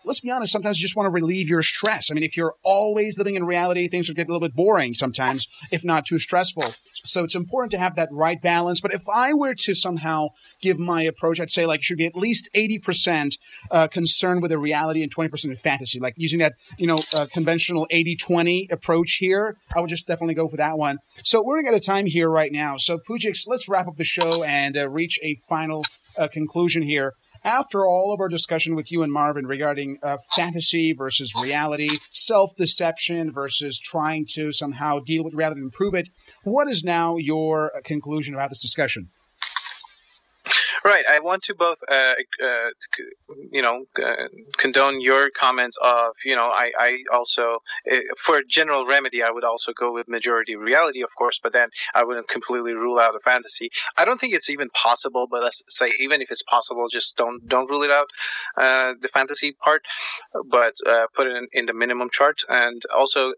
let's 0.06 0.20
be 0.20 0.30
honest, 0.30 0.52
sometimes 0.52 0.78
you 0.78 0.84
just 0.84 0.96
want 0.96 1.06
to 1.06 1.10
relieve 1.10 1.48
your 1.48 1.62
stress. 1.62 2.10
I 2.10 2.14
mean, 2.14 2.22
if 2.22 2.36
you're 2.36 2.54
always 2.62 3.18
living 3.18 3.34
in 3.34 3.44
reality, 3.44 3.88
things 3.88 4.08
get 4.10 4.28
a 4.28 4.32
little 4.32 4.48
bit 4.48 4.54
boring 4.54 4.94
sometimes, 4.94 5.48
if 5.70 5.84
not 5.84 6.06
too 6.06 6.18
stressful. 6.18 6.64
So 7.04 7.24
it's 7.24 7.34
important 7.34 7.72
to 7.72 7.78
have 7.78 7.96
that 7.96 8.08
right 8.12 8.40
balance. 8.40 8.80
But 8.80 8.94
if 8.94 9.02
I 9.12 9.34
were 9.34 9.54
to 9.54 9.74
somehow 9.74 10.28
give 10.62 10.78
my 10.78 11.02
approach, 11.02 11.40
I'd 11.40 11.50
say 11.50 11.66
like 11.66 11.82
should 11.82 11.98
be 11.98 12.06
at 12.06 12.14
least 12.14 12.48
80% 12.54 13.36
uh, 13.70 13.88
concerned 13.88 14.42
with 14.42 14.50
the 14.50 14.58
reality 14.58 15.02
and 15.02 15.14
20% 15.14 15.50
of 15.50 15.58
fantasy. 15.58 15.98
Like 15.98 16.14
using 16.16 16.38
that, 16.38 16.54
you 16.78 16.86
know, 16.86 17.00
uh, 17.12 17.26
conventional 17.32 17.86
80-20 17.92 18.70
approach 18.70 19.16
here, 19.18 19.56
I 19.74 19.80
would 19.80 19.90
just 19.90 20.06
definitely 20.06 20.34
go 20.34 20.48
for 20.48 20.56
that 20.56 20.78
one. 20.78 20.98
So 21.24 21.42
we're 21.42 21.56
running 21.56 21.68
out 21.68 21.74
of 21.74 21.84
time 21.84 22.06
here 22.06 22.30
right 22.30 22.52
now. 22.52 22.76
So 22.76 22.98
Pujix, 22.98 23.46
let's 23.46 23.68
wrap 23.68 23.88
up 23.88 23.96
the 23.96 24.04
show 24.04 24.44
and 24.44 24.76
uh, 24.76 24.88
reach 24.88 25.18
a 25.22 25.36
final 25.48 25.84
uh, 26.16 26.28
conclusion 26.28 26.82
here 26.82 27.12
after 27.46 27.86
all 27.86 28.12
of 28.12 28.20
our 28.20 28.28
discussion 28.28 28.74
with 28.74 28.90
you 28.90 29.04
and 29.04 29.12
Marvin 29.12 29.46
regarding 29.46 29.98
uh, 30.02 30.16
fantasy 30.34 30.92
versus 30.92 31.32
reality, 31.40 31.88
self 32.10 32.54
deception 32.56 33.32
versus 33.32 33.78
trying 33.78 34.26
to 34.34 34.50
somehow 34.50 34.98
deal 34.98 35.22
with 35.22 35.32
reality 35.32 35.60
and 35.60 35.68
improve 35.68 35.94
it, 35.94 36.10
what 36.42 36.68
is 36.68 36.82
now 36.82 37.16
your 37.16 37.70
conclusion 37.84 38.34
about 38.34 38.50
this 38.50 38.60
discussion? 38.60 39.10
Right. 40.86 41.04
I 41.10 41.18
want 41.18 41.42
to 41.44 41.54
both, 41.56 41.78
uh, 41.90 42.14
uh, 42.44 42.68
you 43.50 43.60
know, 43.60 43.86
uh, 44.00 44.28
condone 44.56 45.00
your 45.00 45.30
comments 45.30 45.76
of, 45.82 46.12
you 46.24 46.36
know, 46.36 46.46
I, 46.46 46.70
I 46.78 46.98
also, 47.12 47.56
uh, 47.90 47.96
for 48.16 48.42
general 48.48 48.86
remedy, 48.86 49.20
I 49.20 49.32
would 49.32 49.42
also 49.42 49.72
go 49.72 49.92
with 49.92 50.06
majority 50.06 50.54
reality, 50.54 51.02
of 51.02 51.08
course, 51.18 51.40
but 51.42 51.52
then 51.52 51.70
I 51.92 52.04
wouldn't 52.04 52.28
completely 52.28 52.74
rule 52.74 53.00
out 53.00 53.16
a 53.16 53.18
fantasy. 53.18 53.70
I 53.98 54.04
don't 54.04 54.20
think 54.20 54.32
it's 54.32 54.48
even 54.48 54.68
possible, 54.70 55.26
but 55.28 55.42
let's 55.42 55.64
say 55.66 55.88
even 55.98 56.22
if 56.22 56.30
it's 56.30 56.44
possible, 56.44 56.86
just 56.88 57.16
don't 57.16 57.44
don't 57.48 57.68
rule 57.68 57.82
it 57.82 57.90
out, 57.90 58.06
uh, 58.56 58.94
the 59.00 59.08
fantasy 59.08 59.56
part, 59.64 59.82
but 60.48 60.74
uh, 60.86 61.06
put 61.16 61.26
it 61.26 61.34
in, 61.34 61.48
in, 61.52 61.66
the 61.66 61.74
minimum 61.74 62.10
chart. 62.12 62.42
And 62.48 62.80
also 62.96 63.32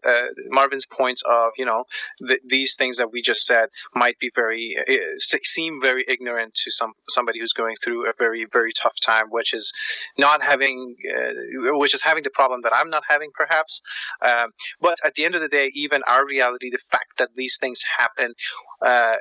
Marvin's 0.49 0.85
points 0.85 1.23
of, 1.27 1.53
you 1.57 1.65
know, 1.65 1.85
th- 2.27 2.41
these 2.45 2.75
things 2.75 2.97
that 2.97 3.11
we 3.11 3.23
just 3.23 3.43
said 3.43 3.69
might 3.95 4.19
be 4.19 4.29
very, 4.35 4.75
seem 5.17 5.81
very 5.81 6.05
ignorant 6.07 6.53
to 6.53 6.69
some 6.69 6.93
somebody 7.07 7.38
who's 7.39 7.53
going 7.53 7.75
through 7.83 8.09
a 8.09 8.13
very 8.17 8.45
very 8.51 8.71
tough 8.73 8.99
time, 8.99 9.27
which 9.29 9.53
is 9.53 9.71
not 10.17 10.43
having, 10.43 10.95
uh, 11.15 11.33
which 11.77 11.93
is 11.93 12.03
having 12.03 12.23
the 12.23 12.29
problem 12.29 12.61
that 12.63 12.73
I'm 12.75 12.89
not 12.89 13.03
having, 13.07 13.31
perhaps. 13.33 13.81
Um, 14.21 14.51
but 14.81 14.97
at 15.03 15.15
the 15.15 15.25
end 15.25 15.35
of 15.35 15.41
the 15.41 15.47
day, 15.47 15.71
even 15.75 16.01
our 16.07 16.25
reality, 16.25 16.69
the 16.69 16.79
fact 16.91 17.17
that 17.17 17.35
these 17.35 17.57
things 17.57 17.83
happen, 17.97 18.33
uh, 18.81 19.15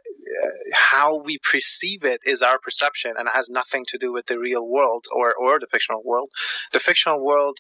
how 0.73 1.23
we 1.23 1.39
perceive 1.51 2.05
it 2.05 2.21
is 2.25 2.43
our 2.43 2.59
perception, 2.59 3.15
and 3.19 3.29
has 3.33 3.49
nothing 3.49 3.85
to 3.89 3.99
do 3.99 4.13
with 4.13 4.27
the 4.27 4.39
real 4.39 4.67
world 4.67 5.07
or 5.13 5.35
or 5.35 5.59
the 5.59 5.67
fictional 5.67 6.03
world. 6.05 6.31
The 6.73 6.81
fictional 6.81 7.25
world, 7.25 7.59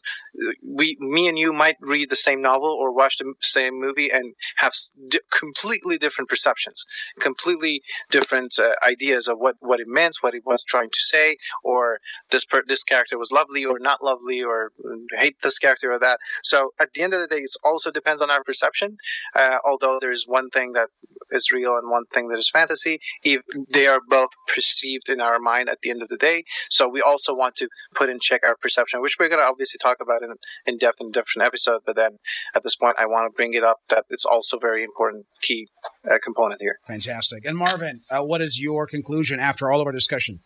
we, 0.62 0.96
me 1.00 1.28
and 1.28 1.38
you 1.38 1.52
might 1.52 1.76
read 1.80 2.10
the 2.10 2.16
same 2.16 2.40
novel 2.42 2.70
or 2.70 2.92
watch 2.92 3.18
the 3.18 3.32
same 3.40 3.78
movie 3.78 4.10
and 4.10 4.34
have 4.56 4.72
d- 5.08 5.20
completely 5.30 5.98
different 5.98 6.28
perceptions, 6.28 6.84
completely 7.20 7.82
different 8.10 8.58
uh, 8.58 8.72
ideas 8.86 9.28
of 9.28 9.38
what 9.38 9.56
what 9.60 9.80
it 9.80 9.88
meant, 9.88 10.16
what 10.20 10.34
it 10.34 10.44
was 10.48 10.64
trying 10.64 10.90
to 10.90 11.00
say, 11.00 11.36
or 11.62 11.98
this 12.30 12.44
per- 12.44 12.64
this 12.66 12.82
character 12.82 13.18
was 13.18 13.30
lovely 13.30 13.64
or 13.64 13.78
not 13.78 14.02
lovely, 14.02 14.42
or 14.42 14.72
hate 15.18 15.36
this 15.42 15.58
character 15.58 15.92
or 15.92 15.98
that. 15.98 16.18
So 16.42 16.70
at 16.80 16.92
the 16.94 17.02
end 17.02 17.14
of 17.14 17.20
the 17.20 17.28
day, 17.28 17.42
it 17.42 17.50
also 17.64 17.90
depends 17.90 18.22
on 18.22 18.30
our 18.30 18.42
perception. 18.42 18.96
Uh, 19.34 19.58
although 19.64 19.98
there's 20.00 20.24
one 20.26 20.50
thing 20.50 20.72
that 20.72 20.88
is 21.30 21.52
real 21.52 21.76
and 21.76 21.90
one 21.90 22.06
thing 22.12 22.28
that 22.28 22.38
is 22.38 22.50
fantasy, 22.50 22.98
if 23.22 23.42
they 23.70 23.86
are 23.86 24.00
both 24.08 24.30
perceived 24.52 25.08
in 25.08 25.20
our 25.20 25.38
mind 25.38 25.68
at 25.68 25.78
the 25.82 25.90
end 25.90 26.02
of 26.02 26.08
the 26.08 26.16
day. 26.16 26.44
So 26.70 26.88
we 26.88 27.02
also 27.02 27.34
want 27.34 27.56
to 27.56 27.68
put 27.94 28.08
in 28.08 28.18
check 28.20 28.42
our 28.44 28.56
perception, 28.60 29.02
which 29.02 29.16
we're 29.18 29.28
going 29.28 29.42
to 29.42 29.46
obviously 29.46 29.78
talk 29.82 29.98
about 30.00 30.22
in 30.22 30.34
in 30.66 30.78
depth 30.78 31.00
in 31.00 31.08
a 31.08 31.10
different 31.10 31.46
episode. 31.46 31.80
But 31.86 31.96
then 31.96 32.18
at 32.54 32.62
this 32.62 32.76
point, 32.76 32.96
I 32.98 33.06
want 33.06 33.30
to 33.30 33.36
bring 33.36 33.54
it 33.54 33.64
up 33.64 33.78
that 33.90 34.04
it's 34.10 34.24
also 34.24 34.56
very 34.58 34.82
important 34.82 35.26
key 35.42 35.68
uh, 36.10 36.18
component 36.22 36.60
here. 36.60 36.78
Fantastic. 36.86 37.44
And 37.44 37.56
Marvin, 37.56 38.00
uh, 38.10 38.22
what 38.22 38.40
is 38.40 38.60
your 38.60 38.86
conclusion 38.86 39.40
after 39.40 39.70
all 39.70 39.80
of 39.80 39.86
our 39.86 39.92
discussion? 39.92 40.37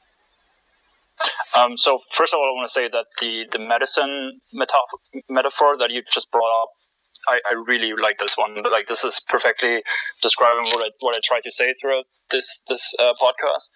Um, 1.59 1.77
so 1.77 1.99
first 2.12 2.33
of 2.33 2.39
all, 2.39 2.45
I 2.45 2.55
want 2.57 2.68
to 2.68 2.73
say 2.73 2.89
that 2.89 3.07
the 3.20 3.45
the 3.53 3.59
medicine 3.59 4.41
metaf- 4.55 5.23
metaphor 5.29 5.77
that 5.79 5.91
you 5.91 6.03
just 6.11 6.31
brought 6.31 6.62
up, 6.62 6.68
I, 7.29 7.41
I 7.51 7.55
really 7.66 7.93
like 8.01 8.18
this 8.18 8.37
one. 8.37 8.62
Like 8.62 8.87
this 8.87 9.05
is 9.05 9.20
perfectly 9.29 9.83
describing 10.23 10.64
what 10.73 10.85
I 10.85 10.91
what 11.01 11.14
I 11.14 11.20
tried 11.25 11.43
to 11.45 11.51
say 11.51 11.75
throughout 11.81 12.05
this 12.31 12.61
this 12.68 12.95
uh, 12.99 13.12
podcast. 13.20 13.70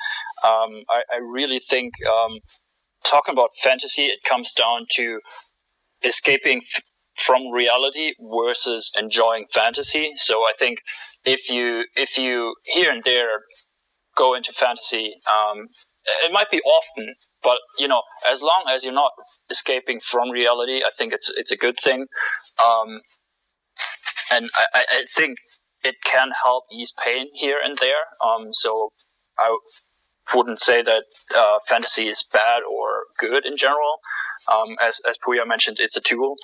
Um, 0.47 0.83
I, 0.89 1.03
I, 1.15 1.19
really 1.19 1.59
think 1.59 1.93
um, 2.07 2.39
talking 3.05 3.33
about 3.33 3.51
fantasy, 3.63 4.07
it 4.07 4.21
comes 4.29 4.53
down 4.53 4.87
to 4.93 5.21
escaping 6.03 6.59
f- 6.59 6.83
from 7.17 7.51
reality 7.51 8.15
versus 8.21 8.93
enjoying 8.99 9.47
fantasy. 9.53 10.13
So 10.17 10.41
I 10.41 10.53
think 10.59 10.79
if 11.25 11.51
you 11.51 11.85
if 11.97 12.19
you 12.19 12.55
here 12.65 12.91
and 12.91 13.03
there 13.05 13.41
go 14.17 14.35
into 14.35 14.53
fantasy, 14.53 15.15
um, 15.31 15.69
it 16.25 16.33
might 16.33 16.51
be 16.51 16.61
often, 16.61 17.15
but 17.47 17.59
you 17.79 17.87
know, 17.87 18.03
as 18.29 18.43
long 18.43 18.65
as 18.69 18.83
you're 18.85 18.93
not 18.93 19.13
escaping 19.49 20.01
from 20.01 20.31
reality, 20.31 20.79
I 20.85 20.91
think 20.99 21.13
it's 21.13 21.31
it's 21.37 21.53
a 21.53 21.57
good 21.57 21.77
thing. 21.79 22.07
Um, 22.67 23.01
and 24.33 24.51
I, 24.75 24.81
I 24.91 25.05
think 25.17 25.39
it 25.85 25.95
can 26.05 26.31
help 26.43 26.65
ease 26.73 26.93
pain 27.05 27.29
here 27.35 27.59
and 27.65 27.79
there. 27.79 28.03
Um, 28.27 28.49
so 28.51 28.91
I 29.39 29.57
wouldn't 30.35 30.61
say 30.61 30.83
that 30.83 31.05
uh, 31.37 31.59
fantasy 31.69 32.09
is 32.09 32.25
bad 32.33 32.63
or 32.69 33.05
good 33.21 33.47
in 33.47 33.57
general. 33.57 34.01
Um, 34.53 34.77
as 34.85 35.01
as 35.09 35.17
Puya 35.25 35.47
mentioned, 35.47 35.77
it's 35.79 35.97
a 35.97 36.01
tool. 36.01 36.35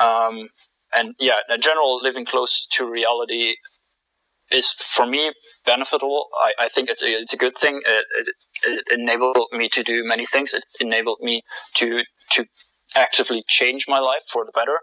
Um, 0.00 0.48
and 0.96 1.14
yeah, 1.18 1.40
in 1.54 1.60
general, 1.60 2.00
living 2.02 2.24
close 2.24 2.66
to 2.72 2.90
reality 2.90 3.56
is 4.50 4.70
for 4.70 5.06
me 5.06 5.32
beneficial. 5.64 6.26
I, 6.42 6.64
I 6.64 6.68
think 6.68 6.88
it's 6.88 7.02
a, 7.02 7.06
it's 7.06 7.32
a 7.32 7.36
good 7.36 7.56
thing. 7.56 7.80
It, 7.86 8.04
it, 8.18 8.84
it, 8.88 9.00
enabled 9.00 9.36
me 9.52 9.68
to 9.70 9.82
do 9.82 10.02
many 10.04 10.26
things. 10.26 10.54
It 10.54 10.64
enabled 10.80 11.18
me 11.20 11.42
to 11.74 12.02
to 12.32 12.44
actively 12.94 13.42
change 13.48 13.86
my 13.88 13.98
life 13.98 14.22
for 14.30 14.44
the 14.44 14.52
better, 14.54 14.78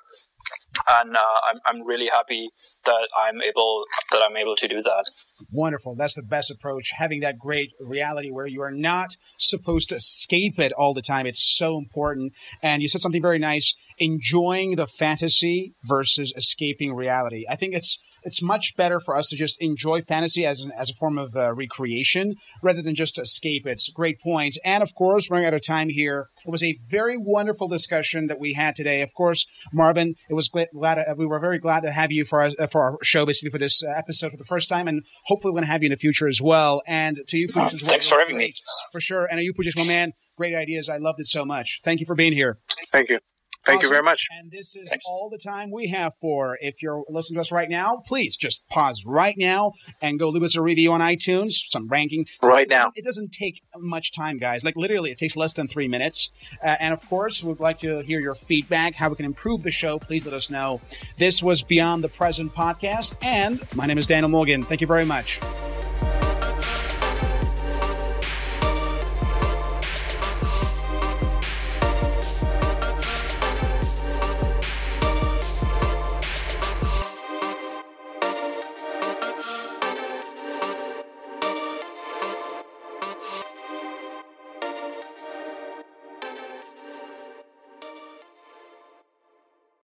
and 0.90 1.16
uh, 1.16 1.40
I'm 1.52 1.60
I'm 1.66 1.88
really 1.88 2.10
happy 2.14 2.50
that 2.86 3.08
I'm 3.18 3.42
able 3.42 3.84
that 4.12 4.22
I'm 4.28 4.36
able 4.36 4.56
to 4.58 4.68
do 4.68 4.82
that. 4.82 5.06
Wonderful. 5.52 5.96
That's 5.96 6.16
the 6.16 6.24
best 6.24 6.52
approach. 6.52 6.92
Having 6.98 7.22
that 7.22 7.38
great 7.40 7.70
reality 7.80 8.32
where 8.32 8.48
you 8.48 8.62
are 8.62 8.72
not 8.72 9.16
supposed 9.38 9.90
to 9.90 9.96
escape 9.96 10.60
it 10.60 10.74
all 10.74 10.94
the 10.94 11.02
time. 11.02 11.26
It's 11.26 11.56
so 11.58 11.78
important. 11.78 12.34
And 12.62 12.82
you 12.82 12.90
said 12.90 13.02
something 13.02 13.22
very 13.22 13.40
nice. 13.40 13.74
Enjoying 13.98 14.76
the 14.76 14.88
fantasy 14.88 15.74
versus 15.84 16.34
escaping 16.36 16.94
reality. 16.94 17.46
I 17.50 17.56
think 17.56 17.76
it's 17.76 18.00
it's 18.26 18.42
much 18.42 18.76
better 18.76 19.00
for 19.00 19.16
us 19.16 19.30
to 19.30 19.36
just 19.36 19.62
enjoy 19.62 20.02
fantasy 20.02 20.46
as 20.46 20.62
an, 20.62 20.72
as 20.78 20.90
a 20.90 20.94
form 20.96 21.18
of 21.18 21.36
uh, 21.36 21.54
recreation 21.54 22.36
rather 22.62 22.82
than 22.82 22.96
just 22.96 23.20
escape. 23.20 23.66
It's 23.66 23.90
great 23.90 24.20
point. 24.20 24.58
And 24.64 24.84
of 24.84 24.94
course, 24.96 25.30
running 25.30 25.46
out 25.46 25.54
of 25.54 25.66
time 25.66 25.90
here, 25.90 26.30
it 26.46 26.50
was 26.50 26.64
a 26.64 26.78
very 26.90 27.18
wonderful 27.18 27.68
discussion 27.68 28.28
that 28.28 28.40
we 28.40 28.54
had 28.54 28.76
today. 28.76 29.02
Of 29.02 29.14
course, 29.14 29.46
Marvin, 29.72 30.16
it 30.30 30.34
was 30.34 30.48
glad, 30.48 30.70
glad 30.74 30.96
to, 30.96 31.16
we 31.18 31.26
were 31.26 31.40
very 31.40 31.60
glad 31.60 31.82
to 31.82 31.92
have 31.92 32.12
you 32.12 32.26
for 32.26 32.42
our, 32.42 32.68
for 32.68 32.82
our 32.84 32.98
show, 33.04 33.26
basically 33.26 33.52
for 33.52 33.60
this 33.60 33.84
uh, 33.84 33.90
episode 33.98 34.32
for 34.32 34.38
the 34.38 34.46
first 34.46 34.70
time, 34.70 34.88
and 34.88 35.04
hopefully 35.26 35.52
we're 35.52 35.58
going 35.58 35.68
to 35.68 35.72
have 35.72 35.84
you 35.84 35.88
in 35.88 35.92
the 35.92 35.98
future 35.98 36.28
as 36.28 36.42
well. 36.42 36.82
And 36.88 37.22
to 37.28 37.38
you, 37.38 37.48
as 37.48 37.56
well. 37.56 37.70
Thanks 37.70 38.08
for 38.08 38.20
having 38.20 38.38
me. 38.38 38.54
For 38.92 39.02
sure. 39.02 39.26
And 39.26 39.42
you, 39.42 39.54
Pooch, 39.54 39.76
my 39.76 39.84
man, 39.84 40.12
great 40.38 40.56
ideas. 40.56 40.90
I 40.90 40.98
loved 40.98 41.20
it 41.20 41.28
so 41.28 41.46
much. 41.46 41.82
Thank 41.84 42.00
you 42.00 42.06
for 42.06 42.16
being 42.16 42.34
here. 42.34 42.60
Thank 42.92 43.10
you. 43.10 43.20
Thank 43.66 43.78
awesome. 43.78 43.86
you 43.86 43.90
very 43.90 44.04
much. 44.04 44.28
And 44.38 44.52
this 44.52 44.76
is 44.76 44.90
Thanks. 44.90 45.06
all 45.08 45.30
the 45.30 45.38
time 45.38 45.72
we 45.72 45.88
have 45.90 46.14
for. 46.20 46.58
If 46.60 46.82
you're 46.82 47.04
listening 47.10 47.36
to 47.36 47.42
us 47.42 47.52
right 47.52 47.70
now, 47.70 48.04
please 48.06 48.36
just 48.36 48.68
pause 48.68 49.04
right 49.06 49.36
now 49.38 49.74
and 50.02 50.20
go 50.20 50.30
leave 50.30 50.44
us 50.44 50.56
a 50.56 50.62
review 50.62 50.92
on 50.92 51.00
iTunes, 51.00 51.54
some 51.70 51.88
ranking. 51.88 52.26
Right 52.42 52.68
now. 52.68 52.92
It 52.96 53.06
doesn't 53.06 53.32
take 53.32 53.62
much 53.78 54.12
time, 54.12 54.38
guys. 54.38 54.64
Like 54.64 54.76
literally, 54.76 55.12
it 55.12 55.18
takes 55.18 55.38
less 55.38 55.54
than 55.54 55.68
three 55.68 55.88
minutes. 55.88 56.30
Uh, 56.64 56.76
and 56.80 56.94
of 56.94 57.08
course, 57.08 57.44
we'd 57.44 57.60
like 57.60 57.80
to 57.80 58.00
hear 58.00 58.20
your 58.20 58.36
feedback, 58.36 58.96
how 58.96 59.10
we 59.10 59.16
can 59.16 59.26
improve 59.26 59.64
the 59.64 59.72
show. 59.72 59.98
Please 59.98 60.26
let 60.26 60.34
us 60.34 60.50
know. 60.50 60.82
This 61.18 61.42
was 61.42 61.64
Beyond 61.64 62.04
the 62.04 62.10
Present 62.10 62.54
podcast. 62.54 63.16
And 63.22 63.62
my 63.76 63.86
name 63.86 63.98
is 63.98 64.06
Daniel 64.06 64.30
Morgan. 64.30 64.64
Thank 64.64 64.82
you 64.82 64.88
very 64.88 65.06
much. 65.06 65.40